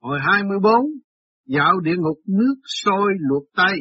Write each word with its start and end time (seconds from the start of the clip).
Hồi 0.00 0.18
24, 0.20 0.72
dạo 1.46 1.80
địa 1.80 1.96
ngục 1.96 2.18
nước 2.26 2.54
sôi 2.84 3.12
luộc 3.28 3.42
tay. 3.56 3.74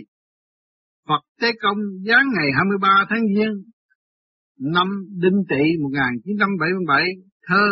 Phật 1.08 1.22
Tế 1.42 1.48
Công 1.62 1.78
giáng 2.08 2.26
ngày 2.38 2.48
23 2.56 3.06
tháng 3.10 3.24
Giêng 3.36 3.64
năm 4.60 4.88
Đinh 5.22 5.44
Tỵ 5.50 5.82
1977, 5.82 7.04
thơ 7.48 7.66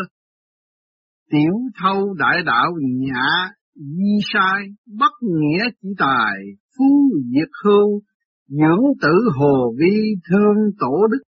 Tiểu 1.31 1.54
thâu 1.81 2.13
đại 2.13 2.44
đạo 2.46 2.71
nhã 2.81 3.54
di 3.76 4.18
sai, 4.34 4.64
bất 5.00 5.12
nghĩa 5.21 5.64
chỉ 5.82 5.89
tài, 5.98 6.36
phú 6.77 7.09
diệt 7.34 7.50
hưu, 7.64 8.02
dưỡng 8.48 8.84
tử 9.02 9.14
hồ 9.39 9.73
vi 9.80 10.16
thương 10.30 10.57
tổ 10.80 11.07
đức, 11.12 11.23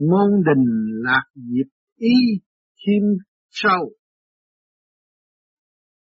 môn 0.00 0.30
đình 0.46 0.66
lạc 1.02 1.24
diệp 1.34 1.66
y 1.98 2.14
chim 2.76 3.02
sâu. 3.50 3.92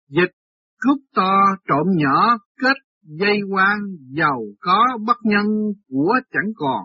Dịch 0.10 0.32
cướp 0.80 0.98
to 1.16 1.34
trộm 1.68 1.88
nhỏ 1.96 2.38
kết 2.62 2.78
dây 3.04 3.40
quan 3.52 3.78
giàu 4.10 4.42
có 4.60 4.84
bất 5.06 5.18
nhân 5.24 5.46
của 5.88 6.20
chẳng 6.32 6.52
còn. 6.56 6.84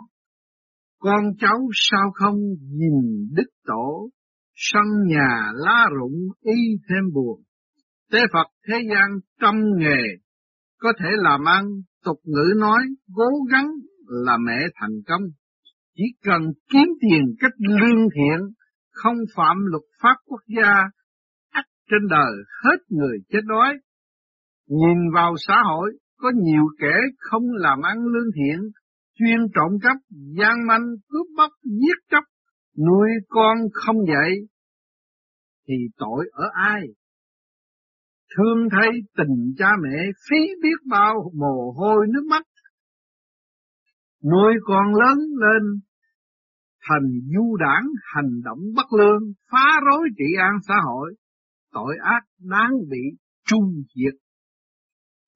Con 0.98 1.24
cháu 1.38 1.58
sao 1.72 2.10
không 2.14 2.36
nhìn 2.60 3.28
đức 3.32 3.48
tổ, 3.66 4.10
sân 4.54 4.84
nhà 5.06 5.52
lá 5.54 5.86
rụng 5.98 6.18
y 6.40 6.76
thêm 6.88 7.12
buồn. 7.14 7.42
Tế 8.12 8.18
Phật 8.32 8.46
thế 8.68 8.74
gian 8.90 9.10
trăm 9.40 9.54
nghề, 9.76 10.02
có 10.78 10.92
thể 10.98 11.08
làm 11.16 11.44
ăn, 11.44 11.64
tục 12.04 12.16
ngữ 12.24 12.52
nói, 12.56 12.82
cố 13.14 13.28
gắng 13.52 13.70
là 14.06 14.36
mẹ 14.46 14.58
thành 14.74 14.96
công. 15.06 15.22
Chỉ 15.96 16.04
cần 16.24 16.42
kiếm 16.72 16.88
tiền 17.00 17.34
cách 17.40 17.52
lương 17.58 18.08
thiện, 18.14 18.40
không 18.90 19.16
phạm 19.36 19.56
luật 19.66 19.82
pháp 20.02 20.14
quốc 20.26 20.40
gia, 20.56 20.72
trên 21.90 22.08
đời 22.10 22.32
hết 22.64 22.78
người 22.88 23.18
chết 23.28 23.40
đói. 23.44 23.78
Nhìn 24.68 24.98
vào 25.14 25.34
xã 25.38 25.54
hội, 25.68 25.92
có 26.16 26.32
nhiều 26.42 26.64
kẻ 26.78 26.94
không 27.18 27.42
làm 27.52 27.78
ăn 27.82 27.98
lương 27.98 28.30
thiện, 28.36 28.70
chuyên 29.18 29.38
trộm 29.54 29.78
cắp, 29.82 29.96
gian 30.38 30.66
manh, 30.66 30.86
cướp 31.08 31.26
bóc, 31.36 31.50
giết 31.64 31.98
chóc, 32.10 32.24
nuôi 32.86 33.08
con 33.28 33.58
không 33.72 33.96
dạy, 34.08 34.32
thì 35.68 35.74
tội 35.96 36.30
ở 36.32 36.50
ai? 36.52 36.80
Thương 38.36 38.68
thấy 38.70 38.90
tình 39.16 39.54
cha 39.58 39.68
mẹ 39.82 39.98
phí 40.30 40.36
biết 40.62 40.76
bao 40.90 41.30
mồ 41.34 41.72
hôi 41.76 42.06
nước 42.14 42.24
mắt, 42.30 42.42
nuôi 44.24 44.52
con 44.64 44.94
lớn 44.94 45.18
lên 45.18 45.80
thành 46.88 47.10
du 47.34 47.56
đảng 47.56 47.86
hành 48.14 48.40
động 48.44 48.58
bất 48.76 48.86
lương, 48.98 49.22
phá 49.52 49.80
rối 49.86 50.08
trị 50.18 50.24
an 50.38 50.54
xã 50.68 50.74
hội, 50.86 51.14
tội 51.72 51.94
ác 52.02 52.22
đáng 52.38 52.70
bị 52.90 53.02
trung 53.48 53.82
diệt. 53.94 54.14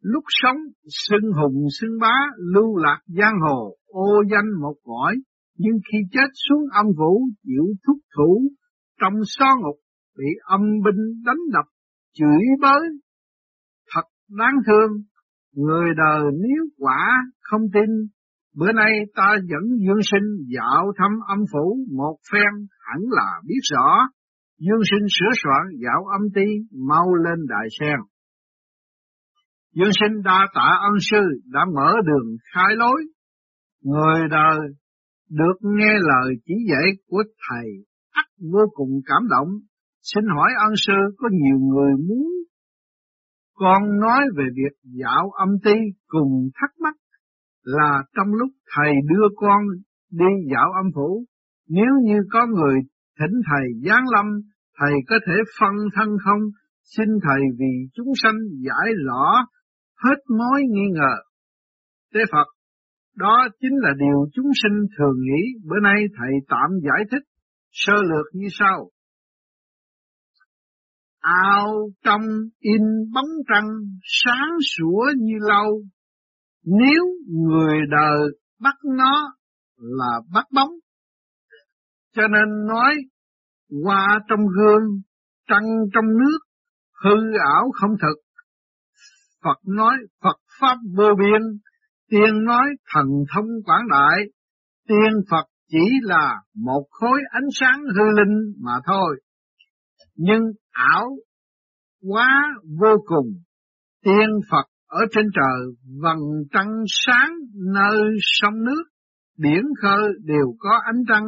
Lúc 0.00 0.24
sống 0.28 0.56
xưng 0.88 1.32
hùng 1.32 1.66
xưng 1.80 1.98
bá 2.00 2.14
lưu 2.54 2.76
lạc 2.76 3.00
giang 3.06 3.34
hồ 3.40 3.76
ô 3.86 4.22
danh 4.30 4.60
một 4.62 4.74
cõi, 4.84 5.16
nhưng 5.58 5.78
khi 5.92 5.98
chết 6.12 6.28
xuống 6.48 6.62
âm 6.72 6.86
vũ 6.98 7.28
chịu 7.42 7.64
thúc 7.86 7.96
thủ 8.16 8.42
trong 9.00 9.14
so 9.24 9.46
ngục 9.62 9.76
bị 10.18 10.26
âm 10.44 10.60
binh 10.60 11.22
đánh 11.24 11.42
đập 11.52 11.64
chửi 12.14 12.44
bới 12.60 12.88
thật 13.94 14.04
đáng 14.28 14.54
thương 14.66 14.90
người 15.52 15.88
đời 15.96 16.22
nếu 16.32 16.64
quả 16.78 17.06
không 17.40 17.62
tin 17.72 17.90
Bữa 18.56 18.72
nay 18.72 18.92
ta 19.16 19.36
dẫn 19.50 19.62
Dương 19.86 20.02
Sinh 20.02 20.54
dạo 20.56 20.92
thăm 20.98 21.10
âm 21.28 21.38
phủ 21.52 21.78
một 21.96 22.16
phen 22.32 22.52
hẳn 22.80 23.00
là 23.10 23.40
biết 23.46 23.60
rõ. 23.72 24.08
Dương 24.64 24.84
Sinh 24.90 25.06
sửa 25.16 25.32
soạn 25.42 25.62
dạo 25.84 26.00
âm 26.18 26.22
ti 26.34 26.46
mau 26.88 27.14
lên 27.14 27.38
đại 27.48 27.66
sen. 27.80 27.98
Dương 29.74 29.94
Sinh 30.00 30.22
đa 30.24 30.40
tạ 30.54 30.68
ân 30.90 30.96
sư 31.10 31.22
đã 31.52 31.60
mở 31.74 31.94
đường 32.06 32.28
khai 32.52 32.76
lối. 32.76 33.00
Người 33.82 34.28
đời 34.30 34.58
được 35.30 35.56
nghe 35.62 35.92
lời 36.00 36.34
chỉ 36.46 36.54
dạy 36.70 36.86
của 37.08 37.22
thầy 37.48 37.66
ắt 38.10 38.26
vô 38.52 38.64
cùng 38.74 38.90
cảm 39.06 39.22
động. 39.30 39.48
Xin 40.02 40.24
hỏi 40.36 40.50
ân 40.66 40.72
sư 40.86 40.98
có 41.18 41.28
nhiều 41.32 41.58
người 41.58 41.92
muốn 42.08 42.28
con 43.54 43.82
nói 44.00 44.22
về 44.36 44.44
việc 44.56 44.76
dạo 44.82 45.30
âm 45.30 45.48
ti 45.64 45.74
cùng 46.06 46.48
thắc 46.54 46.70
mắc 46.82 46.94
là 47.64 48.02
trong 48.16 48.26
lúc 48.34 48.50
thầy 48.76 48.92
đưa 49.08 49.26
con 49.36 49.62
đi 50.10 50.26
dạo 50.52 50.72
âm 50.82 50.86
phủ, 50.94 51.24
nếu 51.68 51.92
như 52.04 52.18
có 52.32 52.46
người 52.46 52.74
thỉnh 53.18 53.40
thầy 53.50 53.66
giáng 53.88 54.04
lâm, 54.14 54.26
thầy 54.78 54.92
có 55.08 55.16
thể 55.26 55.34
phân 55.60 55.74
thân 55.94 56.08
không, 56.24 56.40
xin 56.82 57.06
thầy 57.22 57.40
vì 57.58 57.72
chúng 57.94 58.12
sanh 58.22 58.34
giải 58.66 58.94
rõ 59.06 59.46
hết 60.04 60.18
mối 60.38 60.62
nghi 60.70 60.86
ngờ. 60.92 61.14
Tế 62.14 62.20
Phật, 62.32 62.46
đó 63.16 63.48
chính 63.60 63.72
là 63.72 63.90
điều 63.98 64.26
chúng 64.34 64.50
sinh 64.62 64.86
thường 64.98 65.16
nghĩ, 65.20 65.42
bữa 65.64 65.80
nay 65.82 66.04
thầy 66.18 66.30
tạm 66.48 66.70
giải 66.82 67.04
thích, 67.10 67.22
sơ 67.72 67.92
lược 67.92 68.26
như 68.32 68.46
sau. 68.50 68.90
Ao 71.20 71.90
trong 72.04 72.22
in 72.60 72.82
bóng 73.14 73.30
trăng, 73.48 73.68
sáng 74.02 74.50
sủa 74.76 75.04
như 75.16 75.34
lâu, 75.40 75.82
nếu 76.64 77.04
người 77.28 77.78
đời 77.90 78.18
bắt 78.60 78.74
nó 78.96 79.34
là 79.76 80.20
bắt 80.34 80.44
bóng, 80.54 80.70
cho 82.14 82.22
nên 82.28 82.66
nói 82.68 82.94
qua 83.82 84.18
trong 84.28 84.40
gương, 84.40 84.82
trăng 85.48 85.64
trong 85.94 86.04
nước, 86.04 86.38
hư 87.04 87.16
ảo 87.54 87.70
không 87.80 87.90
thực. 88.02 88.20
Phật 89.44 89.58
nói 89.66 89.94
Phật 90.22 90.36
Pháp 90.60 90.76
vô 90.96 91.08
biên, 91.18 91.42
tiên 92.10 92.44
nói 92.44 92.66
thần 92.94 93.06
thông 93.34 93.46
quảng 93.64 93.88
đại, 93.90 94.18
tiên 94.88 95.12
Phật 95.30 95.44
chỉ 95.68 95.84
là 96.02 96.40
một 96.54 96.84
khối 96.90 97.20
ánh 97.30 97.48
sáng 97.52 97.80
hư 97.96 98.04
linh 98.04 98.54
mà 98.64 98.72
thôi. 98.86 99.20
Nhưng 100.16 100.42
ảo 100.70 101.16
quá 102.08 102.42
vô 102.80 102.96
cùng, 103.06 103.26
tiên 104.04 104.28
Phật 104.50 104.64
ở 104.86 105.00
trên 105.10 105.26
trời 105.34 105.60
vầng 106.02 106.22
trăng 106.52 106.72
sáng 106.86 107.32
nơi 107.74 107.98
sông 108.20 108.64
nước, 108.64 108.82
biển 109.38 109.62
khơi 109.82 110.02
đều 110.24 110.54
có 110.58 110.80
ánh 110.84 111.02
trăng, 111.08 111.24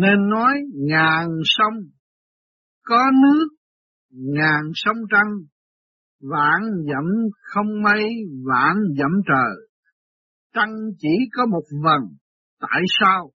nên 0.00 0.28
nói 0.30 0.54
ngàn 0.74 1.28
sông 1.44 1.74
có 2.86 3.04
nước, 3.22 3.48
ngàn 4.10 4.62
sông 4.74 4.96
trăng, 5.10 5.32
vạn 6.20 6.60
dặm 6.88 7.04
không 7.42 7.82
mây, 7.82 8.04
vạn 8.44 8.76
dặm 8.98 9.10
trời. 9.28 9.56
Trăng 10.54 10.74
chỉ 10.98 11.08
có 11.36 11.46
một 11.46 11.64
vầng, 11.84 12.08
tại 12.60 12.82
sao 13.00 13.30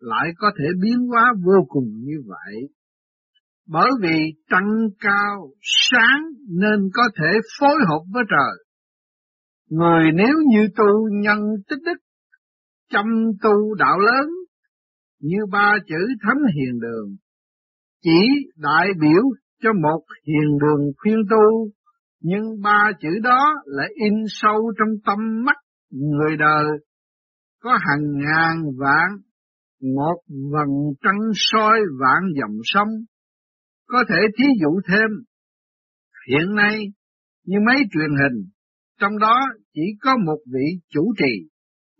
lại 0.00 0.28
có 0.38 0.50
thể 0.58 0.64
biến 0.82 0.98
hóa 1.10 1.32
vô 1.44 1.66
cùng 1.68 1.84
như 1.84 2.22
vậy? 2.26 2.54
Bởi 3.68 3.90
vì 4.02 4.18
trăng 4.50 4.88
cao, 5.00 5.50
sáng 5.62 6.22
nên 6.48 6.90
có 6.94 7.02
thể 7.18 7.38
phối 7.60 7.76
hợp 7.88 8.00
với 8.12 8.22
trời. 8.30 8.64
Người 9.70 10.12
nếu 10.14 10.34
như 10.50 10.68
tu 10.76 11.08
nhân 11.12 11.38
tích 11.68 11.78
đức, 11.84 11.98
chăm 12.90 13.04
tu 13.42 13.74
đạo 13.74 13.98
lớn, 13.98 14.26
như 15.22 15.36
ba 15.52 15.72
chữ 15.88 16.06
thánh 16.22 16.42
hiền 16.56 16.80
đường, 16.80 17.16
chỉ 18.02 18.20
đại 18.56 18.86
biểu 19.00 19.22
cho 19.62 19.70
một 19.82 20.04
hiền 20.26 20.58
đường 20.60 20.92
khuyên 20.98 21.16
tu, 21.30 21.68
nhưng 22.20 22.42
ba 22.62 22.90
chữ 23.00 23.08
đó 23.22 23.54
lại 23.64 23.88
in 23.94 24.14
sâu 24.28 24.72
trong 24.78 24.88
tâm 25.06 25.18
mắt 25.44 25.56
người 25.90 26.36
đời, 26.36 26.64
có 27.60 27.70
hàng 27.70 28.12
ngàn 28.12 28.62
vạn, 28.78 29.08
một 29.96 30.16
vầng 30.52 30.94
trăng 31.02 31.30
soi 31.34 31.78
vạn 32.00 32.22
dòng 32.40 32.58
sông, 32.62 32.88
có 33.86 34.04
thể 34.08 34.20
thí 34.38 34.44
dụ 34.60 34.80
thêm, 34.88 35.10
hiện 36.28 36.54
nay 36.54 36.78
như 37.46 37.56
mấy 37.66 37.76
truyền 37.76 38.10
hình, 38.22 38.48
trong 39.00 39.18
đó 39.18 39.40
chỉ 39.74 39.82
có 40.00 40.12
một 40.26 40.38
vị 40.52 40.80
chủ 40.88 41.12
trì, 41.18 41.48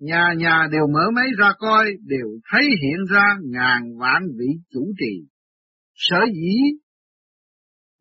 nhà 0.02 0.34
nhà 0.36 0.68
đều 0.72 0.86
mở 0.94 1.10
máy 1.14 1.26
ra 1.38 1.52
coi, 1.58 1.84
đều 2.06 2.26
thấy 2.50 2.62
hiện 2.82 2.98
ra 3.10 3.24
ngàn 3.42 3.98
vạn 3.98 4.22
vị 4.38 4.46
chủ 4.72 4.92
trì. 4.98 5.26
Sở 5.94 6.18
dĩ 6.34 6.56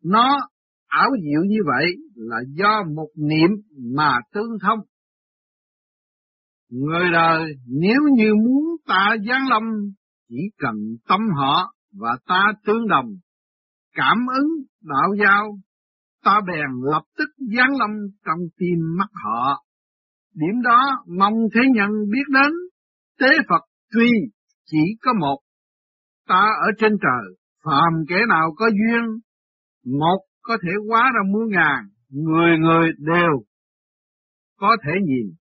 nó 0.04 0.48
ảo 0.86 1.10
diệu 1.22 1.42
như 1.46 1.58
vậy 1.66 1.86
là 2.14 2.36
do 2.48 2.82
một 2.96 3.08
niệm 3.16 3.50
mà 3.96 4.12
tương 4.34 4.58
thông. 4.62 4.78
Người 6.70 7.10
đời 7.12 7.52
nếu 7.66 8.00
như 8.16 8.34
muốn 8.34 8.64
ta 8.86 9.16
giáng 9.28 9.48
lâm, 9.50 9.62
chỉ 10.28 10.40
cần 10.58 10.74
tâm 11.08 11.20
họ 11.36 11.74
và 11.92 12.16
ta 12.26 12.44
tương 12.66 12.88
đồng 12.88 13.06
cảm 13.94 14.18
ứng 14.36 14.48
đạo 14.82 15.14
giao, 15.24 15.58
ta 16.24 16.40
bèn 16.46 16.70
lập 16.92 17.02
tức 17.18 17.28
giáng 17.56 17.76
lâm 17.78 17.90
trong 18.24 18.38
tim 18.58 18.78
mắt 18.98 19.08
họ. 19.24 19.62
Điểm 20.34 20.62
đó 20.64 20.80
mong 21.18 21.34
thế 21.54 21.60
nhân 21.74 21.90
biết 22.12 22.26
đến, 22.28 22.52
tế 23.20 23.36
Phật 23.48 23.62
tuy 23.90 24.10
chỉ 24.66 24.78
có 25.02 25.12
một, 25.20 25.38
ta 26.28 26.44
ở 26.66 26.68
trên 26.78 26.92
trời, 27.02 27.36
phàm 27.64 27.92
kẻ 28.08 28.16
nào 28.28 28.52
có 28.56 28.66
duyên, 28.68 29.04
một 29.84 30.18
có 30.42 30.56
thể 30.62 30.70
hóa 30.88 31.10
ra 31.14 31.20
muôn 31.32 31.50
ngàn, 31.50 31.84
người 32.10 32.58
người 32.58 32.88
đều 32.98 33.42
có 34.56 34.76
thể 34.84 34.92
nhìn. 35.04 35.34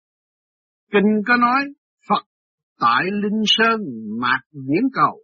Kinh 0.92 1.22
có 1.28 1.36
nói, 1.36 1.62
Phật 2.10 2.24
tại 2.80 3.04
Linh 3.06 3.44
Sơn 3.46 3.80
mạc 4.22 4.42
diễn 4.54 4.84
cầu, 4.94 5.20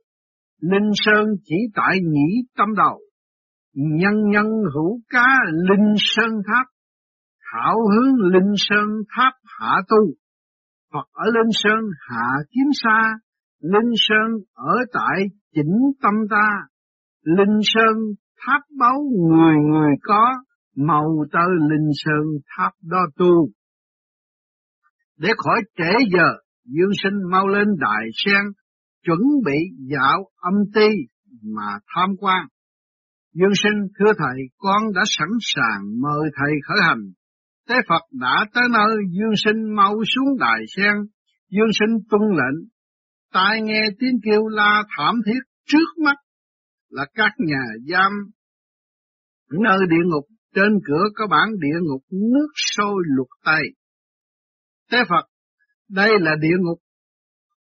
Linh 0.61 0.91
Sơn 0.95 1.25
chỉ 1.43 1.55
tại 1.75 1.97
nhĩ 2.01 2.47
tâm 2.57 2.67
đầu, 2.77 2.99
nhân 3.73 4.13
nhân 4.31 4.45
hữu 4.73 4.99
cá 5.09 5.27
Linh 5.51 5.95
Sơn 5.97 6.31
tháp, 6.47 6.67
thảo 7.55 7.75
hướng 7.87 8.31
Linh 8.33 8.53
Sơn 8.57 8.89
tháp 9.15 9.33
hạ 9.59 9.75
tu. 9.89 10.13
Phật 10.93 11.07
ở 11.11 11.25
Linh 11.25 11.51
Sơn 11.51 11.79
hạ 12.09 12.27
kiếm 12.51 12.67
xa, 12.73 13.13
Linh 13.61 13.93
Sơn 13.97 14.31
ở 14.53 14.75
tại 14.93 15.23
chỉnh 15.55 15.75
tâm 16.01 16.13
ta, 16.29 16.49
Linh 17.23 17.59
Sơn 17.63 17.97
tháp 18.45 18.61
báu 18.79 19.01
người 19.29 19.55
người 19.71 19.91
có, 20.01 20.33
màu 20.75 21.25
tơ 21.31 21.45
Linh 21.69 21.89
Sơn 22.03 22.23
tháp 22.57 22.73
đó 22.83 22.97
tu. 23.17 23.47
Để 25.17 25.29
khỏi 25.37 25.61
trễ 25.77 25.91
giờ, 26.13 26.29
Dương 26.65 26.91
sinh 27.03 27.31
mau 27.31 27.47
lên 27.47 27.67
đại 27.79 28.05
sen, 28.25 28.43
chuẩn 29.05 29.19
bị 29.45 29.57
dạo 29.91 30.25
âm 30.35 30.53
ti 30.73 30.87
mà 31.55 31.79
tham 31.95 32.09
quan. 32.19 32.47
Dương 33.33 33.55
sinh 33.55 33.87
thưa 33.99 34.13
thầy, 34.17 34.37
con 34.57 34.81
đã 34.95 35.01
sẵn 35.05 35.29
sàng 35.39 36.01
mời 36.01 36.29
thầy 36.35 36.51
khởi 36.67 36.77
hành. 36.81 37.11
Tế 37.67 37.75
Phật 37.89 38.01
đã 38.11 38.45
tới 38.53 38.63
nơi, 38.71 38.95
Dương 39.11 39.35
sinh 39.45 39.75
mau 39.75 39.93
xuống 40.15 40.39
đại 40.39 40.59
sen. 40.75 40.93
Dương 41.49 41.71
sinh 41.79 41.97
tuân 42.09 42.21
lệnh, 42.21 42.69
tai 43.33 43.61
nghe 43.61 43.81
tiếng 43.99 44.19
kêu 44.23 44.47
la 44.47 44.83
thảm 44.97 45.15
thiết 45.25 45.39
trước 45.67 46.03
mắt 46.03 46.15
là 46.89 47.05
các 47.13 47.31
nhà 47.37 47.63
giam 47.87 48.11
nơi 49.51 49.77
địa 49.89 50.05
ngục 50.05 50.25
trên 50.55 50.79
cửa 50.87 51.03
có 51.15 51.27
bản 51.27 51.49
địa 51.59 51.79
ngục 51.81 52.01
nước 52.11 52.47
sôi 52.55 53.03
luộc 53.15 53.27
tay. 53.45 53.61
Tế 54.91 54.97
Phật, 55.09 55.25
đây 55.89 56.09
là 56.19 56.35
địa 56.41 56.57
ngục 56.59 56.79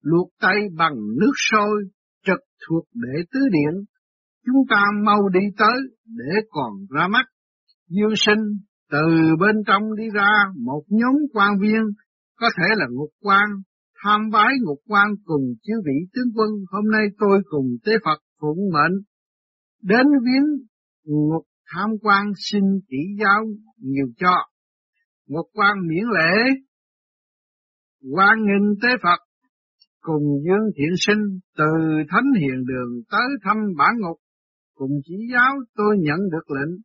luộc 0.03 0.29
tay 0.41 0.57
bằng 0.77 0.95
nước 1.21 1.33
sôi 1.51 1.83
trực 2.27 2.41
thuộc 2.69 2.85
đệ 2.95 3.23
tứ 3.33 3.41
điện. 3.53 3.85
Chúng 4.47 4.63
ta 4.71 4.83
mau 5.05 5.29
đi 5.29 5.41
tới 5.59 5.79
để 6.07 6.41
còn 6.51 6.73
ra 6.91 7.09
mắt. 7.09 7.27
Dương 7.89 8.17
sinh 8.17 8.39
từ 8.91 9.37
bên 9.41 9.57
trong 9.67 9.83
đi 9.97 10.05
ra 10.15 10.31
một 10.57 10.83
nhóm 10.89 11.15
quan 11.33 11.53
viên 11.61 11.83
có 12.37 12.47
thể 12.57 12.67
là 12.77 12.87
ngục 12.91 13.11
quan 13.21 13.49
tham 14.05 14.21
bái 14.33 14.53
ngục 14.63 14.79
quan 14.89 15.09
cùng 15.25 15.43
chư 15.63 15.75
vị 15.87 15.99
tướng 16.15 16.33
quân, 16.35 16.51
hôm 16.71 16.91
nay 16.91 17.07
tôi 17.19 17.43
cùng 17.51 17.67
tế 17.85 17.93
Phật 18.05 18.21
phụng 18.41 18.59
mệnh, 18.73 18.97
đến 19.83 20.07
viếng 20.25 20.47
ngục 21.05 21.45
tham 21.75 21.91
quan 22.03 22.33
xin 22.37 22.63
chỉ 22.89 22.97
giáo 23.21 23.45
nhiều 23.79 24.07
cho. 24.17 24.35
Ngục 25.27 25.47
quan 25.53 25.77
miễn 25.89 26.05
lễ, 26.17 26.55
quan 28.15 28.39
nghìn 28.39 28.75
tế 28.83 28.89
Phật, 29.03 29.21
cùng 30.01 30.23
dương 30.45 30.67
thiện 30.77 30.95
sinh 31.07 31.39
từ 31.59 31.65
thánh 32.11 32.41
hiền 32.41 32.65
đường 32.67 33.03
tới 33.11 33.29
thăm 33.45 33.57
bản 33.79 33.95
ngục, 33.99 34.17
cùng 34.75 34.91
chỉ 35.05 35.15
giáo 35.33 35.55
tôi 35.75 35.97
nhận 35.99 36.19
được 36.33 36.51
lệnh 36.51 36.81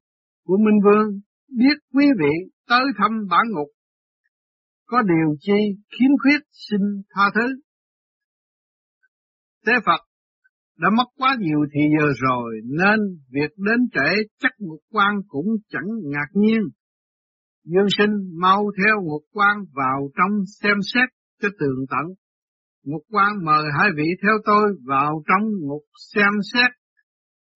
của 0.46 0.58
Minh 0.58 0.80
Vương, 0.84 1.20
biết 1.50 1.78
quý 1.94 2.06
vị 2.20 2.52
tới 2.68 2.86
thăm 2.98 3.12
bản 3.30 3.46
ngục, 3.50 3.68
có 4.86 5.02
điều 5.02 5.36
chi 5.40 5.76
khiếm 5.92 6.12
khuyết 6.22 6.40
xin 6.52 6.82
tha 7.16 7.24
thứ. 7.36 7.62
Tế 9.66 9.74
Phật 9.86 10.02
đã 10.78 10.90
mất 10.98 11.06
quá 11.18 11.36
nhiều 11.40 11.60
thì 11.74 11.82
giờ 12.00 12.08
rồi, 12.28 12.62
nên 12.64 13.00
việc 13.30 13.52
đến 13.58 13.80
trễ 13.94 14.24
chắc 14.40 14.52
ngục 14.60 14.80
quan 14.92 15.16
cũng 15.28 15.46
chẳng 15.70 15.90
ngạc 16.04 16.30
nhiên. 16.34 16.62
Dương 17.64 17.88
sinh 17.98 18.40
mau 18.42 18.64
theo 18.84 18.96
ngục 19.04 19.24
quan 19.32 19.58
vào 19.74 20.10
trong 20.18 20.32
xem 20.62 20.78
xét 20.94 21.10
cho 21.42 21.50
tường 21.60 21.86
tận. 21.90 22.16
Ngục 22.84 23.02
quan 23.12 23.46
mời 23.46 23.64
hai 23.80 23.90
vị 23.98 24.08
theo 24.22 24.34
tôi 24.46 24.64
vào 24.86 25.24
trong 25.28 25.50
ngục 25.62 25.84
xem 26.14 26.32
xét 26.54 26.72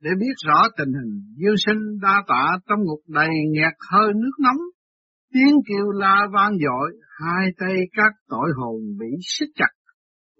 để 0.03 0.11
biết 0.19 0.35
rõ 0.47 0.59
tình 0.77 0.93
hình. 0.93 1.13
Dương 1.35 1.57
sinh 1.65 1.81
đa 2.01 2.23
tạ 2.27 2.45
trong 2.69 2.79
ngục 2.83 2.99
đầy 3.07 3.29
nghẹt 3.53 3.73
hơi 3.91 4.13
nước 4.13 4.35
nóng, 4.39 4.61
tiếng 5.33 5.55
kêu 5.67 5.91
la 5.91 6.27
vang 6.33 6.51
dội, 6.51 6.89
hai 7.19 7.45
tay 7.59 7.75
các 7.91 8.13
tội 8.29 8.49
hồn 8.57 8.81
bị 8.99 9.07
xích 9.39 9.49
chặt, 9.55 9.73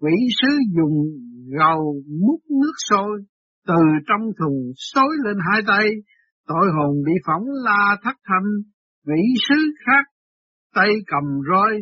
quỷ 0.00 0.12
sứ 0.42 0.48
dùng 0.76 0.96
gầu 1.58 1.94
múc 2.20 2.40
nước 2.60 2.74
sôi, 2.88 3.24
từ 3.66 3.82
trong 4.08 4.20
thùng 4.38 4.72
xối 4.76 5.16
lên 5.24 5.36
hai 5.50 5.62
tay, 5.66 5.88
tội 6.46 6.66
hồn 6.76 6.96
bị 7.06 7.12
phỏng 7.26 7.44
la 7.64 7.96
thất 8.04 8.16
thanh, 8.24 8.48
quỷ 9.06 9.22
sứ 9.48 9.56
khác, 9.86 10.04
tay 10.74 10.90
cầm 11.06 11.24
roi, 11.50 11.72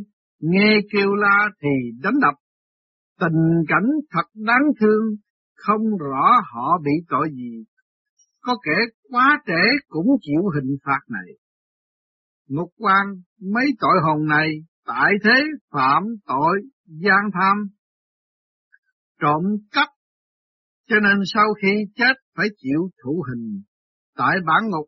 nghe 0.40 0.80
kêu 0.92 1.14
la 1.14 1.48
thì 1.62 1.98
đánh 2.02 2.20
đập. 2.22 2.34
Tình 3.20 3.64
cảnh 3.68 3.88
thật 4.10 4.26
đáng 4.34 4.66
thương, 4.80 5.04
không 5.58 5.82
rõ 5.98 6.30
họ 6.52 6.78
bị 6.84 6.92
tội 7.08 7.28
gì. 7.32 7.64
Có 8.40 8.56
kẻ 8.64 8.76
quá 9.10 9.42
trễ 9.46 9.62
cũng 9.88 10.06
chịu 10.20 10.42
hình 10.54 10.76
phạt 10.84 11.00
này. 11.08 11.34
Ngục 12.48 12.68
quan 12.76 13.06
mấy 13.52 13.66
tội 13.80 13.96
hồn 14.04 14.26
này 14.26 14.48
tại 14.86 15.12
thế 15.24 15.42
phạm 15.72 16.02
tội 16.26 16.62
gian 16.86 17.30
tham, 17.34 17.56
trộm 19.20 19.42
cắp, 19.72 19.88
cho 20.88 20.96
nên 21.02 21.16
sau 21.34 21.44
khi 21.62 21.72
chết 21.96 22.14
phải 22.36 22.46
chịu 22.56 22.90
thủ 23.04 23.24
hình. 23.28 23.62
Tại 24.16 24.36
bản 24.46 24.62
ngục, 24.70 24.86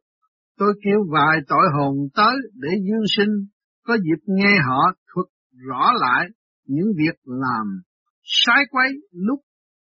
tôi 0.58 0.74
kêu 0.84 1.00
vài 1.12 1.36
tội 1.48 1.66
hồn 1.74 1.96
tới 2.14 2.34
để 2.54 2.68
dương 2.88 3.04
sinh, 3.16 3.46
có 3.86 3.96
dịp 3.96 4.22
nghe 4.26 4.58
họ 4.68 4.92
thuật 5.14 5.26
rõ 5.68 5.92
lại 6.00 6.26
những 6.66 6.92
việc 6.96 7.18
làm 7.24 7.82
sai 8.22 8.62
quấy 8.70 8.88
lúc 9.12 9.40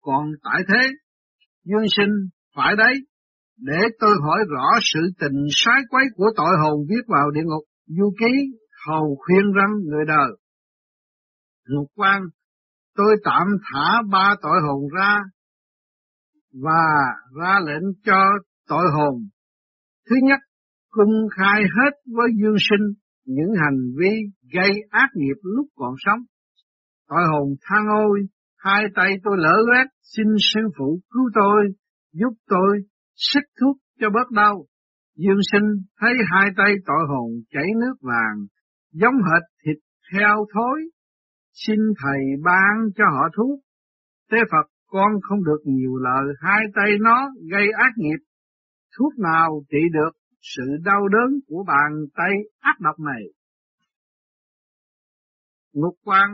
còn 0.04 0.24
tại 0.42 0.60
thế. 0.68 0.82
Dương 1.64 1.86
sinh 1.96 2.14
phải 2.56 2.76
đấy, 2.76 2.94
để 3.58 3.78
tôi 4.00 4.10
hỏi 4.22 4.38
rõ 4.48 4.66
sự 4.80 5.00
tình 5.20 5.38
sai 5.50 5.80
quấy 5.90 6.04
của 6.16 6.30
tội 6.36 6.54
hồn 6.62 6.78
viết 6.88 7.04
vào 7.08 7.30
địa 7.30 7.44
ngục, 7.44 7.64
du 7.86 8.14
ký 8.20 8.32
hầu 8.86 9.16
khuyên 9.18 9.52
răng 9.52 9.72
người 9.90 10.04
đời. 10.08 10.30
Ngục 11.68 11.86
quan, 11.94 12.22
tôi 12.96 13.16
tạm 13.24 13.46
thả 13.62 14.02
ba 14.12 14.34
tội 14.42 14.58
hồn 14.66 14.82
ra 14.96 15.18
và 16.62 16.84
ra 17.40 17.60
lệnh 17.66 17.84
cho 18.04 18.20
tội 18.68 18.84
hồn. 18.96 19.14
Thứ 20.10 20.16
nhất, 20.22 20.40
cung 20.90 21.28
khai 21.36 21.62
hết 21.62 21.90
với 22.16 22.28
dương 22.42 22.56
sinh 22.58 23.04
những 23.24 23.52
hành 23.64 23.78
vi 23.98 24.10
gây 24.52 24.70
ác 24.90 25.08
nghiệp 25.14 25.38
lúc 25.42 25.66
còn 25.74 25.94
sống. 25.98 26.20
Tội 27.08 27.22
hồn 27.32 27.48
than 27.62 27.82
ôi, 28.08 28.20
hai 28.64 28.84
tay 28.94 29.10
tôi 29.24 29.36
lỡ 29.38 29.56
loét, 29.66 29.86
xin 30.02 30.26
sư 30.38 30.60
phụ 30.78 31.00
cứu 31.10 31.30
tôi, 31.34 31.62
giúp 32.12 32.34
tôi, 32.46 32.78
xích 33.14 33.48
thuốc 33.60 33.76
cho 34.00 34.06
bớt 34.14 34.30
đau. 34.30 34.66
Dương 35.16 35.40
sinh 35.52 35.68
thấy 36.00 36.12
hai 36.32 36.48
tay 36.56 36.74
tội 36.86 37.02
hồn 37.08 37.30
chảy 37.50 37.66
nước 37.80 37.94
vàng, 38.00 38.38
giống 38.92 39.14
hệt 39.14 39.42
thịt 39.64 39.76
heo 40.12 40.46
thối, 40.54 40.80
xin 41.52 41.78
thầy 42.02 42.20
ban 42.44 42.90
cho 42.96 43.04
họ 43.10 43.28
thuốc. 43.36 43.60
Thế 44.30 44.38
Phật 44.50 44.66
con 44.86 45.12
không 45.22 45.44
được 45.44 45.60
nhiều 45.64 45.96
lời, 45.96 46.34
hai 46.40 46.60
tay 46.74 46.90
nó 47.00 47.28
gây 47.50 47.66
ác 47.76 47.92
nghiệp, 47.96 48.18
thuốc 48.98 49.18
nào 49.18 49.62
trị 49.70 49.78
được 49.92 50.10
sự 50.40 50.64
đau 50.84 51.08
đớn 51.08 51.40
của 51.46 51.64
bàn 51.66 51.92
tay 52.14 52.32
ác 52.60 52.80
độc 52.80 53.00
này. 53.00 53.22
Ngục 55.72 55.94
quan, 56.04 56.30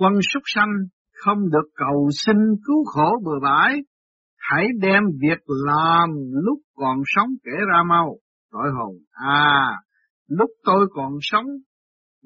quân 0.00 0.12
súc 0.32 0.42
sanh 0.54 0.72
không 1.24 1.38
được 1.38 1.68
cầu 1.76 2.08
xin 2.24 2.36
cứu 2.66 2.84
khổ 2.84 3.22
bừa 3.24 3.38
bãi, 3.42 3.76
hãy 4.38 4.66
đem 4.80 5.02
việc 5.20 5.42
làm 5.66 6.08
lúc 6.32 6.58
còn 6.74 6.96
sống 7.06 7.28
kể 7.44 7.52
ra 7.72 7.82
mau. 7.88 8.16
Tội 8.52 8.68
hồn, 8.78 8.94
à, 9.12 9.72
lúc 10.28 10.50
tôi 10.64 10.86
còn 10.94 11.12
sống, 11.20 11.46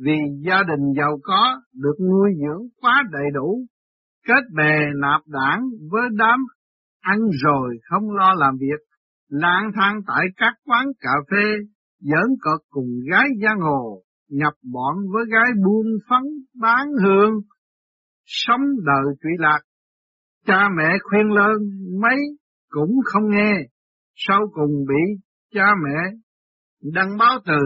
vì 0.04 0.18
gia 0.46 0.62
đình 0.62 0.92
giàu 0.98 1.18
có, 1.22 1.60
được 1.72 1.94
nuôi 2.00 2.30
dưỡng 2.40 2.62
quá 2.80 3.02
đầy 3.12 3.26
đủ, 3.34 3.58
kết 4.26 4.44
bè 4.56 4.78
nạp 5.00 5.20
đảng 5.26 5.62
với 5.90 6.08
đám 6.12 6.40
ăn 7.00 7.18
rồi 7.44 7.76
không 7.90 8.10
lo 8.10 8.34
làm 8.34 8.54
việc, 8.60 8.80
lang 9.28 9.70
thang 9.74 10.00
tại 10.06 10.26
các 10.36 10.54
quán 10.64 10.86
cà 11.00 11.12
phê, 11.30 11.52
giỡn 12.00 12.28
cợt 12.42 12.60
cùng 12.70 12.88
gái 13.10 13.28
giang 13.42 13.60
hồ, 13.60 14.02
nhập 14.30 14.52
bọn 14.72 14.94
với 15.12 15.24
gái 15.32 15.50
buôn 15.64 15.86
phấn 16.08 16.22
bán 16.60 16.86
hương, 17.04 17.32
sống 18.24 18.60
đời 18.84 19.14
trụy 19.22 19.30
lạc. 19.38 19.60
Cha 20.46 20.68
mẹ 20.76 20.98
khuyên 21.02 21.30
lớn 21.30 21.52
mấy 22.00 22.16
cũng 22.68 22.90
không 23.04 23.30
nghe, 23.30 23.52
sau 24.14 24.40
cùng 24.52 24.84
bị 24.88 25.22
cha 25.54 25.66
mẹ 25.84 25.98
đăng 26.82 27.16
báo 27.18 27.38
từ 27.46 27.58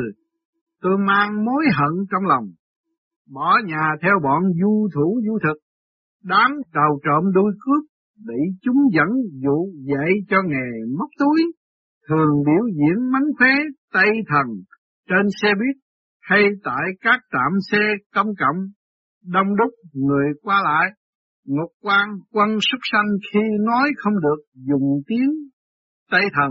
Tôi 0.83 0.99
mang 1.07 1.45
mối 1.45 1.65
hận 1.75 2.07
trong 2.11 2.23
lòng, 2.27 2.45
bỏ 3.35 3.57
nhà 3.65 3.97
theo 4.03 4.15
bọn 4.23 4.43
du 4.62 4.88
thủ 4.95 5.21
du 5.27 5.38
thực, 5.43 5.59
đám 6.25 6.50
tàu 6.73 6.99
trộm 7.05 7.33
đuôi 7.35 7.53
cướp, 7.61 7.85
bị 8.27 8.41
chúng 8.62 8.77
dẫn 8.93 9.09
dụ 9.43 9.73
dạy 9.88 10.11
cho 10.29 10.37
nghề 10.47 10.71
móc 10.99 11.09
túi, 11.19 11.53
thường 12.09 12.45
biểu 12.47 12.65
diễn 12.75 13.12
mánh 13.12 13.29
khóe 13.38 13.55
tay 13.93 14.11
Thần 14.29 14.47
trên 15.09 15.27
xe 15.43 15.49
buýt 15.55 15.77
hay 16.21 16.43
tại 16.65 16.85
các 17.00 17.21
trạm 17.33 17.53
xe 17.71 17.95
công 18.15 18.29
cộng 18.38 18.57
đông 19.23 19.57
đúc 19.57 19.71
người 19.93 20.27
qua 20.43 20.61
lại. 20.65 20.91
Ngục 21.45 21.71
quan 21.83 22.09
quân 22.33 22.49
xuất 22.61 22.79
sanh 22.93 23.07
khi 23.33 23.41
nói 23.67 23.89
không 23.97 24.13
được 24.23 24.45
dùng 24.55 25.03
tiếng 25.07 25.31
Tây 26.11 26.23
Thần 26.35 26.51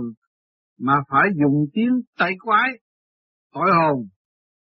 mà 0.79 0.93
phải 1.09 1.29
dùng 1.41 1.65
tiếng 1.73 2.01
Tây 2.17 2.31
Quái. 2.39 2.69
Tội 3.53 3.71
hồn 3.71 4.07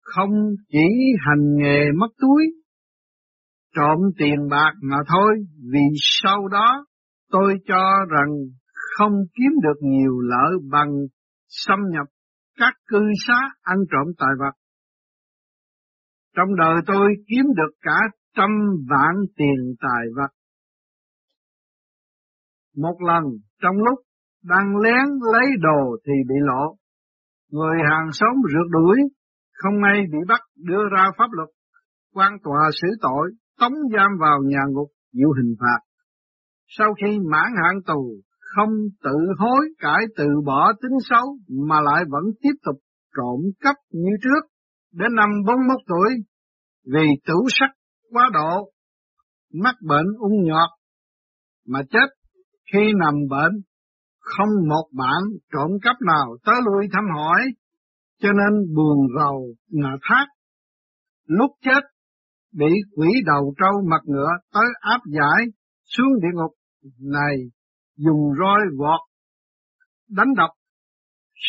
không 0.02 0.30
chỉ 0.70 0.88
hành 1.28 1.56
nghề 1.56 1.80
mất 2.00 2.08
túi, 2.22 2.44
trộm 3.76 3.98
tiền 4.18 4.48
bạc 4.50 4.74
mà 4.82 4.98
thôi, 5.08 5.32
vì 5.72 5.86
sau 6.22 6.48
đó 6.48 6.86
tôi 7.32 7.54
cho 7.68 7.84
rằng 8.10 8.30
không 8.98 9.14
kiếm 9.34 9.52
được 9.64 9.80
nhiều 9.82 10.20
lợi 10.20 10.52
bằng 10.72 10.92
xâm 11.48 11.80
nhập 11.92 12.08
các 12.58 12.74
cư 12.88 13.02
xá 13.28 13.40
ăn 13.62 13.78
trộm 13.92 14.14
tài 14.18 14.30
vật. 14.40 14.52
Trong 16.40 16.56
đời 16.56 16.82
tôi 16.88 17.08
kiếm 17.28 17.46
được 17.56 17.74
cả 17.82 18.00
trăm 18.38 18.50
vạn 18.90 19.16
tiền 19.38 19.76
tài 19.82 20.06
vật. 20.16 20.32
Một 22.78 22.96
lần 23.08 23.24
trong 23.62 23.76
lúc 23.76 24.00
đang 24.44 24.78
lén 24.78 25.06
lấy 25.34 25.46
đồ 25.60 25.98
thì 26.06 26.14
bị 26.30 26.36
lộ. 26.42 26.76
Người 27.52 27.78
hàng 27.90 28.10
xóm 28.12 28.36
rượt 28.54 28.68
đuổi, 28.72 28.98
không 29.54 29.84
ai 29.84 30.02
bị 30.12 30.18
bắt 30.28 30.40
đưa 30.56 30.84
ra 30.96 31.06
pháp 31.18 31.28
luật, 31.32 31.50
quan 32.14 32.34
tòa 32.44 32.70
xử 32.82 32.88
tội, 33.02 33.32
tống 33.60 33.74
giam 33.94 34.12
vào 34.20 34.40
nhà 34.46 34.62
ngục 34.70 34.88
chịu 35.14 35.30
hình 35.38 35.56
phạt. 35.60 35.80
Sau 36.68 36.94
khi 36.94 37.20
mãn 37.32 37.52
hạn 37.64 37.76
tù, 37.88 38.14
không 38.56 38.70
tự 39.04 39.18
hối 39.38 39.70
cải 39.80 40.06
tự 40.18 40.28
bỏ 40.46 40.74
tính 40.82 40.98
xấu 41.10 41.38
mà 41.68 41.82
lại 41.82 42.04
vẫn 42.10 42.24
tiếp 42.42 42.56
tục 42.66 42.76
trộm 43.18 43.40
cắp 43.60 43.76
như 43.92 44.12
trước. 44.24 44.50
Đến 44.94 45.16
năm 45.16 45.30
41 45.48 45.78
tuổi, 45.88 46.10
vì 46.94 47.08
tửu 47.28 47.48
sắc 47.48 47.70
quá 48.12 48.30
độ, 48.34 48.72
mắc 49.54 49.76
bệnh 49.82 50.06
ung 50.20 50.44
nhọt 50.44 50.70
mà 51.68 51.80
chết 51.90 52.10
khi 52.74 52.80
nằm 53.00 53.14
bệnh, 53.30 53.62
không 54.20 54.50
một 54.70 54.90
bạn 54.94 55.22
trộm 55.54 55.72
cắp 55.82 55.96
nào 56.08 56.38
tới 56.46 56.56
lui 56.66 56.88
thăm 56.94 57.04
hỏi, 57.16 57.42
cho 58.22 58.30
nên 58.30 58.76
buồn 58.76 58.98
rầu 59.18 59.48
ngờ 59.68 59.98
thác. 60.02 60.26
Lúc 61.26 61.52
chết, 61.62 61.82
bị 62.54 62.74
quỷ 62.96 63.08
đầu 63.26 63.54
trâu 63.58 63.82
mặt 63.90 64.02
ngựa 64.06 64.30
tới 64.54 64.66
áp 64.80 65.00
giải 65.06 65.46
xuống 65.86 66.20
địa 66.22 66.34
ngục 66.34 66.52
này 67.00 67.36
dùng 67.98 68.20
roi 68.40 68.60
vọt 68.78 69.00
đánh 70.10 70.34
đập 70.38 70.50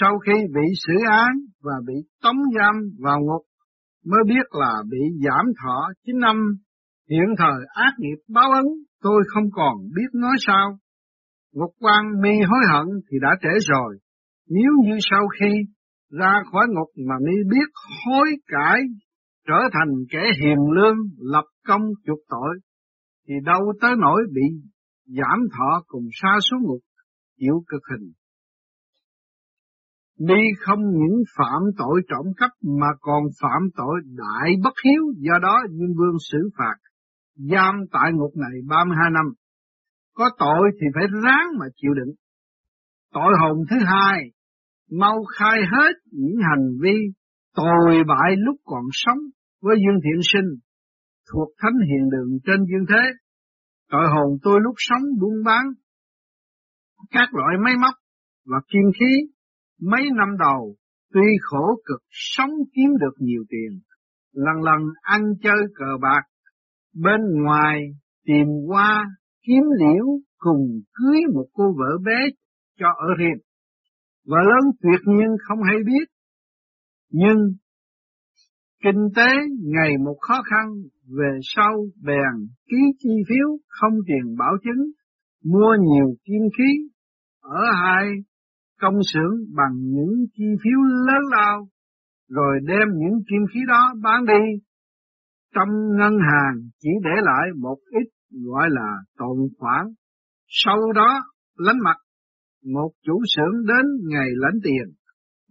sau 0.00 0.18
khi 0.18 0.32
bị 0.54 0.66
xử 0.86 0.92
án 1.10 1.28
và 1.62 1.72
bị 1.86 1.94
tống 2.22 2.36
giam 2.56 2.74
vào 2.98 3.18
ngục 3.20 3.42
mới 4.06 4.20
biết 4.26 4.46
là 4.50 4.82
bị 4.90 4.98
giảm 5.24 5.46
thọ. 5.62 5.88
Chín 6.06 6.18
năm 6.18 6.36
hiện 7.10 7.34
thời 7.38 7.60
ác 7.74 7.92
nghiệp 7.98 8.18
báo 8.28 8.50
ứng 8.52 8.72
tôi 9.02 9.22
không 9.34 9.44
còn 9.52 9.74
biết 9.96 10.10
nói 10.14 10.36
sao. 10.46 10.78
Ngục 11.54 11.70
quan 11.80 12.04
mi 12.22 12.30
hối 12.30 12.60
hận 12.72 12.86
thì 13.10 13.16
đã 13.22 13.28
trễ 13.42 13.58
rồi. 13.74 13.98
Nếu 14.48 14.72
như 14.84 14.98
sau 15.10 15.28
khi 15.40 15.50
ra 16.10 16.42
khỏi 16.52 16.66
ngục 16.68 16.88
mà 17.08 17.14
mi 17.26 17.36
biết 17.50 17.68
hối 18.06 18.28
cải, 18.46 18.80
trở 19.48 19.60
thành 19.72 19.88
kẻ 20.10 20.22
hiền 20.42 20.58
lương, 20.76 20.96
lập 21.18 21.44
công 21.66 21.82
chuộc 22.06 22.18
tội, 22.28 22.58
thì 23.28 23.34
đâu 23.44 23.60
tới 23.80 23.94
nỗi 23.98 24.22
bị 24.34 24.42
giảm 25.06 25.38
thọ 25.58 25.82
cùng 25.86 26.04
xa 26.22 26.38
xuống 26.50 26.62
ngục, 26.62 26.80
chịu 27.38 27.64
cực 27.68 27.82
hình. 27.90 28.12
Đi 30.28 30.42
không 30.60 30.80
những 30.80 31.22
phạm 31.36 31.62
tội 31.78 32.00
trộm 32.08 32.26
cắp 32.36 32.50
mà 32.80 32.86
còn 33.00 33.22
phạm 33.42 33.62
tội 33.76 34.00
đại 34.06 34.50
bất 34.64 34.74
hiếu, 34.84 35.02
do 35.16 35.32
đó 35.42 35.58
Dương 35.70 35.94
Vương 35.98 36.16
xử 36.30 36.38
phạt, 36.58 36.76
giam 37.36 37.74
tại 37.92 38.12
ngục 38.12 38.32
này 38.36 38.60
32 38.68 39.10
năm. 39.10 39.24
Có 40.14 40.30
tội 40.38 40.70
thì 40.80 40.86
phải 40.94 41.04
ráng 41.24 41.46
mà 41.58 41.66
chịu 41.76 41.94
đựng. 41.94 42.14
Tội 43.12 43.32
hồn 43.40 43.56
thứ 43.70 43.76
hai, 43.86 44.18
mau 44.90 45.24
khai 45.38 45.58
hết 45.72 45.92
những 46.12 46.36
hành 46.50 46.66
vi 46.82 46.96
tồi 47.56 48.04
bại 48.08 48.36
lúc 48.36 48.56
còn 48.64 48.84
sống 48.92 49.18
với 49.62 49.76
Dương 49.76 50.00
Thiện 50.04 50.20
Sinh, 50.22 50.58
thuộc 51.32 51.48
thánh 51.58 51.78
hiền 51.88 52.10
đường 52.10 52.38
trên 52.44 52.64
dương 52.70 52.86
thế. 52.88 53.04
Tội 53.90 54.06
hồn 54.14 54.38
tôi 54.42 54.60
lúc 54.62 54.74
sống 54.78 55.02
buôn 55.20 55.34
bán 55.44 55.64
các 57.10 57.28
loại 57.32 57.56
máy 57.64 57.74
móc 57.82 57.94
và 58.46 58.58
kim 58.72 58.82
khí 59.00 59.32
mấy 59.80 60.02
năm 60.16 60.28
đầu 60.38 60.76
tuy 61.12 61.36
khổ 61.40 61.80
cực 61.84 62.02
sống 62.10 62.50
kiếm 62.74 62.90
được 63.00 63.14
nhiều 63.18 63.44
tiền, 63.48 63.80
lần 64.32 64.62
lần 64.62 64.80
ăn 65.02 65.22
chơi 65.42 65.62
cờ 65.74 65.96
bạc, 66.02 66.22
bên 66.94 67.20
ngoài 67.44 67.80
tìm 68.24 68.46
qua 68.66 69.06
kiếm 69.46 69.62
liễu 69.78 70.06
cùng 70.38 70.80
cưới 70.92 71.20
một 71.34 71.46
cô 71.52 71.64
vợ 71.78 71.98
bé 72.04 72.18
cho 72.78 72.86
ở 72.86 73.08
riêng. 73.18 73.38
Vợ 74.26 74.38
lớn 74.42 74.70
tuyệt 74.82 75.00
nhiên 75.06 75.28
không 75.48 75.58
hay 75.62 75.76
biết, 75.86 76.04
nhưng 77.10 77.38
kinh 78.84 79.08
tế 79.16 79.32
ngày 79.62 79.98
một 80.04 80.16
khó 80.20 80.42
khăn 80.50 80.66
về 81.18 81.38
sau 81.42 81.72
bèn 82.02 82.48
ký 82.68 82.76
chi 82.98 83.10
phiếu 83.28 83.58
không 83.66 83.92
tiền 84.06 84.36
bảo 84.38 84.52
chứng, 84.64 84.90
mua 85.44 85.76
nhiều 85.80 86.14
kim 86.24 86.42
khí 86.58 86.88
ở 87.40 87.64
hai 87.82 88.06
công 88.80 88.98
xưởng 89.12 89.34
bằng 89.56 89.74
những 89.74 90.26
chi 90.34 90.44
phiếu 90.64 90.80
lớn 91.06 91.22
lao, 91.30 91.68
rồi 92.28 92.58
đem 92.66 92.88
những 92.94 93.18
kim 93.30 93.42
khí 93.54 93.60
đó 93.68 93.94
bán 94.02 94.24
đi. 94.26 94.62
Trong 95.54 95.68
ngân 95.98 96.12
hàng 96.30 96.54
chỉ 96.80 96.90
để 97.04 97.10
lại 97.22 97.48
một 97.60 97.76
ít 97.90 98.08
gọi 98.44 98.68
là 98.70 98.96
tồn 99.18 99.36
khoản. 99.58 99.86
Sau 100.48 100.92
đó 100.94 101.20
lánh 101.56 101.78
mặt, 101.84 101.96
một 102.64 102.90
chủ 103.06 103.20
xưởng 103.36 103.66
đến 103.66 103.86
ngày 104.08 104.28
lãnh 104.34 104.60
tiền, 104.64 104.94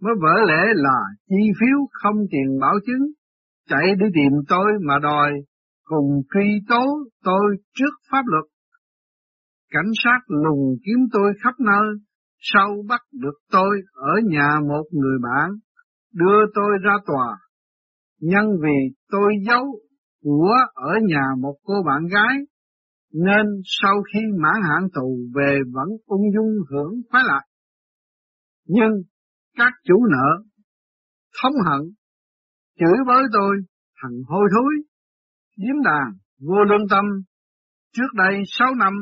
mới 0.02 0.14
vỡ 0.22 0.44
lẽ 0.48 0.62
là 0.74 1.00
chi 1.28 1.50
phiếu 1.60 1.78
không 1.92 2.16
tiền 2.30 2.58
bảo 2.60 2.74
chứng, 2.86 3.06
chạy 3.68 3.94
đi 4.00 4.06
tìm 4.14 4.32
tôi 4.48 4.72
mà 4.86 4.98
đòi, 5.02 5.30
cùng 5.84 6.22
truy 6.34 6.60
tố 6.68 6.84
tôi 7.24 7.56
trước 7.74 7.94
pháp 8.10 8.22
luật. 8.26 8.44
Cảnh 9.70 9.90
sát 10.04 10.18
lùng 10.26 10.76
kiếm 10.84 10.98
tôi 11.12 11.32
khắp 11.42 11.54
nơi, 11.60 11.86
sau 12.40 12.84
bắt 12.88 13.00
được 13.12 13.34
tôi 13.50 13.80
ở 13.92 14.14
nhà 14.24 14.48
một 14.68 14.84
người 14.90 15.18
bạn, 15.22 15.50
đưa 16.12 16.46
tôi 16.54 16.70
ra 16.84 16.92
tòa. 17.06 17.38
Nhân 18.20 18.46
vì 18.62 18.96
tôi 19.10 19.32
giấu 19.46 19.64
của 20.22 20.56
ở 20.74 20.92
nhà 21.02 21.22
một 21.38 21.56
cô 21.62 21.74
bạn 21.86 22.06
gái, 22.06 22.36
nên 23.12 23.46
sau 23.64 24.02
khi 24.12 24.20
mãn 24.42 24.62
hạn 24.62 24.88
tù 24.94 25.18
về 25.34 25.58
vẫn 25.72 25.88
ung 26.06 26.32
dung 26.34 26.52
hưởng 26.70 26.92
khoái 27.10 27.24
lạc. 27.26 27.42
Nhưng 28.66 28.92
các 29.56 29.72
chủ 29.84 30.06
nợ 30.10 30.42
thống 31.42 31.54
hận, 31.66 31.80
chửi 32.78 32.98
với 33.06 33.24
tôi 33.32 33.56
thằng 34.02 34.12
hôi 34.26 34.48
thối, 34.54 34.74
điếm 35.56 35.82
đàn, 35.84 36.12
vô 36.40 36.64
lương 36.64 36.88
tâm. 36.90 37.04
Trước 37.92 38.12
đây 38.14 38.42
sáu 38.46 38.74
năm, 38.74 38.92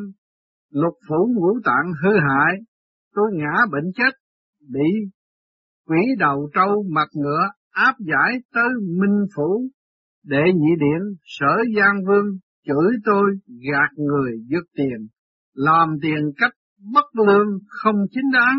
lục 0.71 0.95
phủ 1.09 1.29
ngũ 1.35 1.61
tạng 1.65 1.93
hư 2.03 2.11
hại, 2.29 2.55
tôi 3.15 3.27
ngã 3.33 3.55
bệnh 3.73 3.93
chết, 3.97 4.13
bị 4.73 4.89
quỷ 5.87 6.01
đầu 6.19 6.51
trâu 6.55 6.85
mặt 6.91 7.09
ngựa 7.15 7.49
áp 7.71 7.95
giải 7.99 8.41
tới 8.55 8.69
Minh 9.01 9.27
Phủ, 9.37 9.69
để 10.25 10.43
nhị 10.55 10.71
điện 10.81 11.17
sở 11.25 11.57
Giang 11.77 12.05
Vương 12.07 12.27
chửi 12.67 12.97
tôi 13.05 13.31
gạt 13.47 13.91
người 13.97 14.33
dứt 14.51 14.65
tiền, 14.77 15.07
làm 15.55 15.89
tiền 16.03 16.33
cách 16.37 16.53
bất 16.93 17.25
lương 17.27 17.59
không 17.69 17.97
chính 18.11 18.31
đáng. 18.33 18.59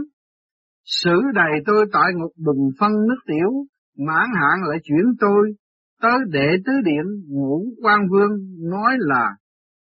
Xử 0.85 1.21
đầy 1.33 1.51
tôi 1.65 1.85
tại 1.93 2.11
ngục 2.15 2.31
bình 2.37 2.69
phân 2.79 2.91
nước 2.91 3.19
tiểu, 3.27 3.49
mãn 3.97 4.29
hạn 4.35 4.69
lại 4.69 4.79
chuyển 4.83 5.05
tôi 5.19 5.53
tới 6.01 6.19
đệ 6.29 6.47
tứ 6.65 6.73
điện 6.85 7.05
ngũ 7.27 7.65
quan 7.81 7.99
vương 8.11 8.31
nói 8.69 8.93
là 8.99 9.29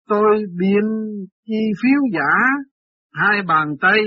tôi 0.07 0.43
biên 0.59 0.83
chi 1.45 1.71
phiếu 1.81 2.01
giả 2.13 2.31
hai 3.13 3.41
bàn 3.47 3.67
tay 3.81 3.99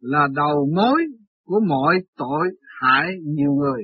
là 0.00 0.28
đầu 0.34 0.68
mối 0.76 1.04
của 1.44 1.60
mọi 1.68 1.98
tội 2.16 2.48
hại 2.80 3.06
nhiều 3.22 3.52
người. 3.52 3.82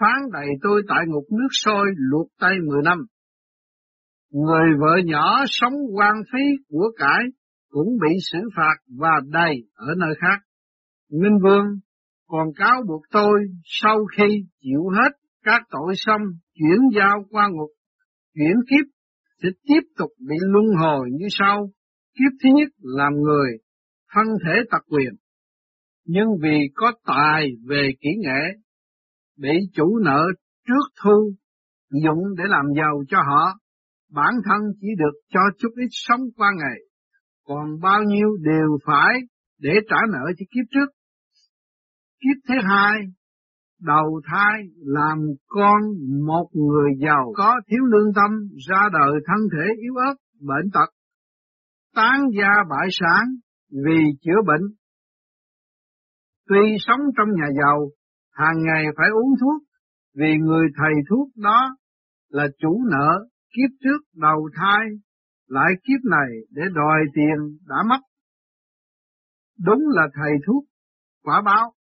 Phán 0.00 0.30
đầy 0.32 0.46
tôi 0.62 0.82
tại 0.88 1.04
ngục 1.06 1.24
nước 1.30 1.48
sôi 1.50 1.86
luộc 1.96 2.26
tay 2.40 2.52
mười 2.68 2.82
năm. 2.84 2.98
Người 4.32 4.68
vợ 4.80 4.96
nhỏ 5.04 5.44
sống 5.46 5.72
quan 5.94 6.14
phí 6.32 6.64
của 6.68 6.90
cải 6.98 7.20
cũng 7.70 7.88
bị 8.02 8.16
xử 8.32 8.38
phạt 8.56 8.76
và 8.98 9.20
đầy 9.32 9.54
ở 9.74 9.86
nơi 9.98 10.14
khác. 10.20 10.44
Minh 11.10 11.38
Vương 11.42 11.66
còn 12.26 12.48
cáo 12.56 12.82
buộc 12.88 13.02
tôi 13.10 13.40
sau 13.64 14.04
khi 14.16 14.24
chịu 14.60 14.88
hết 14.88 15.10
các 15.44 15.62
tội 15.70 15.94
xong 15.96 16.20
chuyển 16.54 16.78
giao 16.96 17.24
qua 17.30 17.48
ngục, 17.52 17.70
chuyển 18.34 18.56
kiếp 18.70 18.86
sẽ 19.42 19.48
tiếp 19.62 19.88
tục 19.98 20.10
bị 20.28 20.36
luân 20.40 20.66
hồi 20.78 21.08
như 21.12 21.26
sau. 21.30 21.70
Kiếp 22.14 22.32
thứ 22.42 22.48
nhất 22.56 22.68
làm 22.78 23.12
người, 23.12 23.50
thân 24.14 24.26
thể 24.44 24.52
tật 24.70 24.82
quyền. 24.88 25.14
Nhưng 26.06 26.28
vì 26.42 26.58
có 26.74 26.92
tài 27.06 27.50
về 27.68 27.88
kỹ 28.00 28.08
nghệ, 28.18 28.60
bị 29.38 29.50
chủ 29.74 29.98
nợ 30.04 30.24
trước 30.66 31.02
thu, 31.02 31.32
dụng 31.90 32.22
để 32.38 32.44
làm 32.46 32.64
giàu 32.76 33.02
cho 33.08 33.18
họ, 33.18 33.58
bản 34.12 34.34
thân 34.44 34.60
chỉ 34.80 34.88
được 34.98 35.20
cho 35.28 35.40
chút 35.58 35.68
ít 35.76 35.88
sống 35.90 36.20
qua 36.36 36.50
ngày, 36.56 36.78
còn 37.44 37.80
bao 37.80 38.02
nhiêu 38.02 38.28
đều 38.40 38.78
phải 38.86 39.14
để 39.58 39.70
trả 39.90 39.96
nợ 40.12 40.32
cho 40.38 40.44
kiếp 40.50 40.64
trước. 40.70 40.92
Kiếp 42.20 42.48
thứ 42.48 42.54
hai, 42.62 43.00
đầu 43.80 44.20
thai 44.24 44.62
làm 44.76 45.18
con 45.46 45.80
một 46.26 46.48
người 46.52 46.90
giàu 47.00 47.32
có 47.36 47.54
thiếu 47.70 47.84
lương 47.84 48.12
tâm, 48.14 48.30
ra 48.68 48.82
đời 48.92 49.20
thân 49.26 49.48
thể 49.52 49.74
yếu 49.82 49.94
ớt, 49.94 50.14
bệnh 50.40 50.70
tật, 50.72 50.90
tán 51.94 52.20
gia 52.38 52.52
bại 52.70 52.88
sản 52.90 53.24
vì 53.70 53.98
chữa 54.20 54.42
bệnh. 54.46 54.74
Tuy 56.48 56.76
sống 56.78 57.00
trong 57.16 57.28
nhà 57.36 57.48
giàu, 57.60 57.88
hàng 58.32 58.62
ngày 58.62 58.84
phải 58.96 59.06
uống 59.14 59.34
thuốc, 59.40 59.62
vì 60.14 60.32
người 60.40 60.66
thầy 60.76 60.92
thuốc 61.10 61.28
đó 61.36 61.76
là 62.28 62.46
chủ 62.58 62.82
nợ 62.90 63.26
kiếp 63.54 63.70
trước 63.80 64.00
đầu 64.14 64.48
thai, 64.54 64.86
lại 65.48 65.72
kiếp 65.82 66.10
này 66.10 66.30
để 66.50 66.62
đòi 66.74 67.00
tiền 67.14 67.58
đã 67.68 67.76
mất. 67.88 68.00
Đúng 69.66 69.82
là 69.88 70.08
thầy 70.14 70.32
thuốc 70.46 70.64
quả 71.22 71.42
báo. 71.44 71.72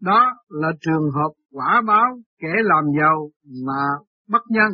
Đó 0.00 0.32
là 0.48 0.68
trường 0.80 1.10
hợp 1.14 1.30
quả 1.52 1.82
báo 1.86 2.18
kẻ 2.38 2.52
làm 2.62 2.84
giàu 3.00 3.30
mà 3.66 3.82
bất 4.28 4.42
nhân, 4.48 4.72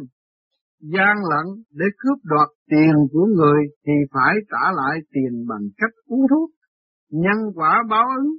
gian 0.81 1.17
lận 1.31 1.63
để 1.71 1.87
cướp 1.99 2.19
đoạt 2.23 2.49
tiền 2.71 2.93
của 3.13 3.27
người 3.37 3.63
thì 3.87 3.93
phải 4.13 4.35
trả 4.51 4.73
lại 4.73 4.99
tiền 5.11 5.47
bằng 5.49 5.69
cách 5.77 5.95
uống 6.07 6.27
thuốc. 6.31 6.51
Nhân 7.11 7.39
quả 7.55 7.83
báo 7.91 8.05
ứng, 8.17 8.33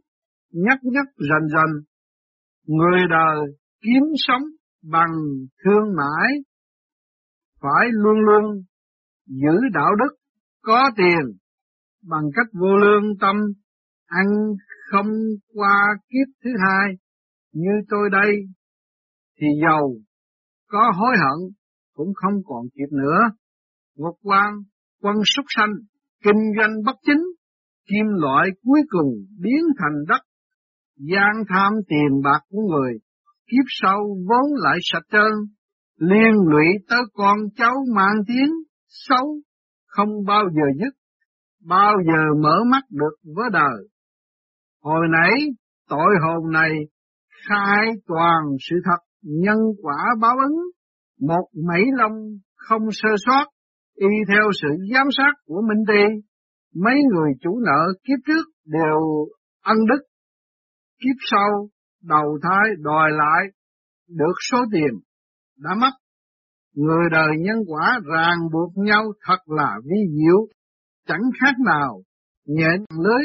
nhắc 0.53 0.79
nhắc 0.83 1.05
dần 1.17 1.49
dần, 1.53 1.69
người 2.67 2.99
đời 3.09 3.37
kiếm 3.81 4.03
sống 4.15 4.41
bằng 4.91 5.11
thương 5.63 5.95
mãi, 5.97 6.31
phải 7.61 7.87
luôn 7.91 8.17
luôn 8.19 8.63
giữ 9.25 9.57
đạo 9.73 9.95
đức, 9.95 10.15
có 10.61 10.89
tiền, 10.97 11.37
bằng 12.07 12.23
cách 12.35 12.47
vô 12.53 12.77
lương 12.77 13.17
tâm, 13.21 13.35
ăn 14.05 14.25
không 14.91 15.07
qua 15.53 15.81
kiếp 16.09 16.27
thứ 16.43 16.49
hai, 16.65 16.89
như 17.53 17.71
tôi 17.89 18.09
đây, 18.11 18.31
thì 19.39 19.47
giàu, 19.61 19.89
có 20.67 20.91
hối 20.95 21.15
hận, 21.17 21.53
cũng 21.93 22.13
không 22.15 22.33
còn 22.45 22.65
kịp 22.75 22.91
nữa. 22.91 23.19
Ngục 23.95 24.15
quan, 24.23 24.53
quân 25.01 25.15
súc 25.35 25.45
sanh, 25.55 25.73
kinh 26.23 26.41
doanh 26.57 26.73
bất 26.85 26.95
chính, 27.05 27.21
kim 27.87 28.05
loại 28.21 28.49
cuối 28.63 28.79
cùng 28.89 29.09
biến 29.39 29.61
thành 29.79 30.05
đất, 30.07 30.21
gian 30.97 31.43
tham 31.49 31.73
tiền 31.87 32.21
bạc 32.23 32.39
của 32.49 32.61
người, 32.61 32.93
kiếp 33.51 33.65
sau 33.67 33.99
vốn 34.29 34.45
lại 34.55 34.77
sạch 34.81 35.07
trơn, 35.11 35.31
liên 35.97 36.33
lụy 36.49 36.65
tới 36.89 37.01
con 37.13 37.37
cháu 37.55 37.73
mang 37.95 38.15
tiếng 38.27 38.51
xấu, 38.87 39.35
không 39.87 40.09
bao 40.27 40.43
giờ 40.55 40.79
dứt, 40.79 40.93
bao 41.65 41.93
giờ 42.07 42.41
mở 42.41 42.63
mắt 42.71 42.83
được 42.89 43.15
với 43.35 43.49
đời. 43.53 43.87
Hồi 44.81 45.07
nãy, 45.11 45.33
tội 45.89 46.11
hồn 46.21 46.51
này 46.51 46.71
khai 47.49 47.87
toàn 48.07 48.41
sự 48.69 48.75
thật, 48.85 48.97
nhân 49.21 49.57
quả 49.81 49.97
báo 50.21 50.35
ứng, 50.37 50.57
một 51.21 51.47
mảy 51.67 51.81
lông 51.97 52.37
không 52.55 52.81
sơ 52.91 53.09
sót, 53.25 53.45
y 53.95 54.07
theo 54.27 54.51
sự 54.61 54.67
giám 54.93 55.07
sát 55.17 55.33
của 55.45 55.61
Minh 55.69 55.83
Ti, 55.87 56.21
mấy 56.75 56.95
người 57.13 57.31
chủ 57.41 57.59
nợ 57.65 57.93
kiếp 58.03 58.19
trước 58.27 58.45
đều 58.65 58.99
ân 59.63 59.77
đức, 59.89 60.03
kiếp 61.03 61.15
sau 61.31 61.69
đầu 62.03 62.39
thai 62.43 62.67
đòi 62.79 63.09
lại 63.11 63.43
được 64.09 64.33
số 64.51 64.57
tiền 64.71 64.99
đã 65.57 65.75
mất. 65.75 65.91
Người 66.75 67.09
đời 67.11 67.29
nhân 67.39 67.57
quả 67.67 67.99
ràng 68.13 68.37
buộc 68.53 68.71
nhau 68.75 69.03
thật 69.27 69.37
là 69.45 69.75
vi 69.83 69.97
diệu, 70.17 70.47
chẳng 71.07 71.21
khác 71.41 71.55
nào 71.65 72.01
nhện 72.45 72.83
lưới, 73.03 73.23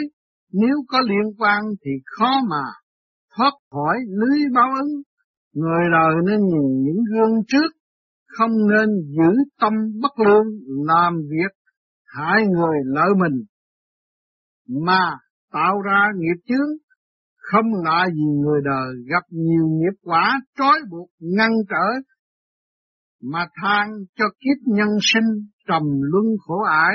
nếu 0.52 0.76
có 0.88 1.00
liên 1.00 1.34
quan 1.38 1.60
thì 1.84 1.90
khó 2.04 2.30
mà 2.50 2.64
thoát 3.36 3.52
khỏi 3.70 3.96
lưới 4.08 4.38
báo 4.54 4.68
ứng. 4.80 5.02
Người 5.54 5.84
đời 5.92 6.14
nên 6.26 6.40
nhìn 6.40 6.82
những 6.84 7.04
gương 7.12 7.42
trước, 7.48 7.72
không 8.26 8.50
nên 8.68 8.88
giữ 9.16 9.32
tâm 9.60 9.72
bất 10.02 10.18
lương 10.26 10.46
làm 10.86 11.16
việc 11.16 11.58
hại 12.04 12.46
người 12.46 12.76
lợi 12.84 13.08
mình, 13.16 13.44
mà 14.84 15.16
tạo 15.52 15.80
ra 15.80 16.08
nghiệp 16.16 16.42
chướng 16.46 16.87
không 17.52 17.66
nợ 17.84 18.00
gì 18.14 18.28
người 18.44 18.60
đời 18.64 18.94
gặp 19.10 19.24
nhiều 19.30 19.66
nghiệp 19.68 19.96
quả 20.02 20.40
trói 20.58 20.78
buộc 20.90 21.08
ngăn 21.20 21.50
trở 21.70 21.86
mà 23.22 23.46
than 23.62 23.88
cho 24.16 24.24
kiếp 24.40 24.58
nhân 24.66 24.88
sinh 25.00 25.28
trầm 25.68 25.82
luân 26.12 26.24
khổ 26.38 26.62
ải. 26.62 26.94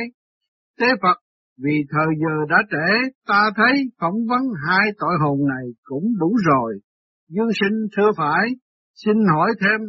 Tế 0.79 0.87
Phật 1.01 1.17
vì 1.63 1.75
thời 1.89 2.15
giờ 2.21 2.35
đã 2.49 2.57
trễ, 2.71 3.09
ta 3.27 3.41
thấy 3.55 3.73
phỏng 3.99 4.19
vấn 4.29 4.41
hai 4.67 4.87
tội 4.99 5.15
hồn 5.21 5.39
này 5.47 5.65
cũng 5.83 6.03
đủ 6.19 6.35
rồi. 6.51 6.79
Dương 7.29 7.53
sinh 7.59 7.87
thưa 7.97 8.11
phải, 8.17 8.45
xin 8.93 9.13
hỏi 9.33 9.51
thêm, 9.61 9.81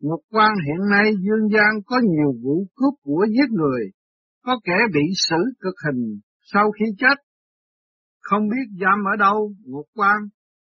ngục 0.00 0.20
quan 0.32 0.52
hiện 0.66 0.90
nay 0.90 1.12
dương 1.14 1.48
gian 1.54 1.82
có 1.86 2.00
nhiều 2.04 2.32
vụ 2.42 2.66
cướp 2.76 2.94
của 3.02 3.26
giết 3.30 3.50
người, 3.50 3.82
có 4.44 4.60
kẻ 4.64 4.78
bị 4.94 5.02
xử 5.28 5.42
cực 5.60 5.74
hình 5.86 6.20
sau 6.52 6.70
khi 6.70 6.84
chết, 6.98 7.25
không 8.28 8.48
biết 8.52 8.66
giam 8.80 8.98
ở 9.12 9.14
đâu, 9.18 9.38
ngục 9.64 9.86
quan, 9.94 10.18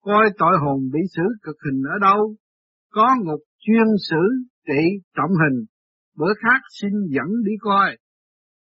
coi 0.03 0.25
tội 0.38 0.55
hồn 0.62 0.79
bị 0.93 1.01
xử 1.15 1.23
cực 1.43 1.57
hình 1.65 1.83
ở 1.95 1.97
đâu, 2.01 2.35
có 2.91 3.09
ngục 3.25 3.41
chuyên 3.59 3.88
xử 4.11 4.23
trị 4.69 4.83
trọng 5.17 5.31
hình, 5.43 5.65
bữa 6.19 6.33
khác 6.43 6.61
xin 6.81 6.91
dẫn 7.15 7.29
đi 7.45 7.53
coi. 7.61 7.97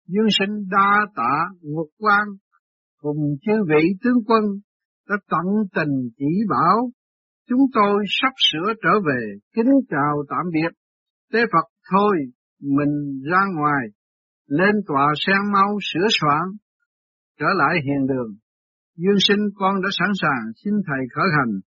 Dương 0.07 0.31
sinh 0.39 0.55
đa 0.71 1.07
tạ 1.17 1.35
ngục 1.63 1.89
quan, 1.99 2.25
cùng 3.01 3.17
chư 3.43 3.53
vị 3.69 3.83
tướng 4.03 4.25
quân 4.27 4.45
đã 5.09 5.17
tận 5.31 5.47
tình 5.75 5.95
chỉ 6.19 6.33
bảo, 6.49 6.91
chúng 7.49 7.65
tôi 7.75 8.05
sắp 8.09 8.33
sửa 8.53 8.73
trở 8.83 9.01
về, 9.07 9.21
kính 9.55 9.73
chào 9.91 10.25
tạm 10.29 10.47
biệt. 10.53 10.73
Tế 11.33 11.41
Phật 11.53 11.67
thôi, 11.93 12.17
mình 12.61 13.23
ra 13.31 13.41
ngoài, 13.57 13.87
lên 14.47 14.75
tòa 14.87 15.07
sen 15.27 15.53
mau 15.53 15.79
sửa 15.93 16.07
soạn, 16.21 16.45
trở 17.39 17.47
lại 17.57 17.75
hiền 17.85 18.07
đường. 18.07 18.37
Dương 18.97 19.21
sinh 19.29 19.43
con 19.55 19.75
đã 19.83 19.89
sẵn 19.99 20.09
sàng 20.23 20.43
xin 20.65 20.75
thầy 20.87 21.03
khởi 21.15 21.29
hành. 21.39 21.61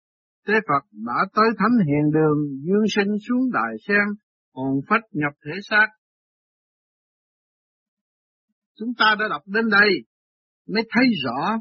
Tế 0.47 0.53
Phật 0.67 0.83
đã 0.91 1.19
tới 1.35 1.49
thánh 1.59 1.85
hiền 1.87 2.11
đường, 2.13 2.37
dương 2.65 2.85
sinh 2.95 3.11
xuống 3.27 3.51
đại 3.53 3.73
sen, 3.87 4.05
hồn 4.53 4.79
phách 4.89 5.03
nhập 5.11 5.33
thể 5.45 5.51
xác. 5.69 5.87
Chúng 8.79 8.89
ta 8.97 9.15
đã 9.19 9.25
đọc 9.29 9.41
đến 9.45 9.65
đây, 9.69 9.89
mới 10.67 10.83
thấy 10.89 11.05
rõ 11.23 11.57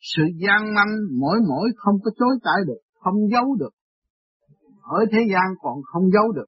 sự 0.00 0.22
gian 0.46 0.74
manh 0.74 0.92
mỗi 1.20 1.38
mỗi 1.48 1.68
không 1.76 1.94
có 2.04 2.10
chối 2.18 2.34
cãi 2.42 2.64
được, 2.66 2.80
không 2.94 3.14
giấu 3.32 3.56
được. 3.58 3.74
Ở 4.82 5.04
thế 5.12 5.18
gian 5.32 5.46
còn 5.60 5.82
không 5.84 6.10
giấu 6.10 6.32
được. 6.32 6.46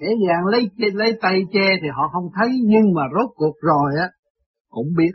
Dễ 0.00 0.08
dàng 0.28 0.46
lấy 0.46 0.70
lấy 0.94 1.18
tay 1.20 1.40
che 1.52 1.68
thì 1.82 1.88
họ 1.96 2.08
không 2.12 2.30
thấy 2.34 2.48
nhưng 2.64 2.94
mà 2.94 3.02
rốt 3.14 3.30
cuộc 3.34 3.54
rồi 3.60 3.92
á 4.00 4.08
cũng 4.68 4.86
biết 4.96 5.12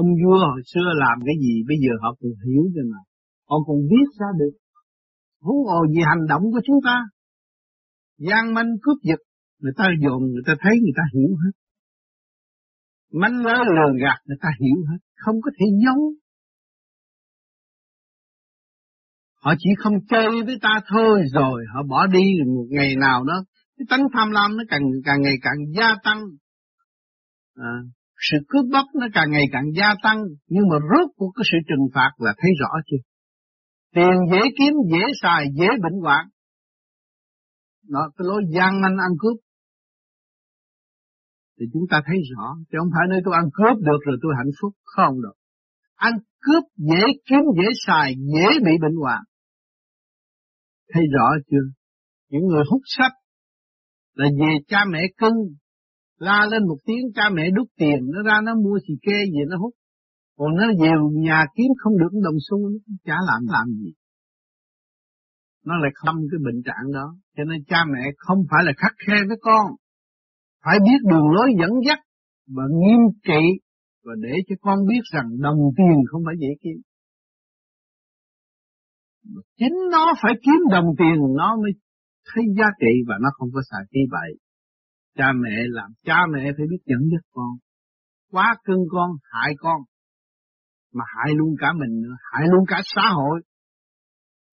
ông 0.00 0.10
vua 0.20 0.38
hồi 0.52 0.62
xưa 0.72 0.88
làm 1.04 1.16
cái 1.26 1.36
gì 1.44 1.54
bây 1.68 1.76
giờ 1.84 1.92
họ 2.02 2.10
cũng 2.20 2.34
hiểu 2.44 2.62
rồi 2.74 2.86
mà. 2.92 3.00
Họ 3.48 3.56
cũng 3.66 3.80
viết 3.90 4.08
ra 4.20 4.26
được 4.40 4.54
huống 5.44 5.62
hồ 5.68 5.80
gì 5.94 6.00
hành 6.10 6.24
động 6.28 6.42
của 6.52 6.60
chúng 6.66 6.80
ta. 6.84 6.96
Gian 8.18 8.54
manh 8.54 8.70
cướp 8.82 8.98
giật 9.02 9.20
người 9.60 9.72
ta 9.76 9.84
dồn 10.02 10.20
người 10.32 10.42
ta 10.46 10.54
thấy 10.60 10.72
người 10.82 10.96
ta 10.96 11.02
hiểu 11.14 11.30
hết. 11.42 11.54
Manh 13.20 13.42
mớ 13.42 13.54
lừa 13.74 13.90
gạt 14.02 14.18
người 14.26 14.36
ta 14.40 14.48
hiểu 14.60 14.78
hết. 14.90 14.98
Không 15.16 15.36
có 15.44 15.50
thể 15.58 15.66
giấu. 15.84 16.00
Họ 19.42 19.54
chỉ 19.58 19.70
không 19.78 19.94
chơi 20.08 20.28
với 20.46 20.58
ta 20.62 20.80
thôi 20.88 21.22
rồi 21.34 21.64
họ 21.74 21.82
bỏ 21.88 22.06
đi 22.06 22.26
một 22.46 22.66
ngày 22.70 22.96
nào 22.96 23.24
đó. 23.24 23.44
Cái 23.76 23.86
tánh 23.90 24.06
tham 24.12 24.30
lam 24.30 24.56
nó 24.56 24.64
càng 24.68 24.82
càng 25.04 25.20
ngày 25.22 25.36
càng 25.42 25.58
gia 25.76 25.94
tăng. 26.04 26.22
À, 27.54 27.72
sự 28.18 28.36
cướp 28.48 28.64
bóc 28.72 28.86
nó 29.00 29.06
càng 29.14 29.30
ngày 29.30 29.44
càng 29.52 29.64
gia 29.76 29.94
tăng, 30.02 30.18
nhưng 30.48 30.64
mà 30.70 30.76
rốt 30.90 31.10
cuộc 31.16 31.32
cái 31.36 31.44
sự 31.52 31.58
trừng 31.68 31.86
phạt 31.94 32.10
là 32.18 32.34
thấy 32.38 32.50
rõ 32.60 32.70
chưa? 32.86 33.02
Tiền 33.94 34.16
dễ 34.32 34.40
kiếm, 34.58 34.74
dễ 34.92 35.04
xài, 35.22 35.44
dễ 35.54 35.66
bệnh 35.82 36.00
hoạn. 36.02 36.24
Đó, 37.88 38.10
cái 38.16 38.24
lối 38.28 38.42
gian 38.54 38.80
manh 38.82 38.96
ăn 39.06 39.12
cướp. 39.18 39.36
Thì 41.60 41.66
chúng 41.72 41.82
ta 41.90 42.00
thấy 42.06 42.16
rõ, 42.30 42.56
chứ 42.68 42.78
không 42.80 42.92
phải 42.94 43.06
nơi 43.10 43.20
tôi 43.24 43.34
ăn 43.34 43.46
cướp 43.52 43.76
được 43.78 44.00
rồi 44.06 44.16
tôi 44.22 44.32
hạnh 44.36 44.52
phúc, 44.60 44.72
không 44.84 45.14
được. 45.22 45.36
Ăn 45.94 46.12
cướp 46.40 46.62
dễ 46.76 47.04
kiếm, 47.26 47.42
dễ 47.58 47.68
xài, 47.86 48.14
dễ 48.34 48.46
bị 48.64 48.72
bệnh 48.82 48.96
hoạn. 49.02 49.22
Thấy 50.92 51.02
rõ 51.14 51.26
chưa? 51.50 51.66
Những 52.30 52.46
người 52.46 52.64
hút 52.70 52.82
sách 52.84 53.12
là 54.14 54.26
về 54.40 54.52
cha 54.68 54.78
mẹ 54.92 55.00
cưng 55.16 55.38
La 56.18 56.46
lên 56.50 56.62
một 56.68 56.76
tiếng, 56.86 57.04
cha 57.14 57.22
mẹ 57.34 57.50
đút 57.54 57.68
tiền, 57.76 57.98
nó 58.12 58.22
ra, 58.22 58.40
nó 58.44 58.54
mua 58.54 58.78
xì 58.88 58.94
kê 59.02 59.24
gì, 59.24 59.40
nó 59.50 59.56
hút. 59.58 59.74
còn 60.36 60.54
nó 60.56 60.66
về 60.80 60.90
nhà 61.12 61.44
kiếm 61.56 61.70
không 61.78 61.98
được 61.98 62.12
đồng 62.24 62.38
xu 62.50 62.58
nó 62.58 62.94
chả 63.04 63.16
làm 63.26 63.42
làm 63.46 63.66
gì. 63.68 63.92
Nó 65.66 65.74
lại 65.82 65.90
không 65.94 66.16
cái 66.30 66.38
bệnh 66.44 66.62
trạng 66.64 66.92
đó. 66.92 67.16
Cho 67.36 67.44
nên 67.44 67.64
cha 67.68 67.84
mẹ 67.92 68.02
không 68.16 68.38
phải 68.50 68.64
là 68.64 68.72
khắc 68.76 68.92
khe 69.06 69.14
với 69.28 69.36
con. 69.40 69.66
Phải 70.64 70.78
biết 70.84 71.00
đường 71.10 71.28
lối 71.36 71.48
dẫn 71.60 71.70
dắt 71.86 71.98
và 72.56 72.64
nghiêm 72.80 73.00
trị 73.26 73.42
và 74.04 74.12
để 74.22 74.34
cho 74.48 74.54
con 74.60 74.78
biết 74.88 75.02
rằng 75.12 75.28
đồng 75.40 75.60
tiền 75.76 75.96
không 76.10 76.22
phải 76.26 76.34
dễ 76.40 76.48
kiếm. 76.62 76.78
Chính 79.58 79.76
nó 79.92 80.14
phải 80.22 80.32
kiếm 80.42 80.60
đồng 80.70 80.88
tiền, 80.98 81.18
nó 81.36 81.56
mới 81.62 81.72
thấy 82.28 82.44
giá 82.58 82.66
trị 82.80 82.92
và 83.08 83.14
nó 83.22 83.28
không 83.32 83.48
có 83.54 83.60
xài 83.70 83.80
phí 83.90 84.00
bậy 84.10 84.45
cha 85.16 85.32
mẹ 85.42 85.56
làm, 85.68 85.90
cha 86.04 86.18
mẹ 86.32 86.40
phải 86.56 86.66
biết 86.70 86.82
dẫn 86.86 87.00
dắt 87.12 87.24
con. 87.32 87.50
Quá 88.30 88.56
cưng 88.64 88.84
con, 88.90 89.10
hại 89.32 89.52
con. 89.58 89.80
Mà 90.94 91.04
hại 91.16 91.34
luôn 91.34 91.54
cả 91.60 91.72
mình 91.72 92.00
nữa, 92.02 92.16
hại 92.32 92.46
luôn 92.50 92.64
cả 92.68 92.80
xã 92.84 93.02
hội. 93.14 93.40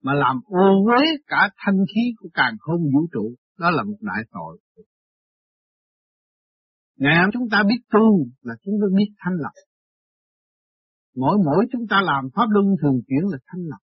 Mà 0.04 0.14
làm 0.14 0.36
ô 0.46 0.86
uế 0.88 1.06
cả 1.28 1.50
thanh 1.58 1.78
khí 1.96 2.02
của 2.18 2.30
càng 2.34 2.56
không 2.60 2.82
vũ 2.94 3.08
trụ, 3.14 3.36
đó 3.60 3.70
là 3.70 3.84
một 3.84 3.98
đại 4.02 4.24
tội. 4.32 4.60
Ngày 6.98 7.18
hôm 7.22 7.30
chúng 7.34 7.50
ta 7.52 7.64
biết 7.68 7.82
tu 7.92 8.28
là 8.42 8.54
chúng 8.66 8.76
ta 8.82 8.88
biết 8.98 9.10
thanh 9.20 9.34
lọc. 9.34 9.54
Mỗi 11.16 11.38
mỗi 11.46 11.66
chúng 11.72 11.88
ta 11.90 12.02
làm 12.02 12.24
pháp 12.36 12.46
luân 12.50 12.66
thường 12.82 13.02
chuyển 13.08 13.32
là 13.32 13.38
thanh 13.48 13.62
lọc. 13.62 13.80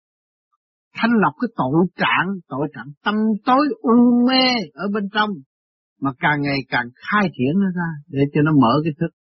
Thanh 0.94 1.10
lọc 1.22 1.34
cái 1.40 1.48
tội 1.56 1.86
trạng 1.96 2.28
tội 2.48 2.68
trạng 2.74 2.92
tâm 3.04 3.14
tối 3.44 3.66
u 3.80 4.26
mê 4.28 4.44
ở 4.72 4.84
bên 4.94 5.08
trong 5.12 5.30
mà 6.00 6.10
càng 6.18 6.38
ngày 6.42 6.58
càng 6.68 6.86
khai 7.04 7.24
triển 7.36 7.52
nó 7.62 7.68
ra 7.78 7.90
để 8.08 8.20
cho 8.32 8.40
nó 8.42 8.52
mở 8.62 8.72
cái 8.84 8.92
thức. 9.00 9.12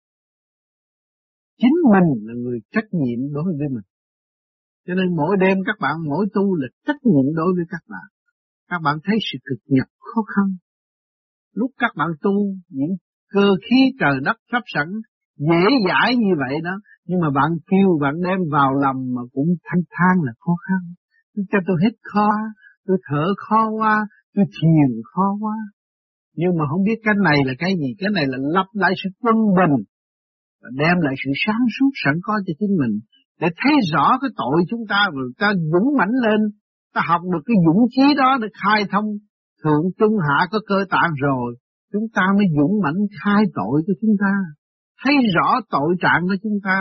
Chính 1.58 1.76
mình 1.92 2.08
là 2.26 2.34
người 2.42 2.58
trách 2.72 2.88
nhiệm 2.92 3.32
đối 3.32 3.44
với 3.44 3.68
mình. 3.74 3.86
Cho 4.86 4.94
nên 4.94 5.16
mỗi 5.16 5.36
đêm 5.40 5.56
các 5.66 5.76
bạn 5.80 5.94
mỗi 6.08 6.26
tu 6.34 6.54
là 6.54 6.68
trách 6.86 7.00
nhiệm 7.04 7.34
đối 7.34 7.50
với 7.56 7.64
các 7.68 7.82
bạn. 7.88 8.06
Các 8.68 8.80
bạn 8.84 8.96
thấy 9.04 9.16
sự 9.32 9.38
cực 9.44 9.58
nhập 9.66 9.86
khó 9.98 10.22
khăn. 10.22 10.46
Lúc 11.54 11.70
các 11.78 11.92
bạn 11.96 12.08
tu, 12.22 12.34
những 12.68 12.94
cơ 13.32 13.48
khí 13.70 13.76
trời 14.00 14.14
đất 14.24 14.36
sắp 14.52 14.62
sẵn, 14.74 14.88
dễ 15.36 15.62
dãi 15.88 16.16
như 16.16 16.32
vậy 16.38 16.60
đó, 16.64 16.74
nhưng 17.06 17.20
mà 17.20 17.30
bạn 17.34 17.50
kêu 17.70 17.98
bạn 18.02 18.14
đem 18.24 18.38
vào 18.52 18.70
lòng 18.82 19.14
mà 19.14 19.22
cũng 19.32 19.48
thanh 19.64 19.82
thang 19.90 20.16
là 20.22 20.32
khó 20.40 20.52
khăn. 20.68 20.80
Cho 21.50 21.58
tôi 21.66 21.76
hết 21.82 21.94
khó 22.12 22.28
tôi 22.86 22.98
thở 23.08 23.24
khó 23.36 23.70
quá 23.78 24.06
tôi 24.34 24.44
thiền 24.44 25.02
khó 25.14 25.36
quá 25.40 25.56
nhưng 26.36 26.52
mà 26.58 26.64
không 26.70 26.82
biết 26.88 26.98
cái 27.04 27.14
này 27.24 27.38
là 27.46 27.54
cái 27.58 27.72
gì. 27.80 27.88
Cái 27.98 28.10
này 28.16 28.24
là 28.32 28.38
lập 28.56 28.68
lại 28.72 28.92
sự 29.00 29.08
quân 29.22 29.36
bình 29.58 29.76
và 30.62 30.68
đem 30.80 30.96
lại 31.06 31.14
sự 31.24 31.30
sáng 31.46 31.64
suốt, 31.74 31.90
sẵn 32.04 32.14
có 32.22 32.34
cho 32.46 32.52
chính 32.60 32.74
mình. 32.80 32.94
Để 33.40 33.48
thấy 33.60 33.74
rõ 33.92 34.06
cái 34.20 34.30
tội 34.36 34.56
chúng 34.70 34.84
ta 34.88 35.00
và 35.14 35.22
ta 35.38 35.48
dũng 35.72 35.88
mãnh 35.98 36.14
lên. 36.26 36.40
Ta 36.94 37.00
học 37.08 37.22
được 37.32 37.42
cái 37.46 37.56
dũng 37.66 37.82
chí 37.94 38.14
đó 38.16 38.38
để 38.42 38.48
khai 38.62 38.84
thông. 38.92 39.08
Thượng 39.64 39.84
trung 39.98 40.14
hạ 40.28 40.46
có 40.50 40.58
cơ 40.68 40.78
tạng 40.90 41.12
rồi. 41.26 41.48
Chúng 41.92 42.06
ta 42.14 42.22
mới 42.36 42.46
dũng 42.58 42.74
mãnh 42.82 43.00
khai 43.20 43.42
tội 43.54 43.82
của 43.86 43.92
chúng 44.00 44.16
ta. 44.20 44.34
Thấy 45.04 45.14
rõ 45.34 45.60
tội 45.70 45.90
trạng 46.02 46.22
của 46.28 46.36
chúng 46.42 46.58
ta. 46.64 46.78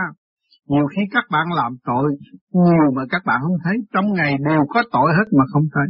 Nhiều 0.67 0.85
khi 0.95 1.01
các 1.12 1.23
bạn 1.31 1.45
làm 1.55 1.71
tội, 1.85 2.12
nhiều 2.53 2.88
mà 2.95 3.03
các 3.09 3.21
bạn 3.25 3.39
không 3.43 3.57
thấy. 3.63 3.75
Trong 3.93 4.13
ngày 4.13 4.33
đều 4.49 4.62
có 4.69 4.83
tội 4.91 5.09
hết 5.17 5.27
mà 5.38 5.43
không 5.53 5.63
thấy. 5.73 5.88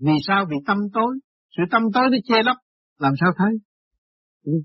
Vì 0.00 0.16
sao? 0.26 0.44
Vì 0.50 0.56
tâm 0.66 0.78
tối 0.92 1.18
sự 1.58 1.64
tâm 1.70 1.82
tối 1.94 2.04
nó 2.10 2.16
che 2.24 2.42
lấp, 2.44 2.56
làm 2.98 3.12
sao 3.20 3.32
thấy? 3.38 3.52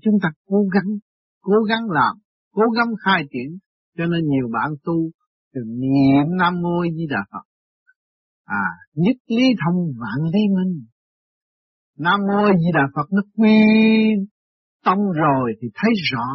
Chúng 0.02 0.14
ta 0.22 0.28
cố 0.46 0.58
gắng 0.74 0.98
cố 1.40 1.62
gắng 1.68 1.90
làm, 1.90 2.16
cố 2.52 2.62
gắng 2.76 2.88
khai 3.04 3.22
triển. 3.32 3.58
Cho 3.96 4.04
nên 4.06 4.20
nhiều 4.28 4.48
bạn 4.52 4.70
tu 4.84 5.10
từ 5.54 5.60
niệm 5.66 6.36
Nam 6.38 6.54
Mô 6.62 6.82
Di 6.96 7.06
Đà 7.10 7.24
Phật. 7.32 7.44
À 8.44 8.66
nhất 8.94 9.16
lý 9.26 9.44
thông 9.64 9.76
vạn 10.00 10.30
lý 10.32 10.40
minh. 10.56 10.86
Nam 11.98 12.20
Mô 12.20 12.46
Di 12.46 12.70
Đà 12.74 12.82
Phật 12.94 13.12
nó 13.12 13.22
quy 13.36 13.58
tâm 14.84 14.98
rồi 14.98 15.52
thì 15.60 15.68
thấy 15.74 15.90
rõ. 16.12 16.26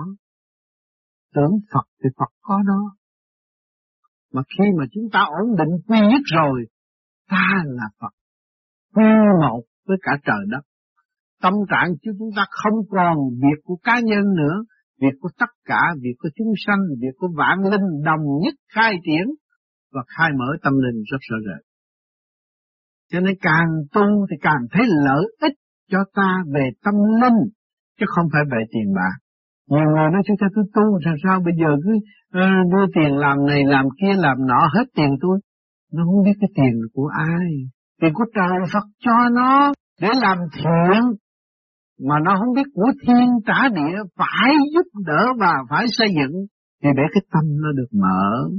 Tưởng 1.35 1.59
Phật 1.73 1.87
thì 2.03 2.09
Phật 2.17 2.31
có 2.41 2.57
đó. 2.67 2.95
Mà 4.33 4.41
khi 4.57 4.63
mà 4.79 4.85
chúng 4.91 5.03
ta 5.13 5.19
ổn 5.19 5.57
định 5.57 5.73
quy 5.87 5.99
nhất 5.99 6.21
rồi, 6.35 6.65
ta 7.29 7.47
là 7.65 7.89
Phật. 7.99 8.13
Quy 8.93 9.03
một 9.41 9.63
với 9.89 9.97
cả 10.01 10.11
trời 10.25 10.43
đất 10.53 10.63
tâm 11.41 11.53
trạng 11.69 11.89
chứ 12.01 12.11
chúng 12.19 12.29
ta 12.35 12.43
không 12.49 12.79
còn 12.89 13.15
việc 13.41 13.59
của 13.63 13.77
cá 13.83 13.99
nhân 13.99 14.23
nữa 14.41 14.57
việc 15.01 15.15
của 15.19 15.29
tất 15.39 15.51
cả, 15.65 15.81
việc 16.01 16.15
của 16.19 16.29
chúng 16.35 16.53
sanh, 16.65 16.79
việc 17.01 17.15
của 17.17 17.27
vạn 17.37 17.57
linh 17.71 17.87
đồng 18.05 18.23
nhất 18.43 18.53
khai 18.75 18.93
triển 19.05 19.25
và 19.93 20.01
khai 20.17 20.29
mở 20.39 20.45
tâm 20.63 20.73
linh 20.73 21.03
rất 21.11 21.21
rõ 21.29 21.37
rệt. 21.47 21.65
Cho 23.11 23.19
nên 23.19 23.35
càng 23.41 23.67
tu 23.93 24.27
thì 24.29 24.35
càng 24.41 24.61
thấy 24.71 24.85
lợi 25.05 25.25
ích 25.41 25.53
cho 25.91 25.97
ta 26.15 26.43
về 26.53 26.69
tâm 26.83 26.93
linh, 27.21 27.39
chứ 27.99 28.05
không 28.07 28.25
phải 28.33 28.41
về 28.51 28.63
tiền 28.71 28.93
bạc. 28.95 29.15
Nhiều 29.69 29.87
người 29.95 30.09
nói 30.13 30.21
chúng 30.27 30.37
ta 30.41 30.47
cứ 30.55 30.61
tu 30.73 30.99
sao 31.05 31.15
sao 31.23 31.41
bây 31.45 31.53
giờ 31.59 31.69
cứ 31.83 31.91
ờ, 32.31 32.47
đưa 32.71 32.85
tiền 32.95 33.17
làm 33.17 33.45
này 33.45 33.63
làm 33.65 33.85
kia 34.01 34.13
làm 34.17 34.37
nọ 34.47 34.61
hết 34.75 34.85
tiền 34.95 35.09
tôi. 35.21 35.39
Nó 35.93 36.03
không 36.05 36.23
biết 36.25 36.37
cái 36.41 36.49
tiền 36.55 36.73
của 36.93 37.09
ai. 37.17 37.47
Tiền 38.01 38.13
của 38.13 38.25
trời 38.35 38.59
Phật 38.73 38.85
cho 38.99 39.29
nó 39.33 39.73
để 40.01 40.09
làm 40.21 40.37
thiện, 40.55 41.01
mà 42.07 42.15
nó 42.25 42.35
không 42.39 42.53
biết 42.55 42.67
của 42.73 42.91
thiên 43.07 43.27
trả 43.45 43.69
địa, 43.69 43.97
phải 44.17 44.53
giúp 44.73 45.01
đỡ 45.05 45.33
và 45.39 45.53
phải 45.69 45.85
xây 45.89 46.07
dựng, 46.07 46.35
thì 46.83 46.89
để 46.97 47.03
cái 47.13 47.23
tâm 47.33 47.43
nó 47.61 47.71
được 47.77 47.99
mở. 48.01 48.49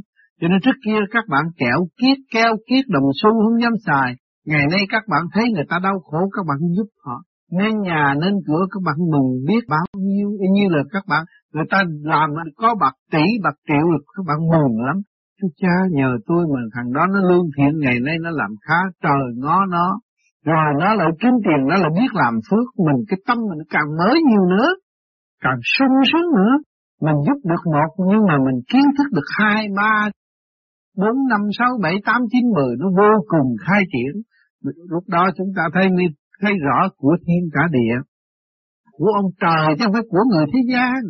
Cho 0.40 0.48
nên 0.48 0.60
trước 0.60 0.76
kia 0.84 0.98
các 1.10 1.24
bạn 1.28 1.44
kẹo 1.56 1.78
kiết, 2.00 2.18
keo 2.34 2.52
kiết, 2.68 2.84
đồng 2.88 3.04
xu 3.22 3.30
không 3.30 3.60
dám 3.62 3.72
xài. 3.86 4.14
Ngày 4.46 4.66
nay 4.70 4.80
các 4.88 5.02
bạn 5.08 5.22
thấy 5.32 5.44
người 5.52 5.64
ta 5.70 5.78
đau 5.82 6.00
khổ, 6.00 6.18
các 6.32 6.42
bạn 6.48 6.58
giúp 6.76 6.88
họ. 7.04 7.22
Nên 7.58 7.80
nhà 7.80 8.14
nên 8.22 8.34
cửa, 8.46 8.66
các 8.70 8.82
bạn 8.84 8.96
mừng 9.12 9.30
biết 9.48 9.64
bao 9.68 9.86
nhiêu. 9.96 10.28
Y 10.40 10.48
như 10.54 10.68
là 10.68 10.82
các 10.92 11.04
bạn, 11.08 11.24
người 11.54 11.64
ta 11.70 11.84
làm 12.02 12.30
có 12.56 12.74
bạc 12.80 12.94
tỷ, 13.12 13.24
bạc 13.44 13.56
triệu 13.68 13.86
các 14.16 14.24
bạn 14.28 14.38
mừng 14.52 14.84
lắm. 14.86 14.96
Chú 15.40 15.48
cha, 15.56 15.74
nhờ 15.90 16.16
tôi 16.26 16.46
mà 16.54 16.60
thằng 16.74 16.92
đó 16.92 17.06
nó 17.06 17.20
lương 17.28 17.46
thiện, 17.56 17.78
ngày 17.78 18.00
nay 18.00 18.16
nó 18.22 18.30
làm 18.30 18.50
khá 18.66 18.78
trời 19.02 19.22
ngó 19.36 19.66
nó 19.66 20.00
rồi 20.44 20.66
nó 20.80 20.94
lại 20.94 21.08
kiếm 21.20 21.32
tiền, 21.44 21.60
nó 21.68 21.76
lại 21.76 21.90
biết 21.98 22.10
làm 22.12 22.34
phước. 22.50 22.66
Mình, 22.86 23.04
cái 23.08 23.18
tâm 23.26 23.38
mình 23.50 23.62
càng 23.70 23.88
mới 23.98 24.20
nhiều 24.28 24.44
nữa, 24.56 24.68
càng 25.40 25.60
sung 25.78 25.94
sướng 26.12 26.28
nữa. 26.36 26.54
Mình 27.00 27.16
giúp 27.26 27.38
được 27.50 27.62
một, 27.74 28.04
nhưng 28.10 28.26
mà 28.28 28.36
mình 28.46 28.60
kiến 28.72 28.82
thức 28.98 29.08
được 29.12 29.28
hai, 29.38 29.66
ba, 29.76 30.10
bốn, 30.96 31.16
năm, 31.28 31.40
sáu, 31.58 31.68
bảy, 31.82 31.96
tám, 32.04 32.20
chín, 32.32 32.44
mười, 32.54 32.76
nó 32.78 32.88
vô 32.98 33.10
cùng 33.28 33.56
khai 33.66 33.82
triển. 33.92 34.22
Lúc 34.90 35.04
đó 35.08 35.30
chúng 35.36 35.52
ta 35.56 35.62
thấy 35.74 35.88
thấy 36.42 36.52
rõ 36.66 36.88
của 36.96 37.16
thiên 37.26 37.42
cả 37.52 37.60
địa, 37.70 37.96
của 38.92 39.10
ông 39.14 39.30
trời 39.40 39.76
chứ 39.78 39.84
không 39.84 39.92
phải 39.92 40.02
của 40.10 40.22
người 40.30 40.44
thế 40.52 40.60
gian. 40.72 41.00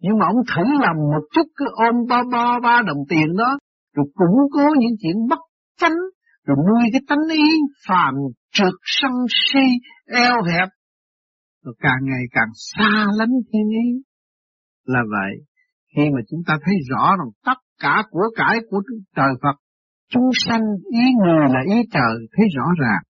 Nhưng 0.00 0.18
mà 0.18 0.26
ông 0.26 0.42
thử 0.54 0.62
làm 0.80 0.96
một 0.96 1.24
chút, 1.34 1.46
cứ 1.56 1.64
ôm 1.86 1.94
ba 2.08 2.22
ba 2.32 2.60
ba 2.62 2.82
đồng 2.86 3.02
tiền 3.08 3.36
đó, 3.38 3.58
rồi 3.96 4.06
củng 4.14 4.36
cố 4.52 4.66
những 4.78 4.96
chuyện 5.02 5.16
bất 5.30 5.38
chánh, 5.80 5.98
rồi 6.46 6.56
nuôi 6.68 6.82
cái 6.92 7.00
tánh 7.08 7.28
ý 7.32 7.44
phàm 7.88 8.14
trượt 8.52 8.74
sân 8.84 9.12
si, 9.28 9.66
eo 10.06 10.34
hẹp. 10.52 10.68
Rồi 11.64 11.74
càng 11.80 12.00
ngày 12.02 12.24
càng 12.30 12.48
xa 12.54 13.06
lánh 13.18 13.34
thiên 13.52 13.68
ý 13.70 14.02
là 14.84 15.00
vậy, 15.10 15.32
khi 15.96 16.02
mà 16.14 16.20
chúng 16.30 16.40
ta 16.46 16.54
thấy 16.64 16.74
rõ 16.90 17.16
rằng 17.18 17.30
tất 17.46 17.58
cả 17.82 18.02
của 18.10 18.26
cải 18.36 18.56
của 18.70 18.82
trời 19.16 19.32
Phật, 19.42 19.56
chúng 20.10 20.30
sanh, 20.46 20.62
ý 20.90 21.04
người 21.24 21.48
là 21.54 21.60
ý 21.74 21.82
trời, 21.92 22.14
thấy 22.36 22.46
rõ 22.56 22.66
ràng. 22.80 23.02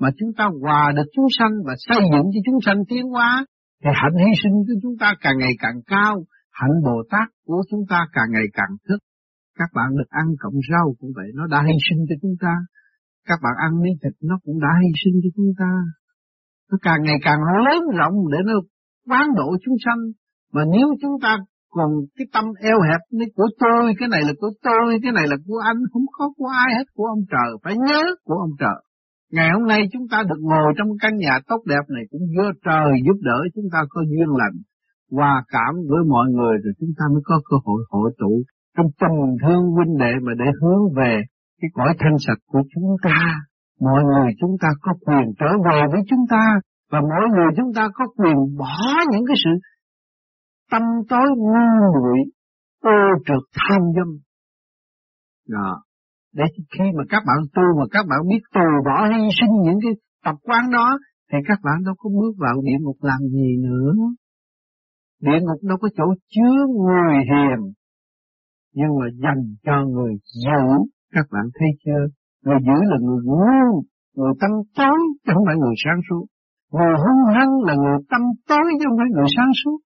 Mà 0.00 0.08
chúng 0.18 0.30
ta 0.38 0.44
hòa 0.62 0.92
được 0.96 1.08
chúng 1.16 1.26
sanh 1.38 1.52
và 1.66 1.74
xây 1.78 1.98
dựng 2.12 2.26
cho 2.32 2.40
chúng 2.46 2.60
sanh 2.66 2.76
tiến 2.88 3.04
hóa, 3.06 3.46
thì 3.84 3.90
hạnh 3.94 4.16
hy 4.18 4.32
sinh 4.42 4.52
của 4.52 4.78
chúng 4.82 4.96
ta 5.00 5.14
càng 5.20 5.38
ngày 5.38 5.52
càng 5.58 5.80
cao, 5.86 6.14
hạnh 6.52 6.76
Bồ 6.84 7.02
Tát 7.10 7.28
của 7.46 7.62
chúng 7.70 7.80
ta 7.90 8.06
càng 8.12 8.28
ngày 8.30 8.46
càng 8.52 8.72
thức. 8.88 8.98
Các 9.58 9.70
bạn 9.74 9.88
được 9.98 10.10
ăn 10.10 10.26
cộng 10.40 10.58
rau 10.70 10.94
cũng 11.00 11.10
vậy, 11.16 11.26
nó 11.34 11.46
đã 11.46 11.62
hy 11.66 11.76
sinh 11.90 12.00
cho 12.08 12.14
chúng 12.22 12.34
ta 12.40 12.54
các 13.28 13.38
bạn 13.44 13.54
ăn 13.66 13.72
miếng 13.82 13.96
thịt 14.02 14.14
nó 14.28 14.34
cũng 14.44 14.58
đã 14.60 14.72
hy 14.82 14.90
sinh 15.04 15.16
cho 15.22 15.30
chúng 15.36 15.52
ta. 15.58 15.72
Nó 16.70 16.76
càng 16.82 17.00
ngày 17.02 17.18
càng 17.22 17.40
lớn 17.66 17.82
rộng 17.98 18.16
để 18.32 18.38
nó 18.44 18.54
quán 19.08 19.26
độ 19.38 19.48
chúng 19.64 19.78
sanh. 19.84 20.00
Mà 20.54 20.62
nếu 20.74 20.86
chúng 21.02 21.16
ta 21.22 21.36
còn 21.76 21.90
cái 22.16 22.26
tâm 22.32 22.44
eo 22.70 22.78
hẹp 22.88 23.00
này 23.18 23.28
của 23.36 23.48
tôi, 23.62 23.94
cái 23.98 24.08
này 24.08 24.22
là 24.28 24.32
của 24.40 24.50
tôi, 24.66 24.98
cái 25.02 25.12
này 25.12 25.26
là 25.30 25.36
của 25.46 25.60
anh, 25.70 25.78
không 25.92 26.06
có 26.12 26.24
của 26.36 26.50
ai 26.64 26.74
hết, 26.76 26.86
của 26.94 27.04
ông 27.04 27.22
trời, 27.32 27.50
phải 27.64 27.74
nhớ 27.86 28.02
của 28.24 28.34
ông 28.46 28.54
trời. 28.58 28.78
Ngày 29.32 29.48
hôm 29.54 29.64
nay 29.72 29.80
chúng 29.92 30.06
ta 30.10 30.22
được 30.28 30.40
ngồi 30.40 30.68
trong 30.78 30.88
căn 31.02 31.12
nhà 31.16 31.34
tốt 31.48 31.60
đẹp 31.66 31.84
này 31.88 32.04
cũng 32.10 32.24
do 32.36 32.46
trời 32.64 32.90
giúp 33.06 33.18
đỡ 33.20 33.38
chúng 33.54 33.68
ta 33.72 33.78
có 33.88 34.00
duyên 34.10 34.30
lành, 34.40 34.56
hòa 35.10 35.44
cảm 35.48 35.74
với 35.90 36.02
mọi 36.08 36.26
người 36.36 36.54
rồi 36.64 36.72
chúng 36.80 36.92
ta 36.98 37.04
mới 37.12 37.22
có 37.24 37.40
cơ 37.50 37.56
hội 37.64 37.82
hội 37.90 38.10
tụ 38.18 38.32
trong 38.76 38.86
tình 39.00 39.18
thương 39.42 39.64
huynh 39.76 39.98
đệ 39.98 40.12
mà 40.22 40.32
để 40.38 40.48
hướng 40.60 40.82
về 40.96 41.20
cái 41.60 41.70
cõi 41.74 41.94
thanh 41.98 42.16
sạch 42.26 42.40
của 42.46 42.62
chúng 42.74 42.96
ta. 43.02 43.18
Mọi 43.80 44.02
người 44.04 44.32
chúng 44.40 44.56
ta 44.62 44.68
có 44.80 44.92
quyền 45.06 45.26
trở 45.38 45.50
về 45.66 45.80
với 45.92 46.00
chúng 46.10 46.24
ta 46.30 46.42
và 46.90 47.00
mỗi 47.00 47.28
người 47.34 47.50
chúng 47.56 47.72
ta 47.76 47.88
có 47.94 48.04
quyền 48.16 48.36
bỏ 48.58 48.76
những 49.12 49.24
cái 49.28 49.36
sự 49.44 49.50
tâm 50.70 50.82
tối 51.08 51.28
ngu 51.36 51.68
muội 51.94 52.18
ô 52.82 52.98
trượt 53.26 53.44
tham 53.54 53.80
dâm. 53.96 54.08
Đó. 55.48 55.82
Để 56.34 56.44
khi 56.78 56.84
mà 56.96 57.04
các 57.08 57.22
bạn 57.26 57.38
tu 57.54 57.62
mà 57.78 57.84
các 57.90 58.06
bạn 58.08 58.20
biết 58.28 58.42
từ 58.54 58.60
bỏ 58.84 59.08
hy 59.08 59.28
sinh 59.40 59.54
những 59.64 59.78
cái 59.82 59.92
tập 60.24 60.36
quán 60.42 60.70
đó 60.72 60.98
thì 61.32 61.38
các 61.48 61.58
bạn 61.64 61.84
đâu 61.84 61.94
có 61.98 62.10
bước 62.10 62.32
vào 62.38 62.54
địa 62.64 62.78
ngục 62.80 62.96
làm 63.00 63.20
gì 63.20 63.56
nữa. 63.62 63.92
Địa 65.22 65.40
ngục 65.40 65.60
đâu 65.62 65.78
có 65.80 65.88
chỗ 65.96 66.04
chứa 66.28 66.66
người 66.84 67.14
hiền, 67.30 67.72
nhưng 68.74 68.88
mà 69.00 69.06
dành 69.22 69.42
cho 69.62 69.84
người 69.86 70.14
dữ, 70.44 70.62
các 71.14 71.26
bạn 71.32 71.46
thấy 71.56 71.68
chưa? 71.84 72.02
Người 72.44 72.60
dữ 72.66 72.78
là 72.90 72.96
người 73.06 73.22
ngu, 73.24 73.82
người 74.16 74.32
tâm 74.40 74.50
tối 74.78 74.98
chứ 75.22 75.30
không 75.34 75.46
phải 75.46 75.56
người 75.62 75.76
sáng 75.84 76.00
suốt. 76.08 76.24
Người 76.72 76.94
hung 77.04 77.22
hăng 77.36 77.52
là 77.66 77.74
người 77.82 77.98
tâm 78.10 78.22
tối 78.48 78.66
chứ 78.78 78.84
không 78.88 78.98
phải 79.00 79.10
người 79.14 79.28
sáng 79.36 79.52
suốt. 79.60 79.78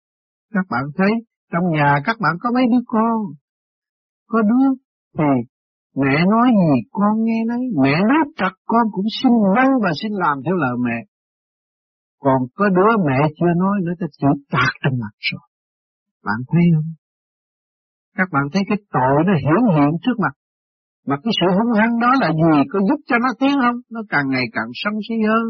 Các 0.54 0.66
bạn 0.70 0.84
thấy 0.98 1.12
trong 1.52 1.64
nhà 1.76 1.90
các 2.06 2.16
bạn 2.22 2.34
có 2.40 2.50
mấy 2.54 2.64
đứa 2.72 2.84
con, 2.86 3.16
có 4.32 4.42
đứa 4.50 4.66
thì 5.18 5.32
mẹ 5.96 6.14
nói 6.32 6.48
gì 6.60 6.76
con 6.90 7.14
nghe 7.24 7.40
đấy, 7.48 7.62
mẹ 7.82 7.94
nói 8.10 8.22
trật 8.36 8.52
con 8.66 8.84
cũng 8.92 9.08
xin 9.22 9.32
vâng 9.56 9.72
và 9.82 9.90
xin 10.02 10.12
làm 10.12 10.36
theo 10.44 10.54
lời 10.54 10.76
mẹ. 10.86 10.98
Còn 12.24 12.38
có 12.54 12.68
đứa 12.68 12.92
mẹ 13.06 13.18
chưa 13.38 13.52
nói 13.56 13.76
nữa 13.84 13.92
ta 14.00 14.06
chửi 14.18 14.34
tạc 14.52 14.72
trong 14.82 14.98
mặt 15.02 15.14
rồi. 15.18 15.46
Bạn 16.24 16.38
thấy 16.52 16.62
không? 16.74 16.90
Các 18.16 18.28
bạn 18.32 18.44
thấy 18.52 18.62
cái 18.68 18.78
tội 18.92 19.16
nó 19.26 19.32
hiển 19.44 19.62
hiện 19.76 19.90
trước 20.02 20.16
mặt. 20.18 20.34
Mà 21.08 21.16
cái 21.22 21.32
sự 21.40 21.46
hung 21.56 21.72
hăng 21.80 21.94
đó 22.04 22.10
là 22.20 22.30
gì? 22.32 22.54
Có 22.72 22.78
giúp 22.88 23.00
cho 23.08 23.16
nó 23.18 23.28
tiến 23.40 23.54
không? 23.62 23.76
Nó 23.94 24.00
càng 24.08 24.26
ngày 24.28 24.46
càng 24.52 24.68
sân 24.74 24.94
si 25.08 25.14
hơn, 25.28 25.44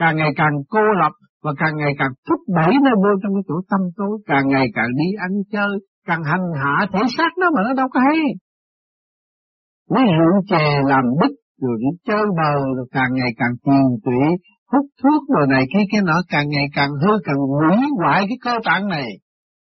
càng 0.00 0.16
ngày 0.16 0.32
càng 0.36 0.54
cô 0.68 0.80
lập, 1.02 1.12
và 1.44 1.52
càng 1.58 1.76
ngày 1.76 1.92
càng 1.98 2.12
thúc 2.28 2.40
đẩy 2.56 2.72
nó 2.84 2.90
vô 3.02 3.10
trong 3.22 3.32
cái 3.36 3.42
chỗ 3.48 3.54
tâm 3.70 3.80
tối, 3.96 4.18
càng 4.26 4.48
ngày 4.48 4.66
càng 4.74 4.90
đi 5.00 5.08
ăn 5.26 5.32
chơi, 5.52 5.72
càng 6.06 6.22
hành 6.24 6.46
hạ 6.62 6.86
thể 6.92 7.00
xác 7.16 7.30
nó 7.40 7.46
mà 7.54 7.60
nó 7.66 7.74
đâu 7.74 7.88
có 7.94 8.00
hay. 8.00 8.20
nó 9.90 10.00
rượu 10.00 10.42
chè 10.50 10.82
làm 10.86 11.04
bích, 11.20 11.36
rồi 11.62 11.76
đi 11.80 11.98
chơi 12.06 12.24
bờ, 12.36 12.52
rồi 12.76 12.86
càng 12.92 13.10
ngày 13.14 13.30
càng 13.36 13.54
tiền 13.64 13.86
tụy, 14.04 14.22
hút 14.72 14.86
thuốc 15.02 15.22
rồi 15.36 15.46
này 15.46 15.64
kia 15.72 15.84
cái 15.92 16.00
nọ 16.04 16.22
càng 16.28 16.48
ngày 16.48 16.66
càng 16.76 16.90
hư 17.02 17.12
càng 17.24 17.36
hủy 17.36 17.76
hoại 17.98 18.24
cái 18.28 18.38
cơ 18.44 18.54
tạng 18.64 18.88
này. 18.88 19.06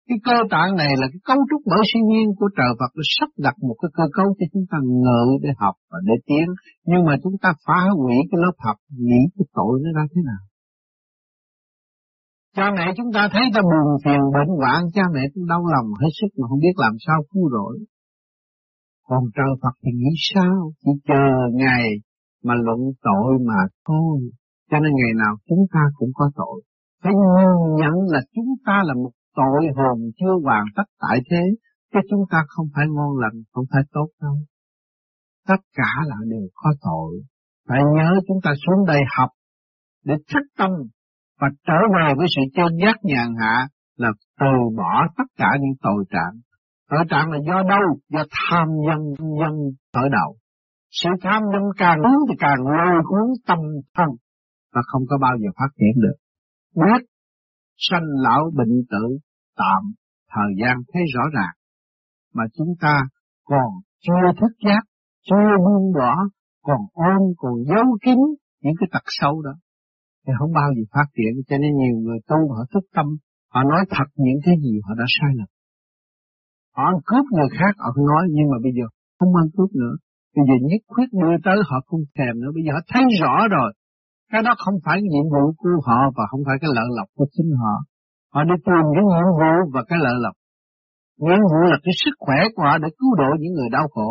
Cái 0.08 0.18
cơ 0.28 0.38
tạng 0.54 0.72
này 0.82 0.92
là 1.02 1.08
cái 1.12 1.22
cấu 1.30 1.40
trúc 1.50 1.62
bởi 1.72 1.84
siêu 1.90 2.04
nhiên 2.12 2.28
của 2.38 2.50
trời 2.58 2.72
Phật 2.80 2.92
nó 2.98 3.04
sắp 3.16 3.30
đặt 3.46 3.56
một 3.68 3.76
cái 3.82 3.92
cơ 3.98 4.06
cấu 4.18 4.28
cho 4.38 4.46
chúng 4.54 4.66
ta 4.72 4.78
ngự 5.04 5.26
để 5.44 5.50
học 5.64 5.76
và 5.92 5.98
để 6.08 6.16
tiến. 6.28 6.48
Nhưng 6.90 7.02
mà 7.08 7.14
chúng 7.24 7.38
ta 7.44 7.50
phá 7.66 7.80
hủy 8.00 8.16
cái 8.30 8.38
lớp 8.44 8.56
học, 8.66 8.78
nghĩ 9.08 9.22
cái 9.36 9.46
tội 9.58 9.74
nó 9.84 9.90
ra 9.98 10.06
thế 10.12 10.22
nào. 10.30 10.44
Cha 12.56 12.66
mẹ 12.78 12.86
chúng 12.98 13.12
ta 13.16 13.22
thấy 13.34 13.44
ta 13.56 13.62
buồn 13.62 13.88
phiền 14.04 14.22
bệnh 14.36 14.52
hoạn, 14.60 14.82
cha 14.96 15.04
mẹ 15.14 15.22
cũng 15.34 15.46
đau 15.52 15.62
lòng 15.74 15.88
hết 16.02 16.12
sức 16.20 16.32
mà 16.40 16.46
không 16.50 16.60
biết 16.66 16.76
làm 16.78 16.94
sao 17.06 17.18
cứu 17.32 17.50
rỗi. 17.56 17.76
Còn 19.10 19.24
trời 19.36 19.52
Phật 19.62 19.76
thì 19.84 19.92
nghĩ 20.00 20.14
sao? 20.34 20.72
Chỉ 20.82 20.92
chờ 21.08 21.26
ngày 21.54 21.86
mà 22.44 22.54
luận 22.66 22.80
tội 23.08 23.32
mà 23.48 23.60
thôi. 23.88 24.20
Cho 24.72 24.78
nên 24.80 24.92
ngày 24.96 25.14
nào 25.24 25.34
chúng 25.50 25.64
ta 25.74 25.80
cũng 25.98 26.12
có 26.14 26.26
tội. 26.36 26.62
Phải 27.04 27.14
nhìn 27.14 27.76
nhận 27.80 27.96
là 28.14 28.22
chúng 28.36 28.52
ta 28.66 28.82
là 28.86 28.94
một 28.94 29.12
tội 29.36 29.62
hồn 29.76 29.98
chưa 30.20 30.34
hoàn 30.44 30.66
tất 30.76 30.88
tại 31.00 31.18
thế, 31.32 31.44
chứ 31.94 32.00
chúng 32.10 32.24
ta 32.32 32.44
không 32.48 32.68
phải 32.76 32.86
ngon 32.90 33.18
lành, 33.22 33.44
không 33.52 33.66
phải 33.72 33.82
tốt 33.94 34.08
đâu. 34.22 34.36
Tất 35.48 35.62
cả 35.74 35.92
là 36.06 36.16
đều 36.30 36.48
có 36.56 36.70
tội. 36.82 37.22
Phải 37.70 37.82
nhớ 37.96 38.20
chúng 38.28 38.38
ta 38.44 38.52
xuống 38.66 38.86
đây 38.88 39.02
học 39.18 39.30
để 40.06 40.16
thức 40.34 40.46
tâm 40.58 40.70
và 41.40 41.48
trở 41.68 41.80
về 41.96 42.14
với 42.18 42.28
sự 42.36 42.42
chân 42.56 42.72
giác 42.86 42.96
nhàn 43.04 43.28
hạ 43.40 43.68
là 43.98 44.10
từ 44.40 44.54
bỏ 44.78 45.08
tất 45.18 45.24
cả 45.38 45.48
những 45.62 45.76
tội 45.82 46.06
trạng. 46.10 46.36
Tội 46.90 47.06
trạng 47.10 47.32
là 47.32 47.38
do 47.48 47.64
đâu? 47.70 47.88
Do 48.10 48.24
tham 48.32 48.68
dân 48.88 49.00
dân 49.40 49.54
khởi 49.94 50.10
đầu. 50.12 50.36
Sự 50.92 51.10
tham 51.22 51.42
dân 51.54 51.64
càng 51.78 52.02
lớn 52.02 52.16
thì 52.30 52.36
càng 52.40 52.60
lôi 52.64 53.04
cuốn 53.06 53.28
tâm 53.48 53.60
thân 53.96 54.08
và 54.74 54.82
không 54.86 55.02
có 55.10 55.18
bao 55.22 55.32
giờ 55.42 55.50
phát 55.58 55.72
triển 55.78 56.02
được. 56.04 56.18
Biết 56.76 57.02
sanh 57.90 58.08
lão 58.26 58.52
bệnh 58.58 58.76
tử 58.92 59.06
tạm 59.58 59.82
thời 60.34 60.52
gian 60.60 60.76
thấy 60.94 61.04
rõ 61.16 61.24
ràng 61.36 61.56
mà 62.34 62.44
chúng 62.58 62.74
ta 62.82 62.96
còn 63.44 63.70
chưa 64.06 64.26
thức 64.40 64.54
giác, 64.66 64.84
chưa 65.28 65.48
buông 65.66 65.94
bỏ, 66.00 66.14
còn 66.68 66.82
ôm, 66.94 67.22
còn 67.38 67.54
giấu 67.70 67.86
kín 68.06 68.20
những 68.64 68.74
cái 68.80 68.88
tật 68.94 69.06
sâu 69.06 69.42
đó. 69.42 69.54
Thì 70.28 70.34
không 70.40 70.52
bao 70.60 70.70
giờ 70.76 70.84
phát 70.94 71.08
triển 71.16 71.34
cho 71.48 71.58
nên 71.58 71.72
nhiều 71.82 71.96
người 72.04 72.20
tu 72.30 72.40
họ 72.54 72.62
thức 72.74 72.86
tâm 72.96 73.06
họ 73.54 73.64
nói 73.64 73.84
thật 73.94 74.08
những 74.26 74.40
cái 74.46 74.56
gì 74.64 74.74
họ 74.86 74.92
đã 75.00 75.06
sai 75.16 75.32
lầm. 75.38 75.50
Họ 76.76 76.84
ăn 76.92 76.98
cướp 77.06 77.26
người 77.36 77.50
khác 77.60 77.74
họ 77.78 77.90
không 77.96 78.08
nói 78.14 78.24
nhưng 78.36 78.48
mà 78.52 78.58
bây 78.66 78.72
giờ 78.78 78.86
không 79.20 79.36
ăn 79.42 79.48
cướp 79.56 79.70
nữa. 79.82 79.96
Bây 80.36 80.44
giờ 80.48 80.56
nhất 80.70 80.82
quyết 80.94 81.10
đưa 81.22 81.36
tới 81.46 81.58
họ 81.70 81.78
không 81.88 82.04
thèm 82.18 82.34
nữa. 82.42 82.52
Bây 82.56 82.64
giờ 82.66 82.72
họ 82.78 82.82
thấy 82.92 83.04
rõ 83.22 83.36
rồi 83.56 83.70
cái 84.34 84.42
đó 84.46 84.52
không 84.64 84.78
phải 84.86 84.98
nhiệm 85.12 85.28
vụ 85.34 85.44
của 85.62 85.76
họ 85.88 86.00
và 86.18 86.24
không 86.32 86.44
phải 86.48 86.58
cái 86.62 86.70
lợi 86.78 86.90
lộc 86.98 87.08
của 87.18 87.28
chính 87.36 87.52
họ 87.62 87.76
họ 88.34 88.42
đi 88.50 88.56
tìm 88.68 88.84
cái 88.96 89.04
nhiệm 89.12 89.28
vụ 89.42 89.54
và 89.74 89.82
cái 89.90 90.00
lợi 90.06 90.18
lộc 90.24 90.36
nhiệm 91.26 91.42
vụ 91.52 91.60
là 91.72 91.78
cái 91.84 91.94
sức 92.02 92.16
khỏe 92.26 92.40
của 92.54 92.64
họ 92.68 92.74
để 92.84 92.90
cứu 93.00 93.12
độ 93.22 93.30
những 93.42 93.54
người 93.58 93.70
đau 93.78 93.88
khổ 93.94 94.10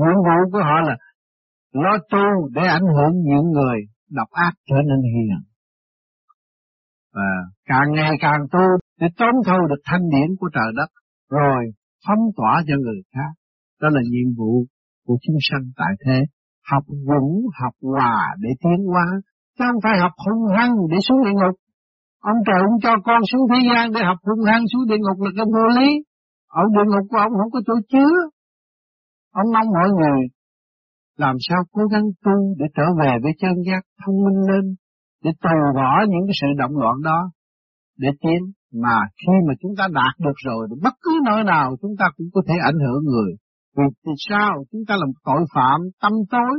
nhiệm 0.00 0.18
vụ 0.26 0.38
của 0.52 0.62
họ 0.68 0.76
là 0.88 0.96
lo 1.82 1.98
tu 2.10 2.48
để 2.54 2.62
ảnh 2.78 2.88
hưởng 2.96 3.14
những 3.28 3.46
người 3.56 3.78
độc 4.10 4.28
ác 4.30 4.52
trở 4.68 4.76
nên 4.88 5.00
hiền. 5.14 5.38
Và 7.14 7.30
càng 7.64 7.92
ngày 7.92 8.12
càng 8.20 8.40
tu 8.52 8.64
để 9.00 9.06
tóm 9.18 9.34
thâu 9.46 9.60
được 9.68 9.82
thanh 9.84 10.10
điển 10.10 10.28
của 10.40 10.48
trời 10.54 10.70
đất, 10.76 10.90
rồi 11.30 11.64
phóng 12.06 12.24
tỏa 12.36 12.62
cho 12.66 12.74
người 12.76 13.02
khác. 13.14 13.32
Đó 13.80 13.88
là 13.88 14.00
nhiệm 14.10 14.34
vụ 14.38 14.64
của 15.06 15.16
chúng 15.22 15.36
sanh 15.40 15.64
tại 15.76 15.92
thế. 16.06 16.18
Học 16.70 16.84
vững, 17.08 17.32
học 17.60 17.74
hòa 17.82 18.16
để 18.42 18.50
tiến 18.62 18.80
hóa, 18.92 19.06
chứ 19.58 19.64
không 19.68 19.80
phải 19.84 19.98
học 20.02 20.14
hung 20.24 20.44
hăng 20.56 20.74
để 20.90 20.98
xuống 21.06 21.20
địa 21.24 21.36
ngục. 21.40 21.56
Ông 22.30 22.38
trời 22.46 22.58
ông 22.68 22.76
cho 22.84 22.92
con 23.06 23.20
xuống 23.30 23.44
thế 23.50 23.58
gian 23.68 23.92
để 23.92 24.00
học 24.04 24.18
hung 24.28 24.44
hăng 24.50 24.64
xuống 24.70 24.84
địa 24.88 25.00
ngục 25.04 25.18
là 25.24 25.30
cái 25.36 25.46
vô 25.54 25.64
lý. 25.78 25.90
Ở 26.60 26.62
địa 26.74 26.86
ngục 26.90 27.06
của 27.10 27.18
ông 27.26 27.32
không 27.38 27.50
có 27.54 27.60
chỗ 27.66 27.74
chứa. 27.92 28.14
Ông 29.40 29.48
mong 29.54 29.68
mọi 29.76 29.90
người 29.98 30.20
làm 31.16 31.36
sao 31.48 31.58
cố 31.72 31.82
gắng 31.92 32.06
tu 32.24 32.36
để 32.58 32.66
trở 32.76 32.86
về 33.00 33.12
với 33.22 33.32
chân 33.38 33.54
giác 33.66 33.82
thông 34.06 34.16
minh 34.24 34.40
lên, 34.50 34.74
để 35.24 35.30
từ 35.42 35.56
bỏ 35.74 35.92
những 36.08 36.24
cái 36.26 36.36
sự 36.40 36.46
động 36.58 36.78
loạn 36.78 36.96
đó, 37.04 37.30
để 37.98 38.08
tiến. 38.20 38.42
Mà 38.82 38.96
khi 39.20 39.32
mà 39.48 39.54
chúng 39.60 39.72
ta 39.78 39.84
đạt 39.92 40.14
được 40.18 40.38
rồi, 40.44 40.68
bất 40.82 40.94
cứ 41.02 41.10
nơi 41.26 41.44
nào 41.44 41.76
chúng 41.82 41.94
ta 41.98 42.06
cũng 42.16 42.26
có 42.34 42.42
thể 42.48 42.54
ảnh 42.64 42.78
hưởng 42.86 43.04
người. 43.04 43.32
Vì 43.76 44.12
sao? 44.28 44.64
Chúng 44.72 44.84
ta 44.88 44.94
là 45.00 45.06
một 45.06 45.20
tội 45.24 45.42
phạm 45.54 45.80
tâm 46.02 46.12
tối, 46.30 46.54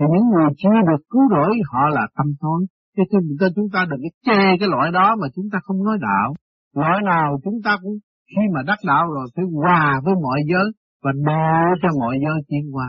thì 0.00 0.06
những 0.12 0.26
người 0.30 0.48
chưa 0.62 0.78
được 0.88 1.02
cứu 1.10 1.22
rỗi 1.30 1.50
họ 1.72 1.88
là 1.88 2.04
tâm 2.16 2.26
tối. 2.40 2.60
Cho 2.96 3.02
nên 3.12 3.52
chúng 3.56 3.68
ta 3.72 3.86
đừng 3.90 4.00
có 4.04 4.10
chê 4.26 4.42
cái 4.60 4.68
loại 4.68 4.90
đó 4.92 5.16
mà 5.20 5.26
chúng 5.34 5.44
ta 5.52 5.58
không 5.62 5.84
nói 5.84 5.98
đạo. 6.00 6.34
Loại 6.74 6.98
nào 7.04 7.38
chúng 7.44 7.58
ta 7.64 7.78
cũng 7.82 7.92
khi 8.36 8.42
mà 8.54 8.60
đắc 8.66 8.78
đạo 8.86 9.04
rồi 9.14 9.26
phải 9.36 9.44
hòa 9.54 10.00
với 10.04 10.14
mọi 10.22 10.40
giới 10.50 10.68
và 11.04 11.12
đo 11.26 11.62
cho 11.82 11.88
mọi 12.00 12.16
giới 12.24 12.42
tiến 12.48 12.72
hóa 12.72 12.88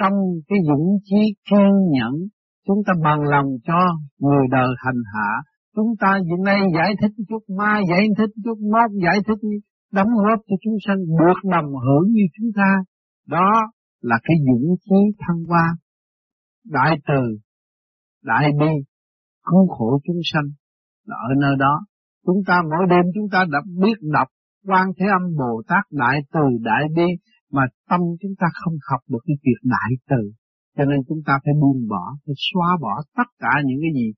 trong 0.00 0.12
cái 0.48 0.58
dũng 0.68 0.86
chí 1.04 1.20
kiên 1.50 1.70
nhẫn 1.90 2.14
chúng 2.66 2.78
ta 2.86 2.92
bằng 3.04 3.22
lòng 3.22 3.46
cho 3.64 3.80
người 4.18 4.46
đời 4.50 4.68
hành 4.84 5.02
hạ 5.14 5.30
chúng 5.76 5.90
ta 6.00 6.18
hiện 6.26 6.44
nay 6.44 6.60
giải 6.74 6.94
thích 7.00 7.24
chút 7.28 7.54
mai 7.58 7.82
giải 7.90 8.06
thích 8.18 8.30
chút 8.44 8.58
mốt 8.72 8.90
giải 9.04 9.18
thích 9.26 9.38
đóng 9.92 10.08
góp 10.24 10.38
cho 10.48 10.56
chúng 10.64 10.76
sanh 10.86 10.98
được 11.18 11.38
đồng 11.50 11.72
hưởng 11.72 12.12
như 12.12 12.22
chúng 12.36 12.50
ta. 12.56 12.70
Đó 13.26 13.50
là 14.00 14.16
cái 14.22 14.36
dũng 14.46 14.76
khí 14.84 15.00
thăng 15.18 15.44
hoa. 15.48 15.66
Đại 16.64 16.98
từ, 17.08 17.38
đại 18.22 18.50
bi, 18.60 18.72
cứu 19.44 19.68
khổ 19.68 20.00
chúng 20.04 20.20
sanh 20.32 20.48
là 21.04 21.16
ở 21.28 21.34
nơi 21.40 21.54
đó. 21.58 21.80
Chúng 22.26 22.42
ta 22.46 22.62
mỗi 22.70 22.86
đêm 22.90 23.04
chúng 23.14 23.28
ta 23.32 23.44
đã 23.52 23.58
biết 23.82 23.98
đọc 24.12 24.28
quan 24.66 24.86
thế 24.98 25.06
âm 25.18 25.36
bồ 25.38 25.62
tát 25.68 25.84
đại 25.90 26.20
từ, 26.32 26.44
đại 26.60 26.84
bi, 26.96 27.08
mà 27.52 27.62
tâm 27.88 28.00
chúng 28.20 28.32
ta 28.38 28.46
không 28.64 28.74
học 28.90 29.00
được 29.08 29.18
cái 29.26 29.36
việc 29.44 29.60
đại 29.62 29.90
từ. 30.10 30.30
Cho 30.76 30.84
nên 30.84 30.98
chúng 31.08 31.18
ta 31.26 31.32
phải 31.44 31.54
buông 31.60 31.88
bỏ, 31.88 32.04
phải 32.26 32.34
xóa 32.36 32.68
bỏ 32.80 32.94
tất 33.16 33.28
cả 33.38 33.52
những 33.64 33.78
cái 33.82 33.92
gì 33.94 34.12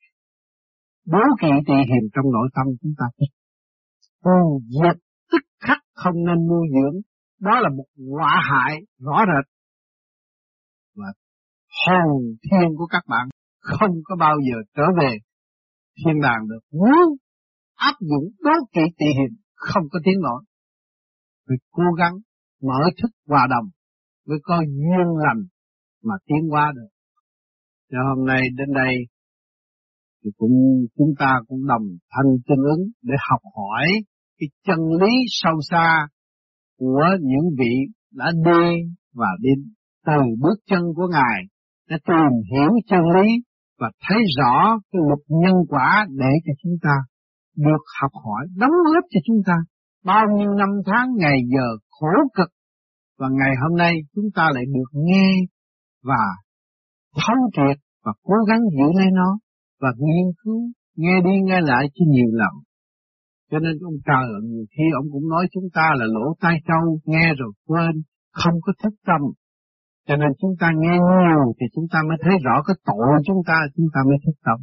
đố 1.06 1.18
kỵ 1.40 1.52
tỳ 1.66 1.74
hiềm 1.74 2.04
trong 2.14 2.32
nội 2.32 2.48
tâm 2.54 2.66
chúng 2.80 2.92
ta. 2.98 3.06
Phải 3.18 3.28
tu 4.24 4.60
diệt 4.74 4.96
tức 5.32 5.42
khắc 5.60 5.78
không 5.94 6.14
nên 6.26 6.38
nuôi 6.48 6.66
dưỡng. 6.74 7.00
Đó 7.40 7.60
là 7.60 7.68
một 7.76 7.84
quả 8.10 8.42
hại 8.50 8.78
rõ 8.98 9.24
rệt. 9.30 9.44
Và 10.96 11.08
hồn 11.86 12.22
thiên 12.42 12.68
của 12.78 12.86
các 12.86 13.02
bạn 13.08 13.28
không 13.60 13.90
có 14.04 14.16
bao 14.18 14.36
giờ 14.50 14.56
trở 14.76 14.82
về 15.00 15.16
thiên 15.96 16.20
đàng 16.22 16.48
được. 16.48 16.60
Muốn 16.72 17.16
áp 17.74 17.94
dụng 18.00 18.24
đố 18.40 18.50
kỵ 18.72 18.82
tỳ 18.98 19.06
hiền 19.06 19.36
không 19.54 19.82
có 19.92 19.98
tiếng 20.04 20.20
nổi 20.22 20.42
phải 21.46 21.56
cố 21.70 21.84
gắng 21.98 22.14
mở 22.62 22.80
thức 23.02 23.10
hòa 23.28 23.46
đồng 23.50 23.70
với 24.26 24.38
có 24.42 24.56
duyên 24.60 25.06
lành 25.24 25.42
mà 26.02 26.14
tiến 26.26 26.50
qua 26.50 26.72
được. 26.74 26.88
Cho 27.90 27.98
hôm 28.08 28.26
nay 28.26 28.40
đến 28.56 28.68
đây 28.74 28.94
thì 30.24 30.30
cũng, 30.36 30.52
chúng 30.96 31.12
ta 31.18 31.34
cũng 31.48 31.66
đồng 31.66 31.86
thanh 32.10 32.30
tương 32.46 32.64
ứng 32.76 32.82
để 33.02 33.14
học 33.30 33.40
hỏi 33.56 33.86
cái 34.42 34.48
chân 34.66 34.78
lý 35.00 35.12
sâu 35.28 35.54
xa 35.70 36.06
của 36.78 37.06
những 37.20 37.50
vị 37.58 37.74
đã 38.14 38.32
đi 38.44 38.92
và 39.14 39.28
đi 39.40 39.50
từ 40.06 40.22
bước 40.40 40.58
chân 40.70 40.80
của 40.96 41.06
Ngài 41.10 41.40
để 41.88 41.96
tìm 42.06 42.32
hiểu 42.50 42.70
chân 42.86 43.00
lý 43.16 43.28
và 43.78 43.90
thấy 44.08 44.18
rõ 44.38 44.78
cái 44.92 45.00
luật 45.08 45.20
nhân 45.28 45.54
quả 45.68 46.06
để 46.08 46.32
cho 46.46 46.52
chúng 46.62 46.76
ta 46.82 46.94
được 47.56 47.82
học 48.00 48.10
hỏi, 48.24 48.46
đóng 48.56 48.70
góp 48.70 49.04
cho 49.10 49.20
chúng 49.26 49.42
ta. 49.46 49.54
Bao 50.04 50.24
nhiêu 50.36 50.50
năm 50.58 50.68
tháng 50.86 51.08
ngày 51.16 51.38
giờ 51.54 51.66
khổ 51.90 52.12
cực 52.34 52.48
và 53.18 53.26
ngày 53.38 53.54
hôm 53.62 53.76
nay 53.78 53.94
chúng 54.14 54.24
ta 54.34 54.42
lại 54.54 54.64
được 54.74 54.90
nghe 54.92 55.28
và 56.02 56.24
thấu 57.14 57.36
triệt 57.52 57.78
và 58.04 58.12
cố 58.22 58.34
gắng 58.48 58.60
giữ 58.60 58.98
lấy 58.98 59.10
nó 59.12 59.38
và 59.80 59.88
nghiên 59.98 60.32
cứu 60.44 60.60
nghe 60.96 61.20
đi 61.24 61.30
nghe 61.44 61.60
lại 61.60 61.86
cho 61.94 62.04
nhiều 62.08 62.30
lần 62.32 62.54
cho 63.52 63.58
nên 63.64 63.74
ông 63.90 63.98
trời 64.08 64.24
nhiều 64.52 64.66
khi 64.74 64.84
ông 65.00 65.06
cũng 65.12 65.26
nói 65.34 65.44
chúng 65.54 65.68
ta 65.76 65.86
là 65.98 66.06
lỗ 66.16 66.26
tai 66.42 66.56
trâu, 66.68 66.84
nghe 67.10 67.26
rồi 67.40 67.52
quên, 67.68 67.94
không 68.40 68.56
có 68.64 68.72
thức 68.82 68.94
tâm. 69.08 69.20
Cho 70.08 70.16
nên 70.16 70.30
chúng 70.40 70.54
ta 70.60 70.68
nghe 70.82 70.96
nhiều 71.10 71.44
thì 71.56 71.66
chúng 71.74 71.88
ta 71.92 71.98
mới 72.08 72.16
thấy 72.24 72.34
rõ 72.46 72.56
cái 72.66 72.76
tội 72.88 73.06
chúng 73.28 73.42
ta 73.48 73.56
chúng 73.76 73.88
ta 73.94 74.00
mới 74.08 74.18
thức 74.24 74.36
tâm. 74.46 74.58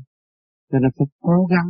Cho 0.71 0.78
nên 0.82 0.91
phải 0.97 1.08
cố 1.28 1.38
gắng. 1.54 1.69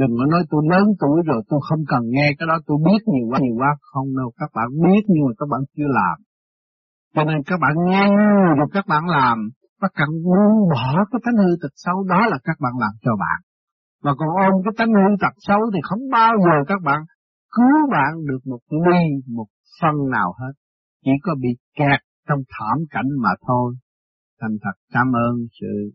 Đừng 0.00 0.12
có 0.18 0.24
nói 0.32 0.42
tôi 0.50 0.62
lớn 0.72 0.86
tuổi 1.00 1.18
rồi 1.28 1.40
tôi 1.48 1.60
không 1.68 1.82
cần 1.92 2.02
nghe 2.14 2.28
cái 2.38 2.46
đó, 2.50 2.56
tôi 2.66 2.76
biết 2.86 3.00
nhiều 3.12 3.26
quá 3.30 3.38
nhiều 3.42 3.56
quá. 3.60 3.70
Không 3.92 4.08
đâu, 4.18 4.28
các 4.40 4.50
bạn 4.56 4.68
biết 4.84 5.02
nhưng 5.12 5.24
mà 5.26 5.32
các 5.38 5.48
bạn 5.52 5.60
chưa 5.76 5.90
làm. 6.00 6.16
Cho 7.14 7.24
nên 7.24 7.38
các 7.48 7.58
bạn 7.62 7.74
nghe 7.88 8.04
nhiều 8.18 8.50
rồi 8.58 8.68
các 8.76 8.84
bạn 8.92 9.02
làm. 9.16 9.38
Các 9.80 9.92
bạn 9.98 10.10
buông 10.24 10.56
bỏ 10.72 10.88
cái 11.10 11.20
thánh 11.24 11.36
hư 11.42 11.50
tật 11.62 11.74
xấu, 11.84 11.96
đó 12.12 12.20
là 12.32 12.38
các 12.44 12.56
bạn 12.64 12.72
làm 12.84 12.94
cho 13.04 13.12
bạn 13.24 13.38
mà 14.04 14.12
còn 14.18 14.28
ôm 14.46 14.52
cái 14.64 14.72
tánh 14.78 14.92
hư 14.98 15.10
tật 15.20 15.34
xấu 15.38 15.60
thì 15.74 15.80
không 15.82 16.02
bao 16.12 16.32
giờ 16.44 16.56
các 16.68 16.80
bạn 16.84 17.00
cứu 17.56 17.90
bạn 17.92 18.12
được 18.28 18.42
một 18.44 18.62
ly, 18.86 19.02
một 19.36 19.46
phân 19.80 19.94
nào 20.10 20.34
hết 20.40 20.52
chỉ 21.04 21.10
có 21.22 21.34
bị 21.42 21.48
kẹt 21.78 22.00
trong 22.28 22.38
thảm 22.48 22.78
cảnh 22.90 23.10
mà 23.22 23.30
thôi. 23.46 23.74
Thành 24.40 24.56
thật 24.62 24.76
cảm 24.92 25.06
ơn 25.06 25.34
sự 25.60 25.90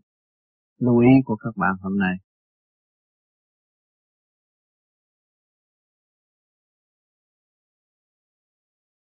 lưu 0.78 0.98
ý 0.98 1.12
của 1.24 1.36
các 1.36 1.54
bạn 1.56 1.74
hôm 1.82 1.98
nay. 1.98 2.14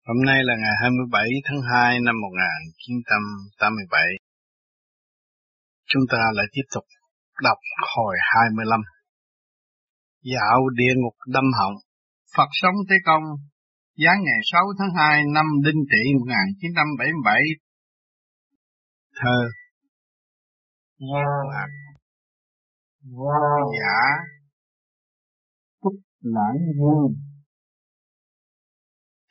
Hôm 0.08 0.18
nay 0.26 0.39
là 0.44 0.54
ngày 0.56 0.76
27 0.82 1.28
tháng 1.46 1.62
2 1.74 2.00
năm 2.00 2.16
1987. 2.22 4.02
Chúng 5.86 6.04
ta 6.12 6.18
lại 6.34 6.46
tiếp 6.54 6.68
tục 6.76 6.84
đọc 7.44 7.58
hồi 7.96 8.16
25. 8.36 8.82
Dạo 10.24 10.60
địa 10.76 10.94
ngục 10.96 11.16
đâm 11.28 11.44
họng, 11.60 11.76
Phật 12.38 12.50
sống 12.62 12.76
Thế 12.90 12.96
Công 13.06 13.24
Giáng 13.96 14.24
ngày 14.24 14.40
6 14.52 14.62
tháng 14.80 14.90
2 14.98 15.24
năm 15.34 15.46
Đinh 15.66 15.84
Tỵ 15.92 16.14
1977 16.20 17.42
Thơ. 19.22 19.38
Vô 21.00 21.24
lạc 21.52 21.68
Vô 23.04 23.34
giả. 23.80 24.24
Túc 25.82 25.94
lãng 26.22 26.58
dương 26.78 27.16